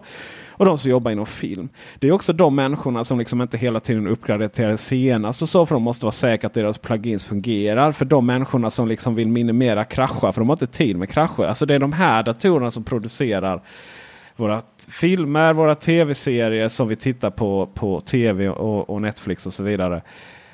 och 0.60 0.66
de 0.66 0.78
som 0.78 0.91
jobbar 0.91 1.12
inom 1.12 1.26
film. 1.26 1.70
Det 1.99 2.07
är 2.07 2.12
också 2.12 2.34
de 2.34 2.55
människorna 2.55 3.03
som 3.03 3.20
liksom 3.20 3.41
inte 3.41 3.57
hela 3.57 3.80
tiden 3.80 4.07
uppgraderar 4.07 4.78
senast 4.78 5.41
och 5.41 5.49
så. 5.49 5.66
För 5.66 5.76
de 5.76 5.84
måste 5.84 6.05
vara 6.05 6.12
säkra 6.12 6.47
att 6.47 6.53
deras 6.53 6.78
plugins 6.78 7.26
fungerar. 7.26 7.91
För 7.91 8.05
de 8.05 8.26
människorna 8.26 8.70
som 8.70 8.88
liksom 8.88 9.16
vill 9.16 9.28
minimera 9.28 9.84
kraschar. 9.84 10.32
För 10.32 10.41
de 10.41 10.49
har 10.49 10.55
inte 10.55 10.68
tid 10.68 10.97
med 10.97 11.10
krascher. 11.10 11.43
Alltså 11.43 11.66
det 11.66 11.76
är 11.76 11.80
de 11.80 11.93
här 11.93 12.24
datorerna 12.24 12.72
som 12.72 12.84
producerar 12.84 13.62
våra 14.36 14.62
filmer, 14.89 15.53
våra 15.53 15.76
tv-serier 15.76 16.68
som 16.68 16.88
vi 16.88 16.95
tittar 16.95 17.30
på 17.30 17.70
på 17.74 18.01
tv 18.01 18.49
och, 18.49 18.89
och, 18.89 19.01
Netflix 19.01 19.45
och 19.45 19.53
så 19.53 19.64
vidare. 19.64 20.01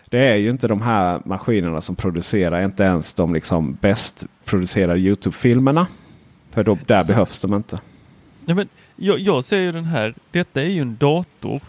Det 0.09 0.19
är 0.19 0.35
ju 0.35 0.49
inte 0.49 0.67
de 0.67 0.81
här 0.81 1.21
maskinerna 1.25 1.81
som 1.81 1.95
producerar, 1.95 2.61
inte 2.61 2.83
ens 2.83 3.13
de 3.13 3.33
liksom 3.33 3.77
bäst 3.81 4.25
producerade 4.43 4.99
Youtube-filmerna. 4.99 5.87
För 6.51 6.63
då, 6.63 6.77
där 6.85 6.97
alltså, 6.97 7.13
behövs 7.13 7.39
de 7.39 7.53
inte. 7.53 7.79
Ja, 8.45 8.55
men 8.55 8.69
jag, 8.95 9.19
jag 9.19 9.43
ser 9.43 9.59
ju 9.59 9.71
den 9.71 9.85
här, 9.85 10.13
detta 10.31 10.61
är 10.61 10.67
ju 10.67 10.81
en 10.81 10.97
dator. 10.97 11.61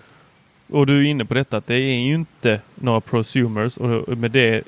Och 0.68 0.87
du 0.87 0.99
är 0.99 1.11
inne 1.11 1.24
på 1.24 1.35
detta 1.35 1.57
att 1.57 1.66
det 1.66 1.74
är 1.74 1.99
ju 1.99 2.14
inte 2.14 2.61
några 2.74 3.01
prosumers 3.01 3.77
och 3.77 4.18
med 4.18 4.31
det, 4.31 4.62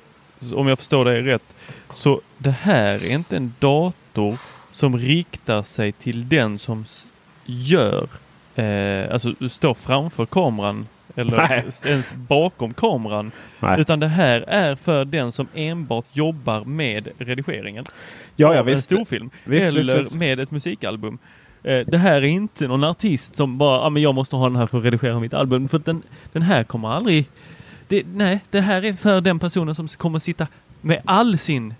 om 0.54 0.68
jag 0.68 0.78
förstår 0.78 1.04
dig 1.04 1.22
rätt, 1.22 1.56
så 1.90 2.20
det 2.38 2.50
här 2.50 2.94
är 2.94 3.10
inte 3.10 3.36
en 3.36 3.54
dator 3.58 4.38
som 4.70 4.98
riktar 4.98 5.62
sig 5.62 5.92
till 5.92 6.28
den 6.28 6.58
som 6.58 6.84
gör, 7.44 8.08
eh, 8.54 9.12
alltså 9.12 9.48
står 9.48 9.74
framför 9.74 10.26
kameran 10.26 10.86
eller 11.16 11.36
Nej. 11.36 11.64
ens 11.84 12.12
bakom 12.12 12.74
kameran. 12.74 13.30
Nej. 13.60 13.80
Utan 13.80 14.00
det 14.00 14.08
här 14.08 14.40
är 14.48 14.74
för 14.74 15.04
den 15.04 15.32
som 15.32 15.48
enbart 15.54 16.06
jobbar 16.12 16.64
med 16.64 17.08
redigeringen. 17.18 17.84
Ja, 18.36 18.54
ja, 18.54 18.62
visst. 18.62 18.90
En 18.90 18.96
storfilm. 18.96 19.30
Visst, 19.44 19.68
eller 19.68 19.80
visst, 19.80 19.94
visst. 19.94 20.14
med 20.14 20.40
ett 20.40 20.50
musikalbum. 20.50 21.18
Eh, 21.68 21.86
det 21.86 21.98
här 21.98 22.16
är 22.22 22.26
inte 22.26 22.68
någon 22.68 22.84
artist 22.84 23.36
som 23.36 23.58
bara, 23.58 23.80
ah, 23.80 23.90
men 23.90 24.02
jag 24.02 24.14
måste 24.14 24.36
ha 24.36 24.48
den 24.48 24.56
här 24.56 24.66
för 24.66 24.78
att 24.78 24.84
redigera 24.84 25.20
mitt 25.20 25.34
album. 25.34 25.68
För 25.68 25.78
den, 25.78 26.02
den 26.32 26.42
här 26.42 26.64
kommer 26.64 26.88
aldrig... 26.88 27.28
Det, 27.88 28.02
nej, 28.14 28.40
det 28.50 28.60
här 28.60 28.84
är 28.84 28.92
för 28.92 29.20
den 29.20 29.38
personen 29.38 29.74
som 29.74 29.88
kommer 29.88 30.18
sitta 30.18 30.46
med 30.80 31.02
all 31.04 31.38
sin 31.38 31.74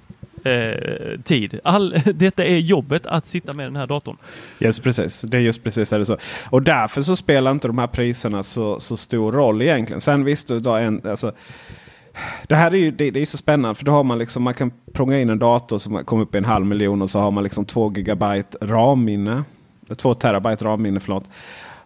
eh, 0.45 1.21
tid. 1.25 1.61
All, 1.65 1.91
detta 2.15 2.45
är 2.45 2.59
jobbet 2.59 3.07
att 3.07 3.29
sitta 3.29 3.53
med 3.53 3.67
den 3.67 3.77
här 3.77 3.87
datorn. 3.87 4.17
Just 4.59 4.83
precis, 4.83 5.21
det 5.21 5.37
är 5.37 5.41
just 5.41 5.65
precis 5.65 5.93
är 5.93 5.99
det 5.99 6.05
så. 6.05 6.17
Och 6.51 6.63
därför 6.63 7.03
så 7.03 7.17
spelar 7.17 7.51
inte 7.51 7.69
de 7.69 7.79
här 7.79 7.87
priserna 7.87 8.43
så, 8.43 8.81
så 8.81 8.97
stor 8.97 9.33
roll 9.33 9.63
egentligen. 9.63 10.01
Sen 10.01 10.25
visst, 10.25 10.49
du, 10.49 10.71
en, 10.71 11.09
alltså, 11.09 11.33
det 12.49 12.57
här 12.57 12.71
är 12.71 12.79
ju 12.79 12.91
det, 12.91 13.11
det, 13.11 13.21
är 13.21 13.27
så 13.27 13.37
spännande 13.37 13.75
för 13.75 13.85
då 13.85 13.93
har 13.93 14.05
man 14.05 14.19
liksom 14.19 14.43
man 14.43 14.55
kan 14.55 14.73
prånga 14.93 15.21
in 15.21 15.31
en 15.31 15.39
dator 15.39 15.79
som 15.79 16.05
kommer 16.05 16.23
upp 16.23 16.35
i 16.35 16.39
en 16.39 16.45
halv 16.45 16.67
miljon 16.67 17.03
och 17.03 17.11
så 17.11 17.19
har 17.19 17.31
man 17.31 17.45
liksom 17.45 17.65
två 17.65 17.93
gigabyte 17.93 18.59
RAM-minne. 18.61 19.45
2 19.95 20.15
terabyte 20.15 20.65
RAM-minne. 20.65 21.01
Förlåt. 21.01 21.25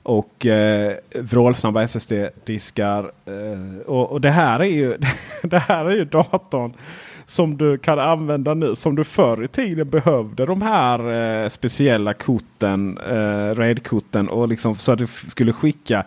Och 0.02 0.46
eh, 0.46 0.96
vrålsnabba 1.14 1.82
SSD-diskar. 1.82 3.12
Eh, 3.24 3.80
och, 3.86 4.12
och, 4.12 4.20
det 4.20 4.30
här 4.30 4.60
är 4.60 4.64
ju 4.64 4.96
det 5.42 5.58
här 5.58 5.84
är 5.84 5.96
ju 5.96 6.04
datorn 6.04 6.72
som 7.26 7.56
du 7.56 7.78
kan 7.78 7.98
använda 7.98 8.54
nu. 8.54 8.74
Som 8.74 8.96
du 8.96 9.04
förr 9.04 9.44
i 9.44 9.48
tiden 9.48 9.90
behövde 9.90 10.46
de 10.46 10.62
här 10.62 11.12
eh, 11.42 11.48
speciella 11.48 12.14
korten, 12.14 12.98
eh, 12.98 13.54
RAID-korten. 13.54 14.28
Och 14.28 14.48
liksom 14.48 14.76
så 14.76 14.92
att 14.92 14.98
du 14.98 15.06
skulle 15.06 15.52
skicka. 15.52 16.04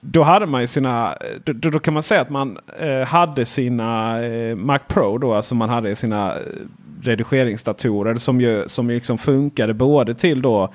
Då 0.00 0.22
hade 0.22 0.46
man 0.46 0.60
ju 0.60 0.66
sina, 0.66 1.12
eh, 1.12 1.52
då, 1.52 1.70
då 1.70 1.78
kan 1.78 1.94
man 1.94 2.02
säga 2.02 2.20
att 2.20 2.30
man 2.30 2.58
eh, 2.78 3.06
hade 3.06 3.46
sina 3.46 4.22
eh, 4.24 4.56
Mac 4.56 4.78
Pro 4.78 5.18
då. 5.18 5.34
Alltså 5.34 5.54
man 5.54 5.68
hade 5.68 5.96
sina 5.96 6.34
eh, 6.34 6.40
redigeringsdatorer 7.02 8.14
som 8.14 8.40
ju, 8.40 8.68
som 8.68 8.90
ju 8.90 8.94
liksom 8.94 9.18
funkade 9.18 9.74
både 9.74 10.14
till 10.14 10.42
då 10.42 10.72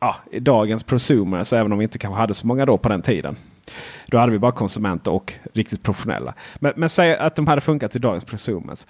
ja, 0.00 0.16
dagens 0.40 0.82
prosumers, 0.82 1.52
även 1.52 1.72
om 1.72 1.78
vi 1.78 1.82
inte 1.82 1.98
kanske 1.98 2.20
hade 2.20 2.34
så 2.34 2.46
många 2.46 2.66
då 2.66 2.78
på 2.78 2.88
den 2.88 3.02
tiden. 3.02 3.36
Då 4.06 4.18
hade 4.18 4.32
vi 4.32 4.38
bara 4.38 4.52
konsumenter 4.52 5.12
och 5.12 5.34
riktigt 5.54 5.82
professionella. 5.82 6.34
Men, 6.56 6.72
men 6.76 6.88
säg 6.88 7.16
att 7.16 7.36
de 7.36 7.46
hade 7.46 7.60
funkat 7.60 7.96
i 7.96 7.98
dagens 7.98 8.24
prosumers. 8.24 8.86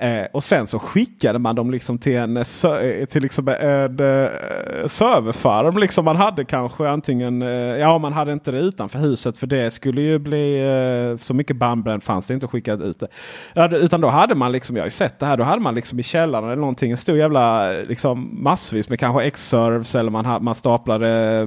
Eh, 0.00 0.26
och 0.32 0.44
sen 0.44 0.66
så 0.66 0.78
skickade 0.78 1.38
man 1.38 1.54
dem 1.54 1.70
liksom 1.70 1.98
till 1.98 2.16
en, 2.16 2.36
eh, 2.36 2.42
eh, 2.64 3.04
till 3.04 3.22
liksom 3.22 3.48
eh, 3.48 3.54
en 3.54 4.00
uh, 4.00 4.86
serverfarm. 4.86 5.78
Liksom 5.78 6.04
man 6.04 6.16
hade 6.16 6.44
kanske 6.44 6.88
antingen, 6.88 7.40
ja 7.80 7.98
man 7.98 8.12
hade 8.12 8.32
inte 8.32 8.50
det 8.50 8.58
utanför 8.58 8.98
huset 8.98 9.38
för 9.38 9.46
det 9.46 9.70
skulle 9.70 10.00
ju 10.00 10.18
bli 10.18 11.16
så 11.20 11.34
mycket 11.34 11.56
bandbredd 11.56 12.02
fanns 12.02 12.26
det 12.26 12.34
inte 12.34 12.46
att 12.46 12.52
skicka 12.52 12.72
ut 12.72 13.00
det. 13.00 13.08
Ja, 13.54 13.68
utan 13.68 14.00
då 14.00 14.08
hade 14.08 14.34
man 14.34 14.52
liksom, 14.52 14.76
jag 14.76 14.82
har 14.82 14.86
ju 14.86 14.90
sett 14.90 15.18
det 15.18 15.26
här, 15.26 15.36
då 15.36 15.44
hade 15.44 15.62
man 15.62 15.74
liksom 15.74 16.00
i 16.00 16.02
källaren 16.02 16.44
eller 16.44 16.56
någonting 16.56 16.90
en 16.90 16.96
stor 16.96 17.16
jävla 17.16 17.72
liksom 17.72 18.42
massvis 18.42 18.88
med 18.88 19.00
kanske 19.00 19.22
X-serves 19.22 19.94
eller 19.94 20.10
man, 20.10 20.44
man 20.44 20.54
staplade 20.54 21.46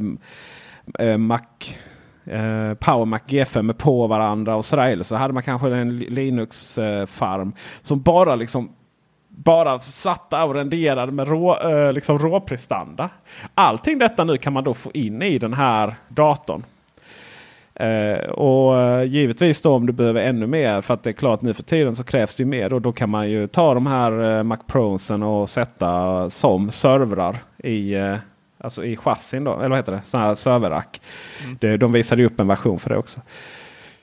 Mac 1.18 1.40
eh, 2.26 2.74
PowerMac 2.74 3.22
G5 3.28 3.74
på 3.74 4.08
varandra 4.08 4.56
och 4.56 4.66
sådär. 4.66 4.92
Eller 4.92 5.04
så 5.04 5.16
hade 5.16 5.34
man 5.34 5.44
kanske 5.44 5.76
en 5.76 6.00
Linux-farm 6.00 7.48
eh, 7.48 7.54
som 7.82 8.02
bara 8.02 8.36
liksom 8.36 8.72
bara 9.28 9.80
satt 9.80 10.30
där 10.30 10.46
och 10.46 10.56
renderade 10.56 11.12
med 11.12 11.28
rå, 11.28 11.60
eh, 11.60 11.94
liksom 11.94 12.20
råprestanda. 12.20 13.10
Allting 13.56 14.00
detta 14.00 14.24
nu 14.24 14.38
kan 14.38 14.54
man 14.54 14.64
då 14.64 14.74
få 14.74 14.92
in 14.94 15.22
i 15.22 15.38
den 15.38 15.54
här 15.54 15.96
datorn. 16.08 16.64
Eh, 17.76 18.30
och 18.30 18.74
uh, 18.74 19.04
givetvis 19.04 19.62
då 19.62 19.76
om 19.76 19.86
du 19.86 19.94
behöver 19.94 20.22
ännu 20.22 20.48
mer 20.48 20.82
för 20.82 20.94
att 20.94 21.04
det 21.04 21.10
är 21.10 21.14
klart 21.14 21.42
nu 21.42 21.54
för 21.54 21.64
tiden 21.64 21.96
så 21.96 22.04
krävs 22.04 22.36
det 22.36 22.46
mer. 22.46 22.74
Och 22.74 22.82
då 22.82 22.92
kan 22.92 23.10
man 23.10 23.30
ju 23.30 23.48
ta 23.48 23.74
de 23.74 23.88
här 23.88 24.12
uh, 24.12 24.44
Mac 24.44 24.58
Prosen 24.68 25.24
och 25.24 25.50
sätta 25.50 26.30
som 26.30 26.72
servrar 26.72 27.38
i 27.58 27.94
eh, 27.94 28.16
Alltså 28.64 28.86
i 28.86 28.98
chassin 28.98 29.44
då, 29.44 29.60
eller 29.60 29.70
vad 29.70 29.78
heter 29.78 29.92
det? 29.92 30.02
Sådana 30.04 30.28
här 30.28 30.36
serverrack. 30.36 31.02
Mm. 31.62 31.80
de 31.80 31.92
visade 31.92 32.26
upp 32.26 32.40
en 32.40 32.48
version 32.48 32.80
för 32.80 32.90
det 32.90 32.98
också. 32.98 33.22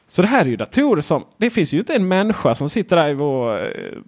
Så 0.07 0.23
det 0.23 0.29
här 0.29 0.41
är 0.41 0.49
ju 0.49 0.57
datorer 0.57 1.03
som, 1.03 1.25
det 1.37 1.51
finns 1.51 1.75
ju 1.75 1.79
inte 1.79 1.95
en 1.95 2.09
människa 2.09 2.55
som 2.55 2.69
sitter 2.69 2.97
där 2.97 3.09
i 3.09 3.15
vår 3.15 3.65
äh, 3.65 3.99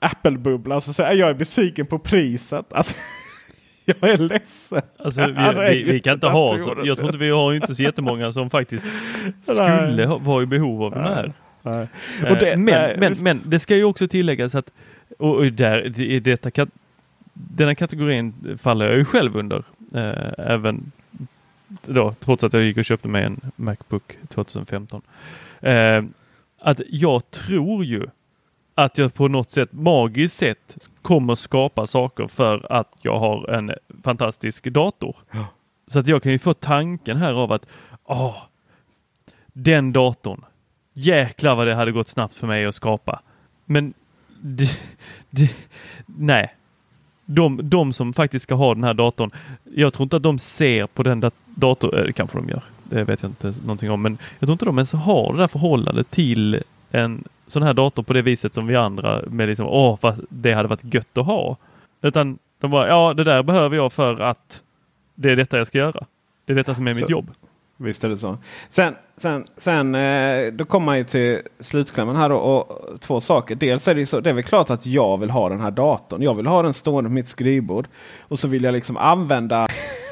Apple-bubbla 0.00 0.76
och 0.76 0.82
säger 0.82 1.12
jag 1.12 1.30
är 1.30 1.34
besviken 1.34 1.86
på 1.86 1.98
priset. 1.98 2.72
Alltså, 2.72 2.94
jag 3.84 4.10
är 4.10 4.16
ledsen. 4.16 4.82
Alltså, 4.98 5.26
vi, 5.26 5.70
vi, 5.70 5.92
vi 5.92 6.00
kan 6.00 6.14
inte 6.14 6.28
ha 6.28 6.58
så. 6.58 6.74
Jag 6.84 6.96
tror 6.96 7.08
inte 7.08 7.18
vi 7.18 7.30
har 7.30 7.54
inte 7.54 7.74
så 7.74 7.82
jättemånga 7.82 8.32
som 8.32 8.50
faktiskt 8.50 8.86
skulle 9.42 10.06
vara 10.06 10.42
i 10.42 10.46
behov 10.46 10.82
av 10.82 10.90
den 10.90 11.04
här. 11.04 11.32
Nej. 11.62 11.88
Eh, 12.26 12.38
det, 12.38 12.56
men, 12.56 12.64
nej, 12.64 12.96
men, 12.98 13.16
men 13.20 13.42
det 13.46 13.58
ska 13.58 13.76
ju 13.76 13.84
också 13.84 14.08
tilläggas 14.08 14.54
att 14.54 14.72
och 15.18 15.52
där, 15.52 16.00
i 16.00 16.20
detta 16.20 16.50
denna 17.50 17.74
kategorin 17.74 18.58
faller 18.62 18.86
jag 18.86 18.96
ju 18.96 19.04
själv 19.04 19.36
under. 19.36 19.64
Eh, 19.94 20.32
även 20.38 20.92
då, 21.86 22.14
trots 22.20 22.44
att 22.44 22.52
jag 22.52 22.62
gick 22.62 22.76
och 22.76 22.84
köpte 22.84 23.08
mig 23.08 23.24
en 23.24 23.40
Macbook 23.56 24.18
2015. 24.28 25.02
Eh, 25.60 26.04
att 26.58 26.80
jag 26.88 27.30
tror 27.30 27.84
ju 27.84 28.06
att 28.74 28.98
jag 28.98 29.14
på 29.14 29.28
något 29.28 29.50
sätt 29.50 29.72
magiskt 29.72 30.36
sätt 30.36 30.88
kommer 31.02 31.34
skapa 31.34 31.86
saker 31.86 32.26
för 32.26 32.72
att 32.72 32.88
jag 33.02 33.18
har 33.18 33.50
en 33.50 33.72
fantastisk 34.02 34.64
dator. 34.64 35.16
Ja. 35.30 35.46
Så 35.86 35.98
att 35.98 36.06
jag 36.06 36.22
kan 36.22 36.32
ju 36.32 36.38
få 36.38 36.54
tanken 36.54 37.16
här 37.16 37.32
av 37.32 37.52
att 37.52 37.66
åh, 38.04 38.36
den 39.52 39.92
datorn, 39.92 40.44
jäklar 40.92 41.56
vad 41.56 41.66
det 41.66 41.74
hade 41.74 41.92
gått 41.92 42.08
snabbt 42.08 42.34
för 42.34 42.46
mig 42.46 42.66
att 42.66 42.74
skapa. 42.74 43.22
Men 43.64 43.94
det, 44.40 44.78
det, 45.30 45.54
nej, 46.06 46.54
de, 47.26 47.60
de 47.62 47.92
som 47.92 48.12
faktiskt 48.12 48.42
ska 48.42 48.54
ha 48.54 48.74
den 48.74 48.84
här 48.84 48.94
datorn, 48.94 49.30
jag 49.74 49.92
tror 49.92 50.04
inte 50.04 50.16
att 50.16 50.22
de 50.22 50.38
ser 50.38 50.86
på 50.86 51.02
den 51.02 51.30
datorn, 51.44 51.98
eh, 51.98 52.04
det 52.04 52.12
kanske 52.12 52.38
de 52.38 52.48
gör, 52.48 52.62
det 52.84 53.04
vet 53.04 53.22
jag 53.22 53.30
inte 53.30 53.54
någonting 53.62 53.90
om, 53.90 54.02
men 54.02 54.18
jag 54.38 54.46
tror 54.46 54.52
inte 54.52 54.64
de 54.64 54.78
ens 54.78 54.92
har 54.92 55.32
det 55.32 55.38
där 55.38 55.48
förhållandet 55.48 56.10
till 56.10 56.62
en 56.90 57.24
sån 57.46 57.62
här 57.62 57.74
dator 57.74 58.02
på 58.02 58.12
det 58.12 58.22
viset 58.22 58.54
som 58.54 58.66
vi 58.66 58.76
andra 58.76 59.20
med 59.26 59.48
liksom, 59.48 59.66
åh, 59.66 59.98
vad 60.00 60.26
det 60.28 60.52
hade 60.52 60.68
varit 60.68 60.94
gött 60.94 61.18
att 61.18 61.26
ha. 61.26 61.56
Utan 62.02 62.38
de 62.60 62.70
bara, 62.70 62.88
ja, 62.88 63.14
det 63.14 63.24
där 63.24 63.42
behöver 63.42 63.76
jag 63.76 63.92
för 63.92 64.20
att 64.20 64.62
det 65.14 65.30
är 65.30 65.36
detta 65.36 65.58
jag 65.58 65.66
ska 65.66 65.78
göra. 65.78 66.04
Det 66.44 66.52
är 66.52 66.56
detta 66.56 66.74
som 66.74 66.86
är 66.88 66.94
Så- 66.94 67.00
mitt 67.00 67.10
jobb. 67.10 67.30
Visst 67.76 68.04
är 68.04 68.08
det 68.08 68.16
så. 68.16 68.38
Sen, 68.68 68.94
sen, 69.16 69.46
sen 69.56 69.94
eh, 69.94 70.52
då 70.52 70.64
kommer 70.64 70.86
man 70.86 70.98
ju 70.98 71.04
till 71.04 71.40
slutklämmen 71.60 72.16
här 72.16 72.28
då, 72.28 72.36
och 72.36 73.00
två 73.00 73.20
saker. 73.20 73.54
Dels 73.54 73.88
är 73.88 73.94
det 73.94 74.00
ju 74.00 74.06
så, 74.06 74.20
det 74.20 74.30
är 74.30 74.34
väl 74.34 74.44
klart 74.44 74.70
att 74.70 74.86
jag 74.86 75.18
vill 75.18 75.30
ha 75.30 75.48
den 75.48 75.60
här 75.60 75.70
datorn. 75.70 76.22
Jag 76.22 76.34
vill 76.34 76.46
ha 76.46 76.62
den 76.62 76.74
stående 76.74 77.10
på 77.10 77.14
mitt 77.14 77.28
skrivbord. 77.28 77.88
Och 78.20 78.38
så 78.38 78.48
vill 78.48 78.64
jag 78.64 78.72
liksom 78.72 78.96
använda 78.96 79.66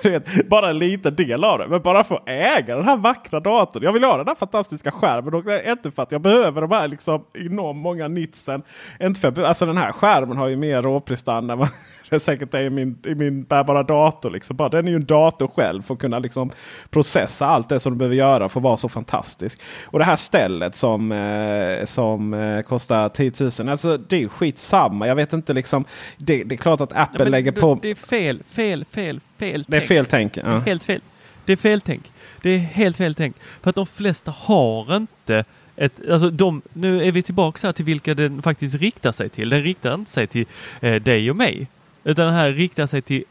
vet, 0.10 0.48
bara 0.48 0.70
en 0.70 0.78
liten 0.78 1.14
del 1.16 1.44
av 1.44 1.58
det. 1.58 1.66
Men 1.68 1.82
bara 1.82 2.04
för 2.04 2.14
att 2.14 2.28
äga 2.28 2.76
den 2.76 2.84
här 2.84 2.96
vackra 2.96 3.40
datorn. 3.40 3.82
Jag 3.82 3.92
vill 3.92 4.04
ha 4.04 4.16
den 4.16 4.26
här 4.28 4.34
fantastiska 4.34 4.90
skärmen. 4.90 5.34
Och 5.34 5.44
det 5.44 5.60
är 5.60 5.72
inte 5.72 5.90
för 5.90 6.02
att 6.02 6.12
jag 6.12 6.20
behöver 6.20 6.60
de 6.60 6.70
här 6.70 6.88
liksom 6.88 7.24
enormt 7.34 7.82
många 7.82 8.08
nitsen. 8.08 8.62
Inte 9.00 9.20
för, 9.20 9.42
alltså 9.42 9.66
den 9.66 9.76
här 9.76 9.92
skärmen 9.92 10.36
har 10.36 10.48
ju 10.48 10.56
mer 10.56 10.82
råprestanda 10.82 11.54
än 11.54 11.66
det 12.10 12.20
säkert 12.20 12.54
är 12.54 12.60
i 12.60 12.70
min, 12.70 12.98
i 13.06 13.14
min 13.14 13.44
bärbara 13.44 13.82
dator. 13.82 14.30
Liksom. 14.30 14.56
Bara, 14.56 14.68
den 14.68 14.86
är 14.86 14.90
ju 14.90 14.96
en 14.96 15.04
dator 15.06 15.48
själv 15.48 15.82
för 15.82 15.94
att 15.94 16.00
kunna 16.00 16.18
liksom 16.18 16.50
processa 16.90 17.46
allt 17.46 17.68
det 17.68 17.80
som 17.80 17.92
du 17.92 17.98
behöver 17.98 18.16
göra 18.16 18.48
för 18.48 18.60
att 18.60 18.64
vara 18.64 18.76
så 18.76 18.88
fantastisk. 18.88 19.62
Och 19.86 19.98
det 19.98 20.04
här 20.04 20.16
stället 20.16 20.74
som, 20.74 21.12
eh, 21.12 21.84
som 21.84 22.34
eh, 22.34 22.62
kostar 22.62 23.08
10 23.08 23.32
000. 23.60 23.68
Alltså 23.68 23.96
det 23.96 24.16
är 24.16 24.20
ju 24.20 24.28
skitsamma. 24.28 25.06
Jag 25.06 25.14
vet 25.14 25.32
inte 25.32 25.52
liksom. 25.52 25.84
Det, 26.18 26.44
det 26.44 26.54
är 26.54 26.56
klart 26.56 26.80
att 26.80 26.92
Apple 26.92 27.24
men 27.24 27.30
lägger 27.30 27.52
det- 27.52 27.60
på. 27.60 27.78
Det 27.82 27.90
är 27.90 27.94
fel, 27.94 28.42
fel, 28.46 28.84
fel, 28.84 29.20
fel. 29.40 29.64
Det 29.68 29.76
är 29.76 29.80
tänk. 29.80 29.88
fel 29.88 30.06
tänk. 30.06 30.34
Det 30.34 30.40
är 30.40 30.50
Ja. 30.52 30.58
helt 30.58 30.84
fel. 30.84 31.00
Det 31.44 31.52
är 31.52 31.56
fel 31.56 31.80
tänk. 31.80 32.12
Det 32.42 32.50
är 32.50 32.58
helt 32.58 32.96
fel 32.96 33.14
tänk. 33.14 33.36
För 33.62 33.70
att 33.70 33.76
de 33.76 33.86
flesta 33.86 34.30
har 34.38 34.96
inte 34.96 35.44
ett, 35.76 36.10
alltså 36.10 36.30
de, 36.30 36.62
nu 36.72 37.04
är 37.04 37.12
vi 37.12 37.22
tillbaka 37.22 37.66
här 37.66 37.72
till 37.72 37.84
vilka 37.84 38.14
den 38.14 38.42
faktiskt 38.42 38.74
riktar 38.74 39.12
sig 39.12 39.28
till. 39.28 39.50
Den 39.50 39.62
riktar 39.62 39.94
inte 39.94 40.10
sig 40.10 40.26
till 40.26 40.46
eh, 40.80 40.94
dig 40.94 41.30
och 41.30 41.36
mig. 41.36 41.66
Utan 42.04 42.26
den 42.26 42.34
här 42.34 42.52
riktar 42.52 42.86
sig 42.86 43.02
till 43.02 43.24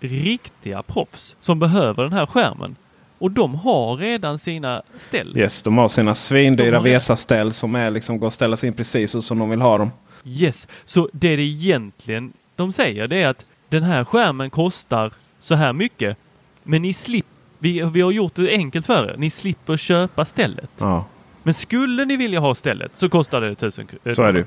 riktiga 0.00 0.82
proffs 0.82 1.36
som 1.40 1.58
behöver 1.58 2.02
den 2.02 2.12
här 2.12 2.26
skärmen. 2.26 2.76
Och 3.18 3.30
de 3.30 3.54
har 3.54 3.96
redan 3.96 4.38
sina 4.38 4.82
ställ. 4.98 5.38
Yes, 5.38 5.62
de 5.62 5.78
har 5.78 5.88
sina 5.88 6.14
svindyra. 6.14 6.80
Vesaställ 6.80 7.52
som 7.52 7.74
är 7.74 7.90
liksom 7.90 8.18
går 8.18 8.26
att 8.26 8.32
ställa 8.34 8.56
in 8.64 8.72
precis 8.72 9.10
så 9.10 9.22
som 9.22 9.38
de 9.38 9.50
vill 9.50 9.60
ha 9.60 9.78
dem. 9.78 9.90
Yes, 10.24 10.66
så 10.84 11.08
det 11.12 11.36
det 11.36 11.42
egentligen 11.42 12.32
de 12.56 12.72
säger 12.72 13.08
det 13.08 13.22
är 13.22 13.28
att 13.28 13.44
den 13.68 13.82
här 13.82 14.04
skärmen 14.04 14.50
kostar 14.50 15.12
så 15.38 15.54
här 15.54 15.72
mycket. 15.72 16.16
Men 16.62 16.82
ni 16.82 16.92
slipper, 16.94 17.30
vi, 17.58 17.82
vi 17.92 18.00
har 18.00 18.10
gjort 18.10 18.34
det 18.34 18.50
enkelt 18.50 18.86
för 18.86 19.10
er. 19.10 19.14
Ni 19.18 19.30
slipper 19.30 19.76
köpa 19.76 20.24
stället. 20.24 20.70
Ja, 20.78 21.04
Men 21.42 21.54
skulle 21.54 22.04
ni 22.04 22.16
vilja 22.16 22.40
ha 22.40 22.54
stället 22.54 22.92
så 22.94 23.08
kostar 23.08 23.40
det 23.40 23.54
tusen 23.54 23.86
kr- 23.86 24.14
så 24.14 24.22
är 24.22 24.32
det 24.32 24.44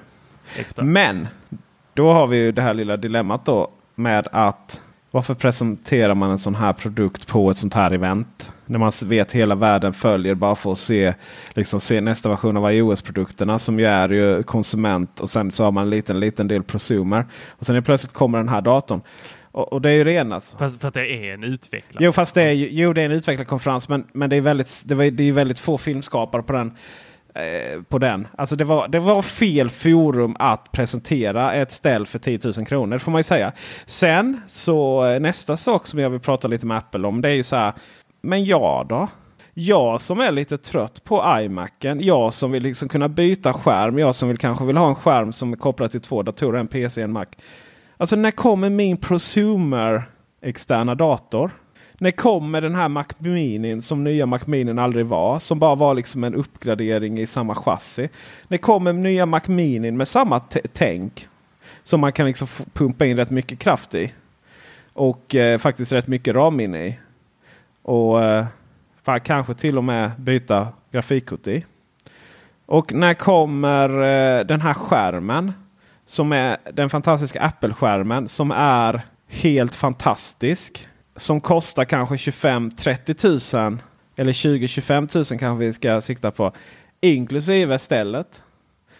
extra. 0.55 0.85
Men 0.85 1.27
då 1.93 2.13
har 2.13 2.27
vi 2.27 2.37
ju 2.37 2.51
det 2.51 2.61
här 2.61 2.73
lilla 2.73 2.97
dilemmat 2.97 3.45
då 3.45 3.71
med 3.95 4.27
att 4.31 4.81
varför 5.11 5.33
presenterar 5.33 6.15
man 6.15 6.29
en 6.31 6.39
sån 6.39 6.55
här 6.55 6.73
produkt 6.73 7.27
på 7.27 7.51
ett 7.51 7.57
sånt 7.57 7.73
här 7.73 7.91
event? 7.91 8.51
När 8.65 8.79
man 8.79 8.91
vet 9.03 9.31
hela 9.31 9.55
världen 9.55 9.93
följer 9.93 10.35
bara 10.35 10.55
för 10.55 10.71
att 10.71 10.77
se, 10.77 11.13
liksom 11.49 11.79
se 11.79 12.01
nästa 12.01 12.29
version 12.29 12.57
av 12.57 12.71
iOS-produkterna 12.71 13.59
som 13.59 13.79
ju 13.79 13.85
är 13.85 14.09
ju 14.09 14.43
konsument 14.43 15.19
och 15.19 15.29
sen 15.29 15.51
så 15.51 15.63
har 15.63 15.71
man 15.71 15.83
en 15.83 15.89
liten, 15.89 16.19
liten 16.19 16.47
del 16.47 16.63
prosumer. 16.63 17.25
Och 17.49 17.65
sen 17.65 17.75
är 17.75 17.81
plötsligt 17.81 18.13
kommer 18.13 18.37
den 18.37 18.49
här 18.49 18.61
datorn. 18.61 19.01
Och, 19.51 19.73
och 19.73 19.81
det 19.81 19.89
är 19.89 19.93
ju 19.93 20.03
det 20.03 20.11
ena. 20.11 20.35
alltså. 20.35 20.57
Fast 20.57 20.81
för 20.81 20.87
att 20.87 20.93
det 20.93 21.07
är 21.07 21.33
en 21.33 21.43
utvecklare. 21.43 22.05
Jo, 22.05 22.11
fast 22.11 22.35
det 22.35 22.43
är, 22.43 22.51
jo, 22.53 22.93
det 22.93 23.01
är 23.01 23.05
en 23.05 23.11
utvecklarkonferens, 23.11 23.89
men, 23.89 24.07
men 24.13 24.29
det, 24.29 24.35
är 24.35 24.41
väldigt, 24.41 24.83
det, 24.85 24.95
var, 24.95 25.05
det 25.05 25.23
är 25.23 25.31
väldigt 25.31 25.59
få 25.59 25.77
filmskapare 25.77 26.43
på 26.43 26.53
den. 26.53 26.77
Eh, 27.35 27.81
på 27.81 27.97
den. 27.97 28.27
Alltså 28.37 28.55
det 28.55 28.63
var, 28.63 28.87
det 28.87 28.99
var 28.99 29.21
fel 29.21 29.69
forum 29.69 30.35
att 30.39 30.71
presentera 30.71 31.53
ett 31.53 31.71
ställ 31.71 32.05
för 32.05 32.19
10 32.19 32.39
000 32.43 32.65
kronor. 32.65 32.97
får 32.97 33.11
man 33.11 33.19
ju 33.19 33.23
säga. 33.23 33.51
Sen 33.85 34.41
så 34.47 35.05
eh, 35.05 35.19
nästa 35.19 35.57
sak 35.57 35.87
som 35.87 35.99
jag 35.99 36.09
vill 36.09 36.19
prata 36.19 36.47
lite 36.47 36.65
med 36.65 36.77
Apple 36.77 37.07
om. 37.07 37.21
Det 37.21 37.29
är 37.29 37.33
ju 37.33 37.43
så 37.43 37.55
här. 37.55 37.73
Men 38.21 38.45
jag 38.45 38.87
då? 38.87 39.07
Jag 39.53 40.01
som 40.01 40.19
är 40.19 40.31
lite 40.31 40.57
trött 40.57 41.03
på 41.03 41.39
iMacen. 41.41 42.01
Jag 42.01 42.33
som 42.33 42.51
vill 42.51 42.63
liksom 42.63 42.89
kunna 42.89 43.09
byta 43.09 43.53
skärm. 43.53 43.99
Jag 43.99 44.15
som 44.15 44.29
vill 44.29 44.37
kanske 44.37 44.65
vill 44.65 44.77
ha 44.77 44.89
en 44.89 44.95
skärm 44.95 45.33
som 45.33 45.53
är 45.53 45.57
kopplad 45.57 45.91
till 45.91 46.01
två 46.01 46.23
datorer. 46.23 46.59
En 46.59 46.67
PC 46.67 47.01
och 47.01 47.05
en 47.05 47.11
Mac. 47.11 47.25
Alltså 48.01 48.15
när 48.15 48.31
kommer 48.31 48.69
min 48.69 48.97
prosumer 48.97 50.03
externa 50.41 50.95
dator? 50.95 51.51
När 51.93 52.11
kommer 52.11 52.61
den 52.61 52.75
här 52.75 52.89
Mac 52.89 53.05
Mini 53.19 53.81
som 53.81 54.03
nya 54.03 54.25
Mac 54.25 54.39
Mini 54.45 54.81
aldrig 54.81 55.05
var? 55.05 55.39
Som 55.39 55.59
bara 55.59 55.75
var 55.75 55.93
liksom 55.93 56.23
en 56.23 56.35
uppgradering 56.35 57.19
i 57.19 57.27
samma 57.27 57.55
chassi. 57.55 58.09
När 58.47 58.57
kommer 58.57 58.93
nya 58.93 59.25
Mac 59.25 59.41
Mini 59.45 59.91
med 59.91 60.07
samma 60.07 60.39
tänk? 60.73 61.27
Som 61.83 61.99
man 61.99 62.11
kan 62.11 62.27
liksom 62.27 62.47
pumpa 62.73 63.05
in 63.05 63.17
rätt 63.17 63.29
mycket 63.29 63.59
kraft 63.59 63.95
i. 63.95 64.13
Och 64.93 65.35
eh, 65.35 65.57
faktiskt 65.57 65.91
rätt 65.91 66.07
mycket 66.07 66.35
ram 66.35 66.59
in 66.59 66.75
i. 66.75 66.99
Och 67.81 68.23
eh, 68.23 68.45
fan, 69.03 69.19
kanske 69.19 69.53
till 69.53 69.77
och 69.77 69.83
med 69.83 70.11
byta 70.17 70.67
grafikkort 70.91 71.47
i. 71.47 71.65
Och 72.65 72.93
när 72.93 73.13
kommer 73.13 73.89
eh, 73.89 74.45
den 74.45 74.61
här 74.61 74.73
skärmen? 74.73 75.53
Som 76.11 76.31
är 76.31 76.57
den 76.73 76.89
fantastiska 76.89 77.41
Apple-skärmen 77.41 78.27
som 78.27 78.51
är 78.51 79.01
helt 79.27 79.75
fantastisk. 79.75 80.87
Som 81.15 81.41
kostar 81.41 81.85
kanske 81.85 82.15
25-30 82.15 83.67
000 83.69 83.77
eller 84.15 84.31
20-25 84.31 85.31
000 85.31 85.39
kanske 85.39 85.65
vi 85.65 85.73
ska 85.73 86.01
sikta 86.01 86.31
på. 86.31 86.51
Inklusive 87.01 87.79
stället. 87.79 88.43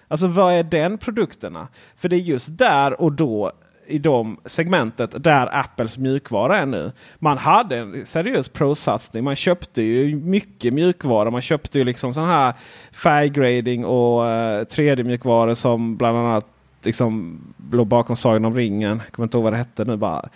Alltså 0.08 0.28
vad 0.28 0.54
är 0.54 0.64
den 0.64 0.98
produkterna? 0.98 1.68
För 1.96 2.10
det 2.10 2.16
är 2.16 2.20
just 2.20 2.58
där 2.58 3.02
och 3.02 3.12
då 3.12 3.52
i 3.88 4.00
de 4.00 4.40
segmentet 4.46 5.24
där 5.24 5.60
Apples 5.60 5.98
mjukvara 5.98 6.60
är 6.60 6.66
nu. 6.66 6.92
Man 7.20 7.38
hade 7.38 7.78
en 7.78 8.06
seriös 8.06 8.50
pro-satsning. 8.50 9.24
Man 9.24 9.36
köpte 9.36 9.82
ju 9.82 10.16
mycket 10.16 10.74
mjukvara. 10.74 11.32
Man 11.32 11.42
köpte 11.42 11.78
ju 11.78 11.84
liksom 11.84 12.14
sån 12.14 12.30
här 12.30 12.54
färggrading 12.92 13.86
och 13.86 14.28
eh, 14.28 14.62
3D-mjukvara 14.66 15.56
som 15.56 15.98
bland 15.98 16.18
annat 16.18 16.48
liksom 16.86 17.40
låg 17.72 17.88
bakom 17.88 18.16
Sagan 18.16 18.46
om 18.46 18.56
ringen. 18.56 19.02
Jag 19.06 19.12
kommer 19.12 19.26
inte 19.26 19.38
ihåg 19.38 19.44
vad 19.44 19.54
det 19.54 19.58
hette 19.58 19.86
nu 19.86 19.98
bara. 19.98 20.30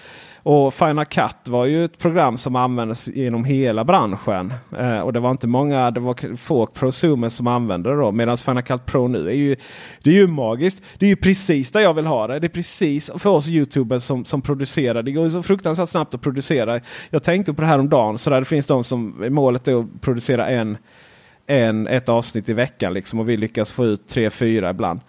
Och 0.47 0.73
Final 0.73 1.05
Cut 1.05 1.47
var 1.47 1.65
ju 1.65 1.85
ett 1.85 1.97
program 1.97 2.37
som 2.37 2.55
användes 2.55 3.07
genom 3.07 3.43
hela 3.43 3.83
branschen. 3.83 4.53
Eh, 4.77 4.99
och 4.99 5.13
det 5.13 5.19
var 5.19 5.31
inte 5.31 5.47
många, 5.47 5.91
det 5.91 5.99
var 5.99 6.35
få 6.37 6.65
prosumers 6.65 7.33
som 7.33 7.47
använde 7.47 7.89
det 7.89 7.95
då. 7.95 8.11
Medan 8.11 8.37
Final 8.37 8.63
Cut 8.63 8.85
Pro 8.85 9.07
nu 9.07 9.29
är 9.29 9.33
ju, 9.33 9.55
det 10.03 10.09
är 10.09 10.13
ju 10.13 10.27
magiskt. 10.27 10.83
Det 10.97 11.05
är 11.05 11.09
ju 11.09 11.15
precis 11.15 11.71
där 11.71 11.79
jag 11.79 11.93
vill 11.93 12.05
ha 12.05 12.27
det. 12.27 12.39
Det 12.39 12.47
är 12.47 12.49
precis 12.49 13.11
för 13.17 13.29
oss 13.29 13.47
youtubers 13.47 14.03
som, 14.03 14.25
som 14.25 14.41
producerar. 14.41 15.03
Det 15.03 15.11
går 15.11 15.25
ju 15.25 15.31
så 15.31 15.43
fruktansvärt 15.43 15.89
snabbt 15.89 16.13
att 16.15 16.21
producera. 16.21 16.79
Jag 17.09 17.23
tänkte 17.23 17.53
på 17.53 17.61
det 17.61 17.67
här 17.67 17.79
om 17.79 17.89
dagen. 17.89 18.17
Så 18.17 18.29
där 18.29 18.39
det 18.39 18.45
finns 18.45 18.67
de 18.67 18.83
som 18.83 19.25
målet 19.29 19.67
är 19.67 19.79
att 19.79 20.01
producera 20.01 20.47
en, 20.47 20.77
en, 21.47 21.87
ett 21.87 22.09
avsnitt 22.09 22.49
i 22.49 22.53
veckan. 22.53 22.93
Liksom, 22.93 23.19
och 23.19 23.29
vi 23.29 23.37
lyckas 23.37 23.71
få 23.71 23.85
ut 23.85 24.07
tre, 24.07 24.29
fyra 24.29 24.69
ibland. 24.69 24.99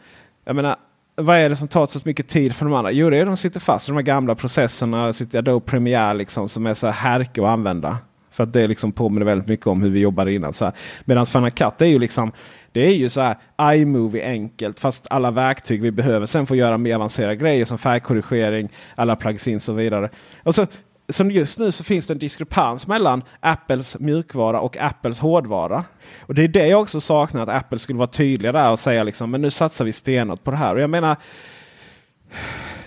Jag 0.45 0.57
menar, 0.57 0.77
vad 1.17 1.37
är 1.37 1.49
det 1.49 1.57
som 1.57 1.69
tar 1.69 1.87
så 1.87 2.01
mycket 2.05 2.29
tid 2.29 2.57
för 2.57 2.65
de 2.65 2.75
andra? 2.75 2.91
Jo, 2.91 3.11
det 3.11 3.17
är 3.17 3.27
de 3.27 3.37
sitter 3.37 3.61
fast 3.61 3.89
i 3.89 3.91
de 3.91 3.97
här 3.97 4.03
gamla 4.03 4.35
processerna. 4.35 5.13
Sitter 5.13 5.39
Adobe 5.39 5.67
Premiere 5.67 6.15
liksom, 6.15 6.49
som 6.49 6.67
är 6.67 6.75
så 6.75 6.87
här 6.87 6.93
härke 6.93 7.43
att 7.43 7.49
använda. 7.49 7.99
För 8.31 8.45
att 8.45 8.53
det 8.53 8.67
liksom 8.67 8.93
påminner 8.93 9.27
väldigt 9.27 9.49
mycket 9.49 9.67
om 9.67 9.83
hur 9.83 9.91
vi 9.91 10.01
jobbade 10.01 10.33
innan. 10.33 10.53
Så 10.53 10.65
här. 10.65 10.75
Medan 11.05 11.27
Final 11.27 11.51
Cut 11.51 11.83
är 11.83 11.87
ju 11.87 11.99
liksom 11.99 12.33
det 12.73 12.87
är 12.87 12.95
ju 12.95 13.09
så 13.09 13.21
här 13.21 13.37
iMovie 13.75 14.25
enkelt 14.25 14.81
fast 14.81 15.07
alla 15.11 15.31
verktyg 15.31 15.83
vi 15.83 15.91
behöver 15.91 16.27
sen 16.27 16.47
får 16.47 16.57
göra 16.57 16.79
mer 16.79 16.95
avancerade 16.95 17.37
grejer 17.37 17.65
som 17.65 17.79
färgkorrigering, 17.79 18.69
alla 18.95 19.17
plugins 19.17 19.57
och 19.57 19.63
så 19.63 19.73
vidare. 19.73 20.11
Och 20.43 20.55
så, 20.55 20.67
som 21.09 21.31
just 21.31 21.59
nu 21.59 21.73
så 21.73 21.85
finns 21.85 22.07
det 22.07 22.15
en 22.15 22.19
diskrepans 22.19 22.87
mellan 22.87 23.23
Apples 23.41 23.99
mjukvara 23.99 24.61
och 24.61 24.77
Apples 24.77 25.21
hårdvara. 25.21 25.85
Och 26.21 26.35
det 26.35 26.43
är 26.45 26.49
det 26.49 26.67
jag 26.67 26.81
också 26.83 27.01
saknar 27.01 27.43
att 27.43 27.49
Apple 27.49 27.79
skulle 27.79 27.99
vara 27.99 28.07
tydliga 28.09 28.53
där 28.53 28.71
och 28.71 28.79
säga 28.79 29.05
liksom 29.05 29.31
men 29.31 29.43
nu 29.43 29.51
satsar 29.51 29.85
vi 29.85 29.93
stenhårt 29.93 30.45
på 30.45 30.51
det 30.51 30.57
här. 30.57 30.75
Och 30.75 30.81
jag 30.81 30.91
menar 30.91 31.17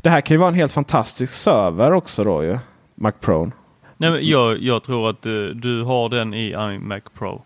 det 0.01 0.09
här 0.09 0.21
kan 0.21 0.35
ju 0.35 0.39
vara 0.39 0.47
en 0.49 0.55
helt 0.55 0.71
fantastisk 0.71 1.33
server 1.33 1.91
också 1.91 2.23
då 2.23 2.43
ju. 2.43 2.57
Mac 2.95 3.11
Pro. 3.11 3.51
Nej, 3.97 4.11
men 4.11 4.27
jag, 4.27 4.57
jag 4.61 4.83
tror 4.83 5.09
att 5.09 5.21
du, 5.21 5.53
du 5.53 5.83
har 5.83 6.09
den 6.09 6.33
i 6.33 6.49
iMac 6.75 7.03
Pro. 7.17 7.41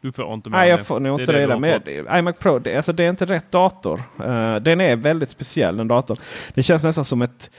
Du 0.00 0.12
får 0.12 0.34
inte 0.34 0.50
med 0.50 0.58
Nej, 0.58 0.68
jag 0.70 0.86
får 0.86 1.00
nog 1.00 1.18
Det 1.18 1.22
inte 1.22 1.32
det. 1.32 1.52
har 1.52 1.60
med. 1.60 2.06
iMac 2.18 2.36
Pro, 2.38 2.58
det, 2.58 2.76
alltså, 2.76 2.92
det 2.92 3.04
är 3.04 3.10
inte 3.10 3.24
rätt 3.26 3.52
dator. 3.52 4.02
Eh, 4.18 4.56
den 4.56 4.80
är 4.80 4.96
väldigt 4.96 5.30
speciell 5.30 5.76
den 5.76 5.88
datorn. 5.88 6.16
Det 6.54 6.62
känns 6.62 6.82
nästan 6.82 7.04
som, 7.04 7.22
ett, 7.22 7.50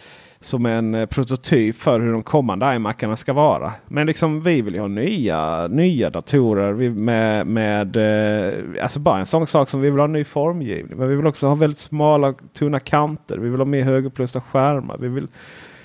som 0.45 0.65
en 0.65 0.95
eh, 0.95 1.05
prototyp 1.05 1.75
för 1.75 1.99
hur 1.99 2.11
de 2.11 2.23
kommande 2.23 2.75
iMacarna 2.75 3.15
ska 3.15 3.33
vara. 3.33 3.71
Men 3.87 4.07
liksom 4.07 4.41
vi 4.41 4.61
vill 4.61 4.73
ju 4.73 4.79
ha 4.79 4.87
nya, 4.87 5.67
nya 5.67 6.09
datorer 6.09 6.89
med, 6.89 7.47
med 7.47 7.97
eh, 7.97 8.83
alltså 8.83 8.99
bara 8.99 9.19
en 9.19 9.25
sån 9.25 9.47
sak 9.47 9.69
som 9.69 9.81
vi 9.81 9.89
vill 9.89 9.99
ha 9.99 10.07
ny 10.07 10.23
formgivning. 10.23 10.97
Men 10.97 11.09
vi 11.09 11.15
vill 11.15 11.27
också 11.27 11.47
ha 11.47 11.55
väldigt 11.55 11.77
smala 11.77 12.33
tunna 12.57 12.79
kanter. 12.79 13.37
Vi 13.37 13.49
vill 13.49 13.59
ha 13.59 13.65
mer 13.65 13.83
högupplösta 13.83 14.41
skärmar. 14.41 14.97
Vi 14.97 15.07
vill, 15.07 15.27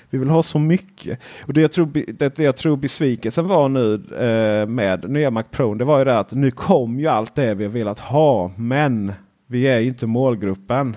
vi 0.09 0.17
vill 0.17 0.29
ha 0.29 0.43
så 0.43 0.59
mycket. 0.59 1.19
Och 1.47 1.53
det 1.53 1.61
jag 1.61 1.71
tror, 1.71 1.89
det, 2.13 2.35
det 2.35 2.43
jag 2.43 2.55
tror 2.55 2.77
besvikelsen 2.77 3.47
var 3.47 3.69
nu 3.69 3.93
eh, 3.93 4.67
med 4.67 5.09
nya 5.09 5.31
Mac 5.31 5.43
Pro. 5.51 5.73
Det 5.73 5.85
var 5.85 5.99
ju 5.99 6.05
det 6.05 6.19
att 6.19 6.31
nu 6.31 6.51
kom 6.51 6.99
ju 6.99 7.07
allt 7.07 7.35
det 7.35 7.53
vi 7.53 7.63
har 7.63 7.71
velat 7.71 7.99
ha. 7.99 8.51
Men 8.55 9.13
Vi 9.51 9.67
är 9.67 9.79
ju 9.79 9.87
inte 9.87 10.07
målgruppen. 10.07 10.95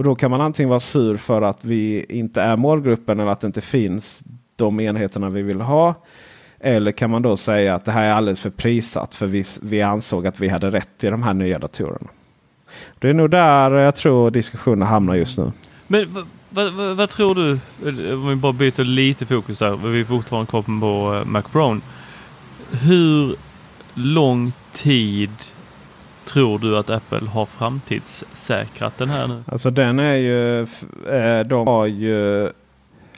Och 0.00 0.04
då 0.04 0.14
kan 0.14 0.30
man 0.30 0.40
antingen 0.40 0.68
vara 0.68 0.80
sur 0.80 1.16
för 1.16 1.42
att 1.42 1.64
vi 1.64 2.04
inte 2.08 2.42
är 2.42 2.56
målgruppen 2.56 3.20
eller 3.20 3.30
att 3.30 3.40
det 3.40 3.46
inte 3.46 3.60
finns 3.60 4.24
de 4.56 4.80
enheterna 4.80 5.28
vi 5.28 5.42
vill 5.42 5.60
ha. 5.60 5.94
Eller 6.60 6.92
kan 6.92 7.10
man 7.10 7.22
då 7.22 7.36
säga 7.36 7.74
att 7.74 7.84
det 7.84 7.92
här 7.92 8.04
är 8.04 8.12
alldeles 8.12 8.40
för 8.40 8.50
prissatt 8.50 9.14
för 9.14 9.26
vi, 9.26 9.44
vi 9.62 9.82
ansåg 9.82 10.26
att 10.26 10.40
vi 10.40 10.48
hade 10.48 10.70
rätt 10.70 11.04
i 11.04 11.10
de 11.10 11.22
här 11.22 11.34
nya 11.34 11.58
datorerna. 11.58 12.08
Det 12.98 13.08
är 13.08 13.14
nog 13.14 13.30
där 13.30 13.70
jag 13.70 13.94
tror 13.94 14.30
diskussionen 14.30 14.88
hamnar 14.88 15.14
just 15.14 15.38
nu. 15.38 15.52
Men 15.86 16.26
vad, 16.96 17.08
tror 17.08 17.34
du, 17.34 17.58
om 18.14 18.28
vi 18.28 18.36
bara 18.36 18.52
byter 18.52 18.84
lite 18.84 19.26
fokus 19.26 19.58
där, 19.58 19.90
vi 19.90 20.00
är 20.00 20.04
fortfarande 20.04 20.50
kvar 20.50 20.62
på 20.62 21.14
eh, 21.14 21.24
Mac 21.24 21.42
Brown. 21.52 21.82
Hur 22.70 23.36
lång 23.94 24.52
tid 24.72 25.30
tror 26.32 26.58
du 26.58 26.78
att 26.78 26.90
Apple 26.90 27.28
har 27.28 27.46
framtidssäkrat 27.46 28.98
den 28.98 29.10
här 29.10 29.26
nu? 29.26 29.42
Alltså 29.46 29.70
den 29.70 29.98
är 29.98 30.14
ju, 30.14 30.62
eh, 31.08 31.46
de 31.46 31.66
har 31.66 31.86
ju 31.86 32.50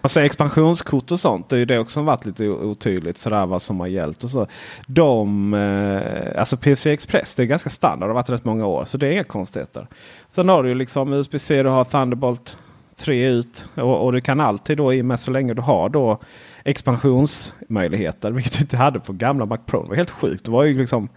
Alltså 0.04 0.20
expansionskort 0.20 1.12
och 1.12 1.20
sånt 1.20 1.48
det 1.48 1.56
är 1.56 1.58
ju 1.58 1.64
det 1.64 1.78
också 1.78 1.94
som 1.94 2.04
varit 2.04 2.26
lite 2.26 2.48
otydligt 2.48 3.18
sådär 3.18 3.46
vad 3.46 3.62
som 3.62 3.80
har 3.80 3.86
gällt. 3.86 4.24
Och 4.24 4.30
så. 4.30 4.46
De, 4.86 5.54
eh, 5.54 6.40
alltså 6.40 6.56
PC 6.56 6.92
Express 6.92 7.34
det 7.34 7.42
är 7.42 7.46
ganska 7.46 7.70
standard. 7.70 8.08
Det 8.08 8.10
har 8.10 8.14
varit 8.14 8.30
rätt 8.30 8.44
många 8.44 8.66
år. 8.66 8.84
Så 8.84 8.98
det 8.98 9.06
är 9.06 9.12
inga 9.12 9.24
konstigheter. 9.24 9.86
Sen 10.28 10.48
har 10.48 10.62
du 10.62 10.68
ju 10.68 10.74
liksom 10.74 11.12
USB-C, 11.12 11.62
du 11.62 11.68
har 11.68 11.84
Thunderbolt 11.84 12.56
3 12.96 13.26
ut. 13.28 13.66
Och, 13.74 14.04
och 14.04 14.12
du 14.12 14.20
kan 14.20 14.40
alltid 14.40 14.76
då 14.76 14.94
i 14.94 15.00
och 15.00 15.04
med 15.04 15.20
så 15.20 15.30
länge 15.30 15.54
du 15.54 15.62
har 15.62 15.88
då 15.88 16.18
expansionsmöjligheter. 16.64 18.30
Vilket 18.30 18.52
du 18.52 18.60
inte 18.60 18.76
hade 18.76 19.00
på 19.00 19.12
gamla 19.12 19.46
Mac 19.46 19.58
Pro. 19.66 19.82
Det 19.82 19.88
var 19.88 19.96
helt 19.96 20.10
sjukt. 20.10 20.44
Det 20.44 20.50
var 20.50 20.64
ju 20.64 20.78
liksom 20.78 21.08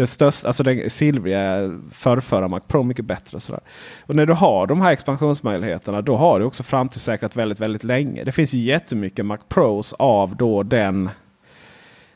det 0.00 0.06
största, 0.06 0.46
alltså 0.46 0.62
den 0.62 0.90
silvriga 0.90 1.78
förrförra 1.90 2.48
Mac 2.48 2.60
Pro 2.60 2.82
mycket 2.82 3.04
bättre. 3.04 3.36
Och, 3.36 3.42
sådär. 3.42 3.60
och 4.06 4.16
när 4.16 4.26
du 4.26 4.32
har 4.32 4.66
de 4.66 4.80
här 4.80 4.92
expansionsmöjligheterna 4.92 6.02
då 6.02 6.16
har 6.16 6.40
du 6.40 6.44
också 6.44 6.62
framtidssäkrat 6.62 7.36
väldigt, 7.36 7.60
väldigt 7.60 7.84
länge. 7.84 8.24
Det 8.24 8.32
finns 8.32 8.54
jättemycket 8.54 9.26
Mac 9.26 9.38
Pros 9.48 9.92
av 9.92 10.36
då 10.36 10.62
den 10.62 11.10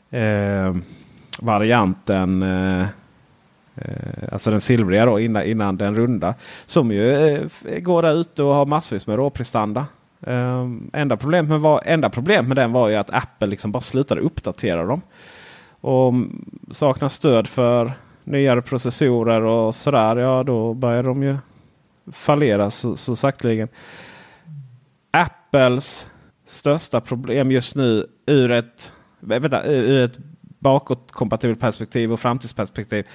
eh, 0.09 0.75
varianten. 1.39 2.43
Eh, 2.43 2.81
eh 3.75 4.31
alltså 4.31 4.51
den 4.51 4.61
silvriga 4.61 5.05
då 5.05 5.19
innan, 5.19 5.43
innan 5.43 5.77
den 5.77 5.95
runda. 5.95 6.33
Som 6.65 6.91
ju 6.91 7.11
eh, 7.11 7.79
går 7.79 8.01
där 8.01 8.13
ute 8.13 8.43
och 8.43 8.55
har 8.55 8.65
massvis 8.65 9.07
med 9.07 9.15
råprestanda. 9.15 9.85
Eh, 10.21 10.65
enda, 10.93 11.17
problemet 11.17 11.61
med 11.61 11.79
enda 11.85 12.09
problemet 12.09 12.47
med 12.47 12.57
den 12.57 12.71
var 12.71 12.89
ju 12.89 12.95
att 12.95 13.13
Apple 13.13 13.47
liksom 13.47 13.71
bara 13.71 13.81
slutade 13.81 14.21
uppdatera 14.21 14.85
dem. 14.85 15.01
Och 15.85 16.13
saknar 16.71 17.07
stöd 17.07 17.47
för 17.47 17.93
nyare 18.23 18.61
processorer 18.61 19.41
och 19.41 19.75
sådär. 19.75 20.15
Ja 20.15 20.43
då 20.43 20.73
börjar 20.73 21.03
de 21.03 21.23
ju 21.23 21.37
fallera 22.11 22.71
så, 22.71 22.97
så 22.97 23.15
sakteligen. 23.15 23.67
Apples 25.11 26.07
största 26.45 27.01
problem 27.01 27.51
just 27.51 27.75
nu 27.75 28.07
ur 28.25 28.51
ett, 28.51 28.93
vänta, 29.19 29.65
ur 29.65 30.03
ett 30.03 30.17
bakåtkompatibelt 30.59 31.59
perspektiv 31.59 32.13
och 32.13 32.19
framtidsperspektiv. 32.19 33.05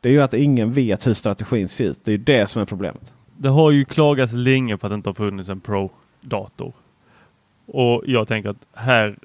Det 0.00 0.08
är 0.08 0.12
ju 0.12 0.22
att 0.22 0.34
ingen 0.34 0.72
vet 0.72 1.06
hur 1.06 1.14
strategin 1.14 1.68
ser 1.68 1.84
ut. 1.84 2.00
Det 2.04 2.12
är 2.12 2.18
det 2.18 2.46
som 2.46 2.62
är 2.62 2.66
problemet. 2.66 3.12
Det 3.36 3.48
har 3.48 3.70
ju 3.70 3.84
klagats 3.84 4.32
länge 4.32 4.76
på 4.76 4.86
att 4.86 4.90
det 4.90 4.94
inte 4.94 5.08
har 5.08 5.14
funnits 5.14 5.48
en 5.48 5.60
Pro-dator. 5.60 6.72
Och 7.66 8.02
jag 8.06 8.28
tänker 8.28 8.50
att 8.50 8.66
här, 8.74 9.18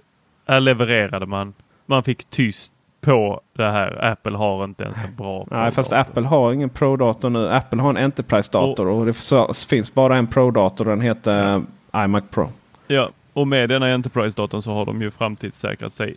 här 0.47 0.59
levererade 0.59 1.25
man 1.25 1.53
man 1.89 2.03
fick 2.03 2.25
tyst 2.29 2.71
på 3.01 3.41
det 3.53 3.69
här. 3.69 4.05
Apple 4.11 4.37
har 4.37 4.63
inte 4.63 4.83
ens 4.83 5.03
en 5.03 5.15
bra 5.15 5.47
Nej, 5.51 5.71
fast 5.71 5.91
Apple 5.91 6.27
har 6.27 6.53
ingen 6.53 6.69
Pro-dator 6.69 7.29
nu. 7.29 7.49
Apple 7.49 7.81
har 7.81 7.89
en 7.89 7.97
Enterprise-dator 7.97 8.87
och, 8.87 8.99
och, 8.99 9.05
det 9.05 9.65
finns 9.69 9.93
bara 9.93 10.17
en 10.17 10.27
Pro-dator. 10.27 10.85
Den 10.85 11.01
heter 11.01 11.63
ja. 11.91 12.03
iMac 12.03 12.23
Pro. 12.31 12.49
Ja, 12.87 13.09
och 13.33 13.47
med 13.47 13.69
denna 13.69 13.85
Enterprise-datorn 13.85 14.61
så 14.61 14.73
har 14.73 14.85
de 14.85 15.01
ju 15.01 15.11
framtidssäkrat 15.11 15.93
sig 15.93 16.15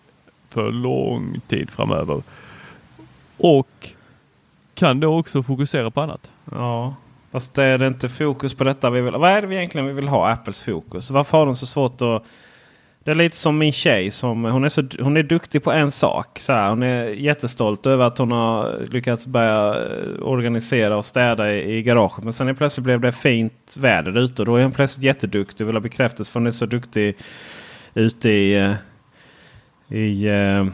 för 0.49 0.71
lång 0.71 1.41
tid 1.47 1.71
framöver. 1.71 2.23
Och 3.37 3.89
kan 4.75 5.01
då 5.01 5.19
också 5.19 5.43
fokusera 5.43 5.91
på 5.91 6.01
annat. 6.01 6.31
Ja, 6.53 6.95
fast 7.31 7.55
det 7.55 7.65
är 7.65 7.79
det 7.79 7.87
inte 7.87 8.09
fokus 8.09 8.55
på 8.55 8.65
detta 8.65 8.91
vi 8.91 9.01
vill. 9.01 9.13
Vad 9.13 9.31
är 9.31 9.43
det 9.43 9.47
vi 9.47 9.57
egentligen 9.57 9.87
vi 9.87 9.93
vill 9.93 10.09
ha 10.09 10.29
Apples 10.29 10.65
fokus? 10.65 11.11
Varför 11.11 11.39
har 11.39 11.47
de 11.47 11.57
så 11.57 11.67
svårt 11.67 12.03
att 12.03 12.25
det 13.05 13.11
är 13.11 13.15
lite 13.15 13.37
som 13.37 13.59
min 13.59 13.73
tjej. 13.73 14.11
Som, 14.11 14.45
hon, 14.45 14.65
är 14.65 14.69
så, 14.69 14.83
hon 15.01 15.17
är 15.17 15.23
duktig 15.23 15.63
på 15.63 15.73
en 15.73 15.91
sak. 15.91 16.39
Så 16.41 16.53
här, 16.53 16.69
hon 16.69 16.83
är 16.83 17.05
jättestolt 17.05 17.87
över 17.87 18.05
att 18.05 18.19
hon 18.19 18.33
har 18.33 18.87
lyckats 18.91 19.27
börja 19.27 19.77
organisera 20.23 20.97
och 20.97 21.07
städa 21.07 21.55
i, 21.55 21.77
i 21.77 21.83
garaget. 21.83 22.25
Men 22.25 22.33
sen 22.33 22.49
är 22.49 22.55
plötsligt 22.55 22.85
blev 22.85 23.01
det 23.01 23.13
fint 23.13 23.75
väder 23.77 24.19
ute. 24.19 24.43
Och 24.43 24.47
då 24.47 24.57
är 24.57 24.63
hon 24.63 24.73
plötsligt 24.73 25.05
jätteduktig 25.05 25.65
och 25.65 25.69
vill 25.69 25.77
ha 25.77 25.81
bekräftelse 25.81 26.33
för 26.33 26.41
hon 26.41 26.47
är 26.47 26.51
så 26.51 26.67
duktig 26.67 27.17
ute 27.95 28.29
i, 28.31 28.59
eh, 28.59 28.75
i 29.99 30.27
eh, 30.27 30.67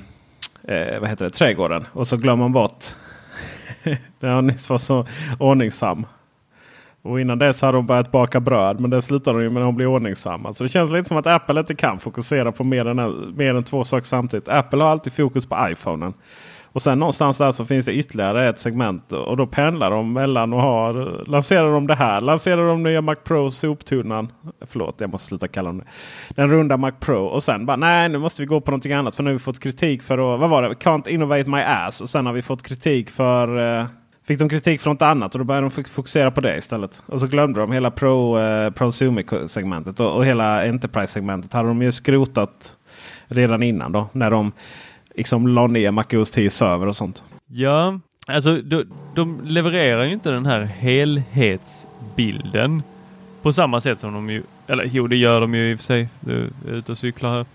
eh, 0.75 1.01
vad 1.01 1.09
heter 1.09 1.25
det, 1.25 1.31
trädgården. 1.31 1.87
Och 1.93 2.09
så 2.09 2.17
glömmer 2.17 2.45
man 2.45 2.53
bort 2.53 2.85
när 4.21 4.35
hon 4.35 4.47
nyss 4.47 4.71
var 4.71 4.79
så 4.79 5.07
ordningsam. 5.39 6.07
Och 7.09 7.21
innan 7.21 7.39
dess 7.39 7.63
hade 7.63 7.79
hon 7.79 7.87
börjat 7.87 8.13
baka 8.13 8.41
bröd. 8.41 8.81
Men 8.81 8.91
det 8.91 9.03
slutade 9.03 9.37
hon 9.37 9.43
ju 9.43 9.51
med 9.51 9.61
när 9.61 9.67
hon 9.67 9.77
blev 9.77 9.89
ordningsam. 9.89 10.55
Så 10.55 10.65
det 10.65 10.69
känns 10.69 10.91
lite 10.91 11.09
som 11.09 11.17
att 11.17 11.27
Apple 11.27 11.61
inte 11.61 11.75
kan 11.75 11.99
fokusera 11.99 12.53
på 12.53 12.65
mer 12.65 12.87
än, 12.87 13.35
mer 13.37 13.55
än 13.55 13.65
två 13.65 13.85
saker 13.85 14.07
samtidigt. 14.07 14.49
Apple 14.49 14.83
har 14.83 14.91
alltid 14.91 15.13
fokus 15.13 15.47
på 15.47 15.69
iPhonen. 15.71 16.15
Och 16.73 16.83
sen 16.83 16.99
någonstans 16.99 17.39
där 17.39 17.53
så 17.53 17.65
finns 17.65 17.87
det 17.87 17.93
ytterligare 17.93 18.49
ett 18.49 18.59
segment. 18.59 19.13
Och 19.13 19.37
då 19.37 19.47
pendlar 19.47 19.91
de 19.91 20.13
mellan 20.13 20.53
och 20.53 20.63
har. 20.63 21.25
Lanserar 21.27 21.73
de 21.73 21.87
det 21.87 21.95
här. 21.95 22.21
Lanserar 22.21 22.69
de 22.69 22.83
nya 22.83 23.01
Mac 23.01 23.15
Pro 23.15 23.51
soptunnan. 23.51 24.33
Förlåt 24.67 24.95
jag 24.99 25.11
måste 25.11 25.27
sluta 25.27 25.49
kalla 25.49 25.69
dem 25.69 25.79
det. 25.79 25.85
Den 26.35 26.51
runda 26.51 26.77
Mac 26.77 26.93
Pro. 27.01 27.25
Och 27.25 27.43
sen 27.43 27.67
bara 27.67 27.77
nej 27.77 28.09
nu 28.09 28.19
måste 28.19 28.43
vi 28.43 28.47
gå 28.47 28.61
på 28.61 28.71
någonting 28.71 28.93
annat. 28.93 29.17
För 29.17 29.23
nu 29.23 29.31
har 29.31 29.33
vi 29.33 29.39
fått 29.39 29.61
kritik 29.61 30.03
för 30.03 30.35
att. 30.35 30.41
Vad 30.41 30.51
var 30.51 30.63
det? 30.63 30.69
Can't 30.69 31.09
innovate 31.09 31.51
my 31.51 31.61
ass. 31.61 32.01
Och 32.01 32.11
sen 32.11 32.27
har 32.27 32.33
vi 32.33 32.43
fått 32.43 32.63
kritik 32.63 33.11
för. 33.11 33.79
Eh, 33.79 33.87
fick 34.29 34.39
de 34.39 34.49
kritik 34.49 34.81
från 34.81 34.95
något 34.95 35.03
annat 35.03 35.35
och 35.35 35.39
då 35.39 35.45
började 35.45 35.69
de 35.69 35.85
fokusera 35.85 36.31
på 36.31 36.41
det 36.41 36.57
istället. 36.57 37.03
Och 37.07 37.21
så 37.21 37.27
glömde 37.27 37.61
de 37.61 37.73
hela 37.73 37.91
Pro, 37.91 38.39
eh, 38.39 38.71
Prosumer-segmentet 38.71 40.01
och, 40.01 40.17
och 40.17 40.27
hela 40.27 40.67
Enterprise-segmentet 40.67 41.53
hade 41.53 41.69
de 41.69 41.83
ju 41.83 41.93
skrotat 41.93 42.77
redan 43.27 43.63
innan 43.63 43.93
då. 43.93 44.09
När 44.13 44.31
de 44.31 44.53
liksom 45.15 45.49
la 45.49 45.67
ner 45.67 45.91
MacOS 45.91 46.31
10 46.31 46.51
server 46.51 46.87
och 46.87 46.97
sånt. 46.97 47.25
Ja, 47.47 48.01
alltså 48.27 48.57
de, 48.57 48.85
de 49.15 49.41
levererar 49.45 50.05
ju 50.05 50.13
inte 50.13 50.31
den 50.31 50.47
här 50.47 50.65
helhetsbilden 50.65 52.83
på 53.43 53.53
samma 53.53 53.81
sätt 53.81 54.01
som 54.01 54.15
de 54.15 54.31
ju, 54.31 54.43
eller 54.67 54.85
jo 54.85 55.07
det 55.07 55.17
gör 55.17 55.41
de 55.41 55.55
ju 55.55 55.71
i 55.71 55.75
och 55.75 55.79
för 55.79 55.85
sig, 55.85 56.09
du 56.21 56.51
är 56.69 56.73
ute 56.73 56.93
och 56.93 56.99
cyklar 56.99 57.31
här. 57.31 57.47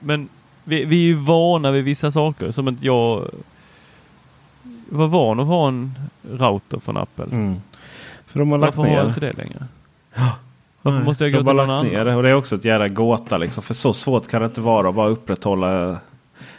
Men 0.00 0.28
vi, 0.64 0.84
vi 0.84 0.96
är 0.96 1.06
ju 1.06 1.14
vana 1.14 1.70
vid 1.70 1.84
vissa 1.84 2.10
saker 2.10 2.50
som 2.50 2.68
att 2.68 2.82
jag 2.82 3.30
var 4.88 5.08
van 5.08 5.40
att 5.40 5.46
ha 5.46 5.68
en 5.68 5.98
router 6.22 6.78
från 6.78 6.96
Apple. 6.96 7.24
Mm. 7.24 7.56
För 8.26 8.38
de 8.38 8.50
har 8.50 8.58
Varför 8.58 8.82
lagt 8.82 8.88
ner. 8.88 8.96
har 8.96 9.02
jag 9.02 9.10
inte 9.10 9.20
det 9.20 9.32
längre? 9.32 9.64
Varför 10.82 11.04
måste 11.04 11.24
jag 11.24 11.32
gå 11.32 11.38
till 11.38 11.46
någon 11.46 11.70
annan? 11.70 11.88
Det. 11.88 12.14
Och 12.14 12.22
det 12.22 12.30
är 12.30 12.34
också 12.34 12.54
ett 12.54 12.64
jävla 12.64 12.88
gåta 12.88 13.38
liksom. 13.38 13.62
För 13.62 13.74
så 13.74 13.92
svårt 13.92 14.28
kan 14.28 14.40
det 14.40 14.46
inte 14.46 14.60
vara 14.60 14.88
att 14.88 14.94
bara 14.94 15.08
upprätthålla 15.08 15.98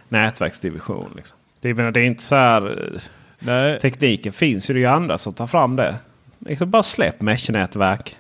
nätverksdivision. 0.10 1.10
Liksom. 1.16 1.38
Det, 1.62 1.74
menar, 1.74 1.92
det 1.92 2.00
är 2.00 2.04
inte 2.04 2.24
så 2.24 2.36
här. 2.36 2.92
Nej. 3.40 3.80
Tekniken 3.80 4.34
finns 4.34 4.70
ju. 4.70 4.74
Det 4.74 4.84
är 4.84 4.90
andra 4.90 5.18
som 5.18 5.34
tar 5.34 5.48
fram 5.48 5.76
det. 5.76 5.96
Liksom 6.40 6.70
bara 6.70 6.84
släpp 6.84 7.22
mesh-nätverk. 7.22 8.18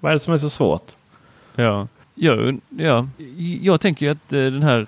Vad 0.00 0.10
är 0.10 0.14
det 0.14 0.20
som 0.20 0.34
är 0.34 0.38
så 0.38 0.50
svårt? 0.50 0.92
Ja, 1.54 1.88
ja, 2.14 2.52
ja. 2.68 3.08
jag 3.60 3.80
tänker 3.80 4.06
ju 4.06 4.12
att 4.12 4.32
eh, 4.32 4.38
den 4.38 4.62
här 4.62 4.86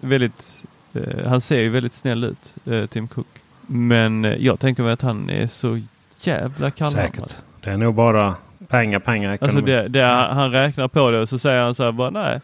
väldigt, 0.00 0.64
eh, 0.92 1.28
han 1.28 1.40
ser 1.40 1.60
ju 1.60 1.68
väldigt 1.68 1.92
snäll 1.92 2.24
ut, 2.24 2.54
eh, 2.64 2.86
Tim 2.86 3.08
Cook. 3.08 3.26
Men 3.66 4.36
jag 4.38 4.60
tänker 4.60 4.82
mig 4.82 4.92
att 4.92 5.02
han 5.02 5.30
är 5.30 5.46
så 5.46 5.80
jävla 6.20 6.70
kallhamrad. 6.70 7.14
Säkert. 7.14 7.36
Det 7.60 7.70
är 7.70 7.76
nog 7.76 7.94
bara 7.94 8.34
pengar, 8.68 8.98
pengar, 8.98 9.32
ekonomi. 9.32 9.56
Alltså 9.56 9.66
det, 9.66 9.88
det, 9.88 10.04
han 10.06 10.50
räknar 10.50 10.88
på 10.88 11.10
det 11.10 11.20
och 11.20 11.28
så 11.28 11.38
säger 11.38 11.62
han 11.62 11.74
så 11.74 11.84
här 11.84 11.92
bara 11.92 12.10
nej, 12.10 12.40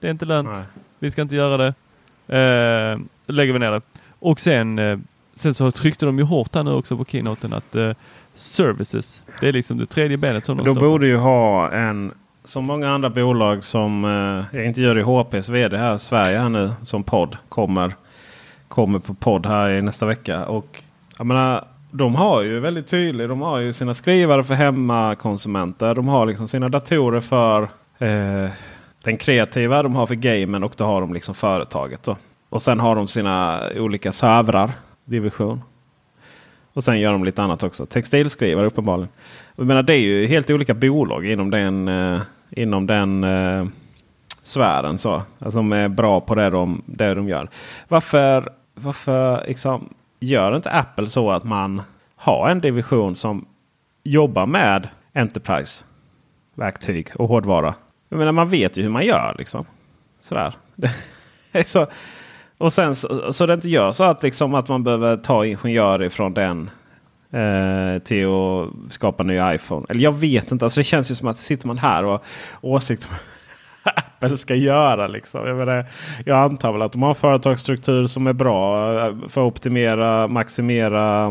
det 0.00 0.06
är 0.06 0.10
inte 0.10 0.24
lönt. 0.24 0.48
Nej. 0.52 0.62
Vi 0.98 1.10
ska 1.10 1.22
inte 1.22 1.36
göra 1.36 1.56
det. 1.56 1.74
Eh, 2.38 2.98
lägger 3.26 3.52
vi 3.52 3.58
ner 3.58 3.70
det. 3.70 3.80
Och 4.18 4.40
sen, 4.40 4.78
eh, 4.78 4.98
sen 5.34 5.54
så 5.54 5.70
tryckte 5.70 6.06
de 6.06 6.18
ju 6.18 6.24
hårt 6.24 6.54
här 6.54 6.62
nu 6.62 6.72
också 6.72 6.96
på 6.96 7.04
keynoten 7.04 7.52
att 7.52 7.76
eh, 7.76 7.92
services, 8.34 9.22
det 9.40 9.48
är 9.48 9.52
liksom 9.52 9.78
det 9.78 9.86
tredje 9.86 10.16
benet 10.16 10.46
som 10.46 10.56
de 10.56 10.64
De 10.64 10.74
borde 10.74 11.06
ju 11.06 11.16
ha 11.16 11.70
en, 11.72 12.12
som 12.44 12.66
många 12.66 12.90
andra 12.90 13.10
bolag 13.10 13.64
som 13.64 14.04
eh, 14.04 14.58
jag 14.58 14.66
intervjuade 14.66 15.00
i 15.00 15.02
HPs 15.02 15.48
VD 15.48 15.76
här 15.76 15.94
i 15.94 15.98
Sverige 15.98 16.38
här 16.38 16.48
nu 16.48 16.72
som 16.82 17.04
podd 17.04 17.36
kommer 17.48 17.94
kommer 18.72 18.98
på 18.98 19.14
podd 19.14 19.46
här 19.46 19.70
i 19.70 19.82
nästa 19.82 20.06
vecka. 20.06 20.46
Och 20.46 20.82
jag 21.18 21.26
menar, 21.26 21.64
de 21.90 22.14
har 22.14 22.42
ju 22.42 22.60
väldigt 22.60 22.86
tydligt. 22.86 23.28
De 23.28 23.40
har 23.40 23.58
ju 23.58 23.72
sina 23.72 23.94
skrivare 23.94 24.42
för 24.42 24.54
hemmakonsumenter. 24.54 25.94
De 25.94 26.08
har 26.08 26.26
liksom 26.26 26.48
sina 26.48 26.68
datorer 26.68 27.20
för 27.20 27.62
eh, 27.98 28.50
den 29.04 29.16
kreativa. 29.16 29.82
De 29.82 29.94
har 29.94 30.06
för 30.06 30.14
gamen 30.14 30.62
och 30.64 30.72
då 30.76 30.84
har 30.84 31.00
de 31.00 31.14
liksom 31.14 31.34
företaget. 31.34 32.02
Då. 32.02 32.16
Och 32.48 32.62
sen 32.62 32.80
har 32.80 32.96
de 32.96 33.08
sina 33.08 33.62
olika 33.76 34.12
servrar. 34.12 34.72
Division. 35.04 35.62
Och 36.72 36.84
sen 36.84 37.00
gör 37.00 37.12
de 37.12 37.24
lite 37.24 37.42
annat 37.42 37.62
också. 37.62 37.86
Textilskrivare 37.86 38.66
uppenbarligen. 38.66 39.08
Jag 39.56 39.66
menar, 39.66 39.82
det 39.82 39.94
är 39.94 40.00
ju 40.00 40.26
helt 40.26 40.50
olika 40.50 40.74
bolag 40.74 41.26
inom 41.26 41.50
den, 41.50 41.88
eh, 41.88 42.20
inom 42.50 42.86
den 42.86 43.24
eh, 43.24 43.66
sfären. 44.42 44.98
Så, 44.98 45.22
alltså, 45.38 45.50
som 45.50 45.72
är 45.72 45.88
bra 45.88 46.20
på 46.20 46.34
det 46.34 46.50
de, 46.50 46.82
det 46.86 47.14
de 47.14 47.28
gör. 47.28 47.48
Varför, 47.88 48.52
varför 48.82 49.44
liksom, 49.46 49.94
gör 50.20 50.56
inte 50.56 50.70
Apple 50.70 51.06
så 51.06 51.30
att 51.30 51.44
man 51.44 51.82
har 52.16 52.48
en 52.48 52.60
division 52.60 53.14
som 53.14 53.46
jobbar 54.04 54.46
med 54.46 54.88
Enterprise-verktyg 55.12 57.08
och 57.14 57.28
hårdvara? 57.28 57.74
Jag 58.08 58.18
menar, 58.18 58.32
man 58.32 58.48
vet 58.48 58.76
ju 58.76 58.82
hur 58.82 58.90
man 58.90 59.06
gör. 59.06 59.34
liksom. 59.38 59.64
Sådär. 60.20 60.54
så, 61.66 61.86
och 62.58 62.72
sen 62.72 62.94
så, 62.94 63.32
så 63.32 63.46
det 63.46 63.54
inte 63.54 63.68
gör 63.68 63.92
så 63.92 64.04
att, 64.04 64.22
liksom, 64.22 64.54
att 64.54 64.68
man 64.68 64.84
behöver 64.84 65.16
ta 65.16 65.46
ingenjörer 65.46 66.08
från 66.08 66.34
den 66.34 66.70
eh, 67.30 67.98
till 68.02 68.26
att 68.26 68.92
skapa 68.92 69.22
en 69.22 69.26
ny 69.26 69.54
iPhone. 69.54 69.86
Eller 69.88 70.00
jag 70.00 70.12
vet 70.12 70.52
inte. 70.52 70.64
Alltså 70.64 70.80
det 70.80 70.84
känns 70.84 71.10
ju 71.10 71.14
som 71.14 71.28
att 71.28 71.38
sitter 71.38 71.66
man 71.66 71.78
här 71.78 72.04
och 72.04 72.24
åsikter 72.60 73.10
Apple 73.84 74.36
ska 74.36 74.54
göra. 74.54 75.06
Liksom. 75.06 75.46
Jag, 75.46 75.56
menar, 75.56 75.86
jag 76.26 76.38
antar 76.38 76.72
väl 76.72 76.82
att 76.82 76.92
de 76.92 77.02
har 77.02 77.08
en 77.08 77.14
företagsstruktur 77.14 78.06
som 78.06 78.26
är 78.26 78.32
bra 78.32 78.84
för 79.28 79.40
att 79.40 79.52
optimera, 79.52 80.28
maximera 80.28 81.26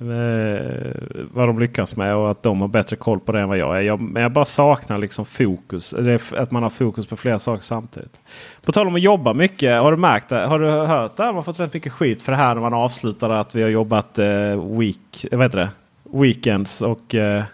eh, 0.00 0.92
vad 1.32 1.48
de 1.48 1.58
lyckas 1.58 1.96
med 1.96 2.14
och 2.14 2.30
att 2.30 2.42
de 2.42 2.60
har 2.60 2.68
bättre 2.68 2.96
koll 2.96 3.20
på 3.20 3.32
det 3.32 3.40
än 3.40 3.48
vad 3.48 3.58
jag 3.58 3.76
är. 3.76 3.80
Jag, 3.80 4.00
men 4.00 4.22
jag 4.22 4.32
bara 4.32 4.44
saknar 4.44 4.98
liksom 4.98 5.24
fokus. 5.24 5.94
Att 6.36 6.50
man 6.50 6.62
har 6.62 6.70
fokus 6.70 7.06
på 7.06 7.16
flera 7.16 7.38
saker 7.38 7.62
samtidigt. 7.62 8.20
På 8.64 8.72
tal 8.72 8.86
om 8.86 8.94
att 8.94 9.00
jobba 9.00 9.34
mycket. 9.34 9.82
Har 9.82 9.90
du 9.90 9.96
märkt 9.96 10.28
det? 10.28 10.46
Har 10.46 10.58
du 10.58 10.70
hört 10.70 11.16
det? 11.16 11.24
Man 11.24 11.34
har 11.34 11.42
fått 11.42 11.60
rätt 11.60 11.74
mycket 11.74 11.92
skit 11.92 12.22
för 12.22 12.32
det 12.32 12.38
här 12.38 12.54
när 12.54 12.62
man 12.62 12.74
avslutar 12.74 13.30
att 13.30 13.54
vi 13.54 13.62
har 13.62 13.70
jobbat 13.70 14.18
eh, 14.18 14.78
week, 14.78 15.26
vad 15.32 15.42
heter 15.42 15.58
det? 15.58 15.68
weekends 16.12 16.82
och 16.82 17.14
eh, 17.14 17.44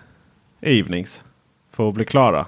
evenings. 0.60 1.24
För 1.72 1.88
att 1.88 1.94
bli 1.94 2.04
klara. 2.04 2.46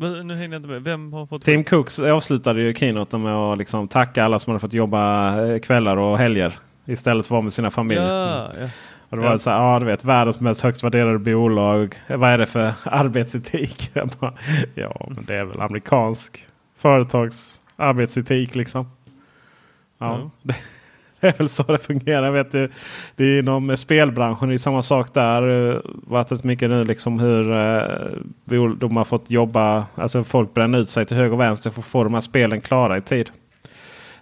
Men 0.00 0.26
nu 0.26 0.34
hänger 0.34 0.48
jag 0.54 0.58
inte 0.58 0.68
med. 0.68 0.82
Vem 0.82 1.12
har 1.12 1.26
fått 1.26 1.44
Tim 1.44 1.64
Cooks 1.64 1.98
avslutade 2.00 2.62
ju 2.62 2.74
keynoten 2.74 3.22
med 3.22 3.34
att 3.34 3.58
liksom 3.58 3.88
tacka 3.88 4.24
alla 4.24 4.38
som 4.38 4.50
hade 4.50 4.60
fått 4.60 4.72
jobba 4.74 5.36
eh, 5.46 5.58
kvällar 5.58 5.96
och 5.96 6.18
helger. 6.18 6.58
Istället 6.86 7.26
för 7.26 7.28
att 7.28 7.30
vara 7.30 7.42
med 7.42 7.52
sina 7.52 7.70
familjer. 7.70 8.08
Ja, 8.12 8.50
ja. 8.60 8.68
Och 9.10 9.16
det 9.16 9.22
var 9.22 9.30
Ja. 9.30 9.38
så 9.38 9.50
här, 9.50 9.56
ja 9.72 9.78
du 9.78 9.86
vet 9.86 10.04
världens 10.04 10.40
mest 10.40 10.60
högst 10.60 10.84
värderade 10.84 11.18
bolag. 11.18 11.94
Vad 12.08 12.30
är 12.30 12.38
det 12.38 12.46
för 12.46 12.72
arbetsetik? 12.84 13.90
Bara, 14.20 14.34
ja 14.74 15.06
men 15.14 15.24
det 15.24 15.34
är 15.34 15.44
väl 15.44 15.60
amerikansk 15.60 16.46
företags 16.78 17.60
arbetsetik 17.76 18.54
liksom. 18.54 18.90
Ja, 19.98 20.30
Ja. 20.42 20.54
Det, 21.20 21.28
är 21.28 21.38
väl 21.38 21.48
så 21.48 21.62
det 21.62 21.78
fungerar. 21.78 22.30
Vet 22.30 22.52
du. 22.52 22.70
det 23.16 23.24
är 23.24 23.38
inom 23.38 23.76
spelbranschen, 23.76 24.48
det 24.48 24.54
är 24.54 24.58
samma 24.58 24.82
sak 24.82 25.14
där. 25.14 25.42
Det 25.42 25.72
har 25.72 25.82
varit 25.84 26.32
rätt 26.32 26.44
mycket 26.44 26.70
nu 26.70 26.84
liksom 26.84 27.18
hur 27.18 27.52
eh, 27.52 28.72
de 28.78 28.96
har 28.96 29.04
fått 29.04 29.30
jobba. 29.30 29.86
Alltså 29.94 30.24
folk 30.24 30.54
bränner 30.54 30.78
ut 30.78 30.90
sig 30.90 31.06
till 31.06 31.16
höger 31.16 31.32
och 31.32 31.40
vänster 31.40 31.70
för 31.70 31.80
att 31.80 31.86
få 31.86 32.04
de 32.04 32.14
här 32.14 32.20
spelen 32.20 32.60
klara 32.60 32.96
i 32.96 33.00
tid. 33.00 33.30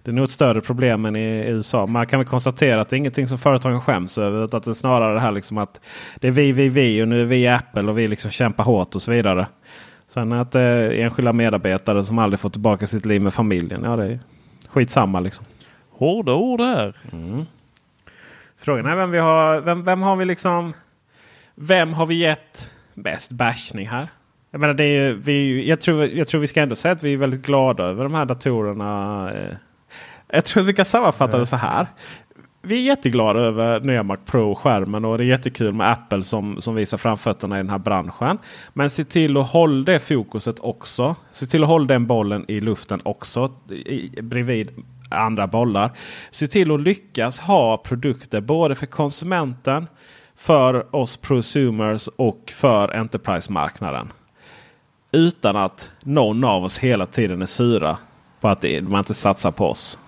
Det 0.03 0.11
är 0.11 0.14
nog 0.14 0.24
ett 0.24 0.30
större 0.30 0.61
problem 0.61 1.05
än 1.05 1.16
i 1.16 1.49
USA. 1.49 1.86
Man 1.86 2.07
kan 2.07 2.18
väl 2.18 2.28
konstatera 2.28 2.80
att 2.80 2.88
det 2.88 2.97
är 2.97 2.99
ingenting 2.99 3.28
som 3.28 3.38
företagen 3.38 3.80
skäms 3.80 4.18
över. 4.18 4.44
Utan 4.44 4.59
att 4.59 4.64
det 4.64 4.70
är 4.70 4.72
snarare 4.72 5.14
det 5.14 5.20
här 5.20 5.32
liksom 5.32 5.59
att 5.59 5.80
det 6.20 6.26
är 6.26 6.32
vi, 6.32 6.53
vi, 6.53 6.68
vi 6.68 7.03
och 7.03 7.09
nu 7.09 7.22
är 7.22 7.24
vi 7.24 7.49
Apple 7.49 7.82
och 7.82 7.99
vi 7.99 8.09
liksom 8.09 8.30
kämpar 8.30 8.64
hårt 8.64 8.94
och 8.94 9.03
så 9.03 9.11
vidare. 9.11 9.47
Sen 10.07 10.32
att 10.32 10.53
det 10.53 10.61
är 10.61 10.90
enskilda 10.90 11.32
medarbetare 11.32 12.05
som 12.05 12.18
aldrig 12.18 12.40
får 12.40 12.49
tillbaka 12.49 12.86
sitt 12.86 13.07
liv 13.07 13.22
med 13.22 13.34
familjen. 13.34 13.82
Ja, 13.84 13.97
det 13.97 14.05
är 14.05 14.20
skitsamma 14.68 15.20
liksom. 15.20 15.44
Hårda 15.99 16.34
ord 16.34 16.61
här. 16.61 16.94
Frågan 18.59 18.86
är 18.86 18.97
vem 18.97 19.11
vi 19.11 19.18
har. 19.18 19.61
Vem, 19.61 19.82
vem 19.82 20.03
har 20.03 20.16
vi 20.16 20.24
liksom? 20.24 20.72
Vem 21.55 21.92
har 21.92 22.07
vi 22.07 22.14
gett 22.14 22.70
bäst 22.94 23.30
bashning 23.30 23.88
här? 23.88 24.09
Jag 24.51 24.61
menar, 24.61 24.74
det 24.74 24.84
är 24.84 25.07
ju, 25.09 25.14
vi, 25.14 25.68
jag, 25.68 25.80
tror, 25.80 26.05
jag 26.05 26.28
tror 26.28 26.40
vi 26.40 26.47
ska 26.47 26.61
ändå 26.62 26.74
säga 26.74 26.92
att 26.92 27.03
vi 27.03 27.12
är 27.12 27.16
väldigt 27.16 27.47
glada 27.47 27.84
över 27.84 28.05
de 28.05 28.14
här 28.14 28.24
datorerna. 28.24 29.30
eh. 29.34 29.57
Jag 30.28 30.44
tror 30.44 30.62
att 30.62 30.68
vi 30.68 30.74
kan 30.74 30.84
sammanfatta 30.84 31.38
det 31.38 31.47
så 31.47 31.57
här. 31.57 31.86
Vi 32.62 32.78
är 32.78 32.82
jätteglada 32.82 33.40
över 33.40 33.80
nya 33.80 34.03
Mac 34.03 34.16
Pro-skärmen 34.26 35.05
och 35.05 35.18
det 35.18 35.24
är 35.24 35.26
jättekul 35.26 35.72
med 35.72 35.90
Apple 35.92 36.22
som, 36.22 36.61
som 36.61 36.74
visar 36.74 36.99
framfötterna 36.99 37.57
i 37.57 37.59
den 37.62 37.70
här 37.70 37.78
branschen. 37.78 38.38
Men 38.72 38.90
se 38.90 39.05
till 39.05 39.36
att 39.36 39.51
hålla 39.51 39.84
det 39.84 39.99
fokuset 39.99 40.61
också. 40.61 41.16
Se 41.30 41.47
till 41.47 41.62
att 41.62 41.68
hålla 41.68 41.86
den 41.86 42.07
bollen 42.07 42.44
i 42.49 42.59
luften 42.59 43.01
också 43.03 43.53
i, 43.70 44.11
bredvid 44.22 44.70
andra 45.09 45.46
bollar. 45.46 45.92
Se 46.30 46.46
till 46.46 46.72
att 46.72 46.80
lyckas 46.80 47.40
ha 47.40 47.76
produkter 47.76 48.40
både 48.40 48.74
för 48.74 48.86
konsumenten, 48.86 49.86
för 50.36 50.96
oss 50.96 51.16
prosumers 51.16 52.09
och 52.16 52.52
för 52.54 52.88
Enterprise-marknaden. 52.88 54.12
Utan 55.12 55.57
att 55.57 55.90
någon 56.02 56.44
av 56.44 56.64
oss 56.64 56.78
hela 56.78 57.07
tiden 57.07 57.42
är 57.42 57.46
sura 57.46 57.96
på 58.40 58.48
att 58.48 58.64
man 58.82 58.98
inte 58.98 59.14
satsar 59.14 59.50
på 59.50 59.66
oss. 59.66 59.98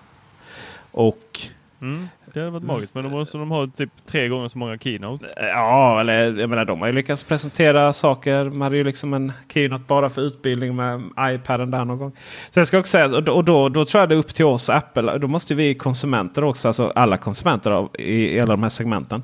Och 0.91 1.49
Mm. 1.81 2.07
Det 2.33 2.39
hade 2.39 2.51
varit 2.51 2.63
magiskt. 2.63 2.95
Men 2.95 3.03
då 3.03 3.09
måste 3.09 3.37
de 3.37 3.51
ha 3.51 3.67
typ 3.67 3.89
tre 4.05 4.27
gånger 4.27 4.47
så 4.47 4.57
många 4.57 4.77
keynotes. 4.77 5.33
Eh, 5.33 5.47
ja, 5.47 5.99
eller 5.99 6.39
jag 6.39 6.49
menar 6.49 6.65
de 6.65 6.79
har 6.79 6.87
ju 6.87 6.93
lyckats 6.93 7.23
presentera 7.23 7.93
saker. 7.93 8.43
Man 8.45 8.61
hade 8.61 8.77
ju 8.77 8.83
liksom 8.83 9.13
en 9.13 9.31
keynote 9.53 9.83
bara 9.87 10.09
för 10.09 10.21
utbildning 10.21 10.75
med 10.75 11.01
iPaden 11.19 11.71
där 11.71 11.85
någon 11.85 11.97
gång. 11.97 12.11
Sen 12.49 12.65
ska 12.65 12.77
jag 12.77 12.81
också 12.81 12.91
säga, 12.91 13.05
och 13.05 13.23
då, 13.23 13.41
då, 13.41 13.69
då 13.69 13.85
tror 13.85 13.99
jag 13.99 14.09
det 14.09 14.15
är 14.15 14.19
upp 14.19 14.33
till 14.33 14.45
oss 14.45 14.69
Apple. 14.69 15.17
Då 15.17 15.27
måste 15.27 15.55
vi 15.55 15.73
konsumenter 15.75 16.43
också, 16.43 16.67
alltså 16.67 16.91
alla 16.95 17.17
konsumenter 17.17 17.71
av, 17.71 17.89
i, 17.99 18.35
i 18.35 18.39
alla 18.39 18.53
de 18.53 18.63
här 18.63 18.69
segmenten. 18.69 19.23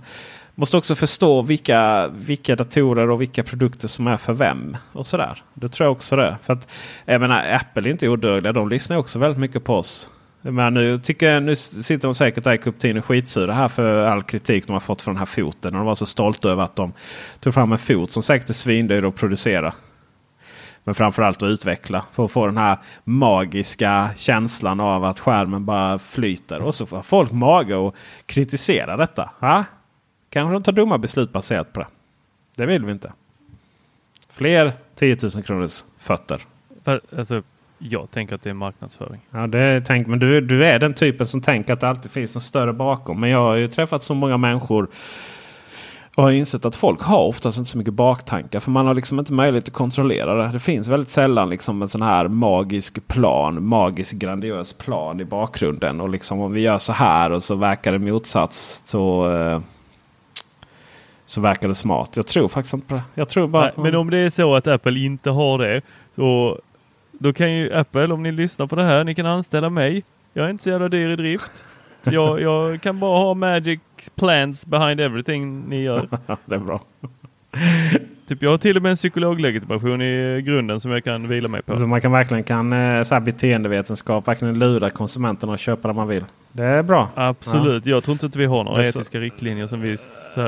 Måste 0.57 0.77
också 0.77 0.95
förstå 0.95 1.41
vilka, 1.41 2.07
vilka 2.07 2.55
datorer 2.55 3.09
och 3.09 3.21
vilka 3.21 3.43
produkter 3.43 3.87
som 3.87 4.07
är 4.07 4.17
för 4.17 4.33
vem. 4.33 4.77
Och 4.91 5.07
sådär. 5.07 5.43
Det 5.53 5.67
tror 5.67 5.85
jag 5.85 5.91
också 5.91 6.15
det. 6.15 6.37
För 6.43 6.53
att, 6.53 6.71
jag 7.05 7.21
menar, 7.21 7.43
Apple 7.55 7.89
är 7.89 7.91
inte 7.91 8.09
odödliga. 8.09 8.53
De 8.53 8.69
lyssnar 8.69 8.97
också 8.97 9.19
väldigt 9.19 9.39
mycket 9.39 9.63
på 9.63 9.75
oss. 9.75 10.09
Men 10.51 10.73
nu, 10.73 10.99
tycker 10.99 11.31
jag, 11.31 11.43
nu 11.43 11.55
sitter 11.55 12.07
de 12.07 12.15
säkert 12.15 12.43
där 12.43 12.53
i 12.53 12.57
Cupertino 12.57 13.01
skitsura 13.01 13.53
här 13.53 13.67
för 13.67 14.05
all 14.05 14.23
kritik 14.23 14.67
de 14.67 14.73
har 14.73 14.79
fått 14.79 15.01
för 15.01 15.11
den 15.11 15.17
här 15.17 15.25
foten. 15.25 15.73
Och 15.73 15.79
de 15.79 15.85
var 15.85 15.95
så 15.95 16.05
stolta 16.05 16.49
över 16.49 16.63
att 16.63 16.75
de 16.75 16.93
tog 17.39 17.53
fram 17.53 17.71
en 17.71 17.77
fot 17.77 18.11
som 18.11 18.23
säkert 18.23 18.49
är 18.49 18.53
svindyr 18.53 19.05
att 19.05 19.15
producera. 19.15 19.73
Men 20.83 20.95
framförallt 20.95 21.43
att 21.43 21.47
utveckla 21.47 22.05
för 22.11 22.25
att 22.25 22.31
få 22.31 22.45
den 22.45 22.57
här 22.57 22.77
magiska 23.03 24.09
känslan 24.15 24.79
av 24.79 25.03
att 25.03 25.19
skärmen 25.19 25.65
bara 25.65 25.99
flyter. 25.99 26.59
Och 26.59 26.75
så 26.75 26.85
får 26.85 27.01
folk 27.01 27.31
mage 27.31 27.87
att 27.87 27.95
kritisera 28.25 28.97
detta. 28.97 29.31
Ha? 29.39 29.63
Kanske 30.29 30.53
de 30.53 30.63
tar 30.63 30.71
dumma 30.71 30.97
beslut 30.97 31.31
baserat 31.31 31.73
på 31.73 31.79
det. 31.79 31.87
Det 32.55 32.65
vill 32.65 32.85
vi 32.85 32.91
inte. 32.91 33.13
Fler 34.29 34.73
10 34.95 35.17
000 35.35 35.43
kronors 35.43 35.83
fötter. 35.97 36.41
Alltså, 37.17 37.43
jag 37.77 38.11
tänker 38.11 38.35
att 38.35 38.43
det 38.43 38.49
är 38.49 38.53
marknadsföring. 38.53 39.21
Ja, 39.31 39.47
det 39.47 39.81
tänk, 39.81 40.07
men 40.07 40.19
du, 40.19 40.41
du 40.41 40.65
är 40.65 40.79
den 40.79 40.93
typen 40.93 41.27
som 41.27 41.41
tänker 41.41 41.73
att 41.73 41.79
det 41.79 41.87
alltid 41.87 42.11
finns 42.11 42.35
något 42.35 42.43
större 42.43 42.73
bakom. 42.73 43.19
Men 43.19 43.29
jag 43.29 43.39
har 43.39 43.55
ju 43.55 43.67
träffat 43.67 44.03
så 44.03 44.13
många 44.13 44.37
människor 44.37 44.89
och 46.15 46.23
har 46.23 46.31
insett 46.31 46.65
att 46.65 46.75
folk 46.75 47.01
har 47.01 47.19
oftast 47.23 47.57
inte 47.57 47.69
så 47.69 47.77
mycket 47.77 47.93
baktankar. 47.93 48.59
För 48.59 48.71
man 48.71 48.87
har 48.87 48.93
liksom 48.93 49.19
inte 49.19 49.33
möjlighet 49.33 49.67
att 49.67 49.73
kontrollera 49.73 50.33
det. 50.33 50.53
Det 50.53 50.59
finns 50.59 50.87
väldigt 50.87 51.09
sällan 51.09 51.49
liksom 51.49 51.81
en 51.81 51.87
sån 51.87 52.01
här 52.01 52.27
magisk 52.27 53.07
plan, 53.07 53.65
magisk 53.65 54.13
grandiös 54.13 54.73
plan 54.73 55.19
i 55.19 55.25
bakgrunden. 55.25 56.01
Och 56.01 56.09
liksom 56.09 56.39
om 56.39 56.51
vi 56.51 56.61
gör 56.61 56.77
så 56.77 56.93
här 56.93 57.31
och 57.31 57.43
så 57.43 57.55
verkar 57.55 57.91
det 57.91 57.99
motsats 57.99 58.81
så, 58.85 59.33
eh, 59.33 59.59
så 61.25 61.41
verkar 61.41 61.67
det 61.67 61.75
smart. 61.75 62.17
Jag 62.17 62.27
tror 62.27 62.47
faktiskt 62.47 62.73
inte 62.73 62.87
på 62.87 62.95
det. 62.95 63.03
Jag 63.15 63.29
tror 63.29 63.47
bara 63.47 63.63
Nej, 63.63 63.73
men 63.77 63.95
om 63.95 64.09
det 64.09 64.17
är 64.17 64.29
så 64.29 64.55
att 64.55 64.67
Apple 64.67 64.99
inte 64.99 65.29
har 65.29 65.57
det, 65.57 65.81
så 66.15 66.59
då 67.19 67.33
kan 67.33 67.51
ju 67.51 67.73
Apple, 67.73 68.13
om 68.13 68.23
ni 68.23 68.31
lyssnar 68.31 68.67
på 68.67 68.75
det 68.75 68.83
här, 68.83 69.03
ni 69.03 69.15
kan 69.15 69.25
anställa 69.25 69.69
mig. 69.69 70.03
Jag 70.33 70.45
är 70.45 70.49
inte 70.49 70.63
så 70.63 70.69
jävla 70.69 70.89
dyr 70.89 71.09
i 71.09 71.15
drift. 71.15 71.63
Jag, 72.03 72.41
jag 72.41 72.81
kan 72.81 72.99
bara 72.99 73.19
ha 73.19 73.33
magic 73.33 73.79
plans 74.15 74.65
behind 74.65 74.99
everything 74.99 75.69
ni 75.69 75.81
gör. 75.83 76.09
det 76.45 76.55
är 76.55 76.59
bra. 76.59 76.81
Typ 78.27 78.41
jag 78.41 78.51
har 78.51 78.57
till 78.57 78.77
och 78.77 78.83
med 78.83 78.89
en 78.89 78.95
psykologlegitimation 78.95 80.01
i 80.01 80.41
grunden 80.45 80.79
som 80.79 80.91
jag 80.91 81.03
kan 81.03 81.27
vila 81.27 81.47
mig 81.47 81.61
på. 81.61 81.71
Alltså 81.71 81.87
man 81.87 82.01
kan 82.01 82.11
verkligen 82.11 82.43
kan 82.43 82.73
eh, 82.73 83.03
så 83.03 83.15
här 83.15 83.21
beteendevetenskap 83.21 84.27
verkligen 84.27 84.59
lura 84.59 84.89
konsumenterna 84.89 85.53
att 85.53 85.59
köpa 85.59 85.87
det 85.87 85.93
man 85.93 86.07
vill. 86.07 86.25
Det 86.55 86.65
är 86.65 86.83
bra. 86.83 87.09
Absolut. 87.15 87.85
Jag 87.85 88.03
tror 88.03 88.13
inte 88.13 88.25
att 88.25 88.35
vi 88.35 88.45
har 88.45 88.63
några 88.63 88.87
etiska 88.87 89.19
riktlinjer 89.19 89.67
som 89.67 89.81
vi 89.81 89.97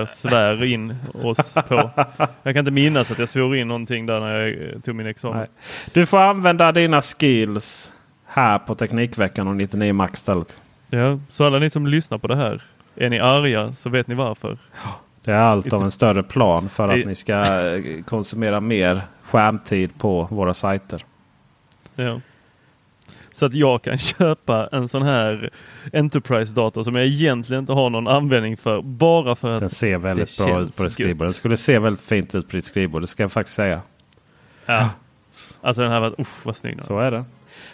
svär 0.08 0.64
in 0.64 0.95
oss 1.24 1.53
på. 1.53 1.89
Jag 2.43 2.53
kan 2.53 2.58
inte 2.58 2.72
minnas 2.72 3.12
att 3.12 3.20
jag 3.20 3.30
svor 3.30 3.55
in 3.55 3.68
någonting 3.68 4.05
där 4.05 4.20
när 4.20 4.39
jag 4.39 4.47
eh, 4.47 4.80
tog 4.80 4.95
min 4.95 5.08
examen. 5.08 5.38
Nej. 5.38 5.47
Du 5.93 6.05
får 6.05 6.18
använda 6.20 6.72
dina 6.72 7.01
skills 7.01 7.93
här 8.26 8.60
på 8.60 8.76
Teknikveckan 8.76 9.47
och 9.47 9.55
99 9.55 9.93
Max 9.93 10.20
istället. 10.20 10.62
Ja, 10.89 11.20
så 11.30 11.45
alla 11.45 11.60
ni 11.60 11.70
som 11.70 11.88
lyssnar 11.88 12.18
på 12.18 12.28
det 12.28 12.36
här, 12.36 12.62
är 12.95 13.10
ni 13.10 13.20
arga 13.20 13.74
så 13.74 13.89
vet 13.89 14.08
ni 14.08 14.16
varför. 14.16 14.58
Det 15.24 15.32
är 15.32 15.36
allt 15.36 15.74
av 15.74 15.84
en 15.84 15.91
större 15.91 16.24
plan 16.24 16.70
för 16.70 16.89
att 16.89 17.05
ni 17.05 17.16
ska 17.16 17.34
eh, 17.34 18.03
konsumera 18.03 18.60
mer 18.60 19.01
skärmtid 19.24 19.97
på 19.97 20.28
våra 20.32 20.53
sajter. 20.53 21.05
Ja. 21.95 22.20
Så 23.38 23.45
att 23.45 23.53
jag 23.53 23.81
kan 23.81 23.97
köpa 24.17 24.69
en 24.71 24.88
sån 24.88 25.03
här 25.03 25.49
Enterprise-dator 25.93 26.83
som 26.83 26.95
jag 26.95 27.05
egentligen 27.05 27.59
inte 27.59 27.73
har 27.73 27.89
någon 27.89 28.07
användning 28.07 28.57
för. 28.57 28.81
Bara 28.81 29.35
för 29.35 29.51
att 29.51 29.59
Den 29.59 29.69
ser 29.69 29.97
väldigt 29.97 30.38
det 30.38 30.43
bra 30.43 30.61
ut 30.61 30.75
på 30.75 30.83
ditt 30.83 30.91
skrivbord. 30.91 31.27
Den 31.27 31.33
skulle 31.33 31.57
se 31.57 31.79
väldigt 31.79 32.03
fint 32.03 32.35
ut 32.35 32.49
på 32.49 32.55
ditt 32.55 32.65
skrivbord. 32.65 33.01
Det 33.01 33.07
ska 33.07 33.23
jag 33.23 33.31
faktiskt 33.31 33.55
säga. 33.55 33.81
Ja. 34.65 34.89
Alltså 35.61 35.81
den 35.81 35.91
här 35.91 35.99
var, 35.99 36.21
usch 36.21 36.45
vad 36.45 36.55
snygg 36.55 36.83
Så 36.83 36.99
är 36.99 37.11
det. 37.11 37.25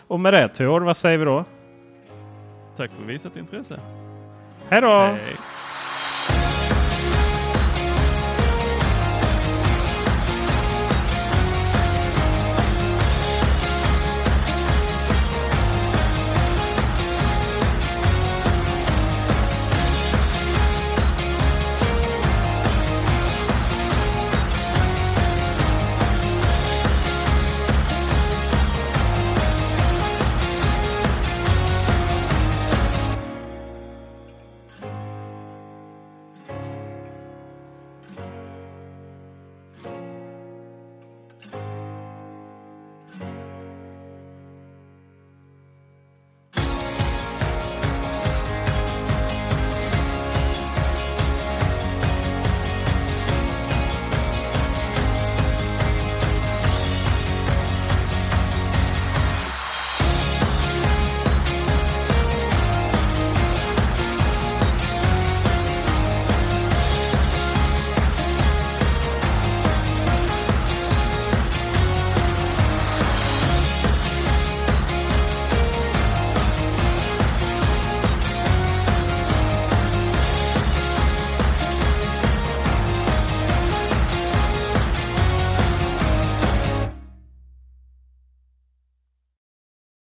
Och 0.08 0.20
med 0.20 0.34
det 0.34 0.48
Tor, 0.48 0.82
vad 0.82 0.98
säger 0.98 1.18
vi 1.18 1.26
då? 1.26 1.46
Tack 2.78 2.92
för 2.92 3.04
visat 3.04 3.38
intresse. 3.38 3.80
Hej 4.70 4.82
då! 4.82 5.00
Hej. 5.00 5.20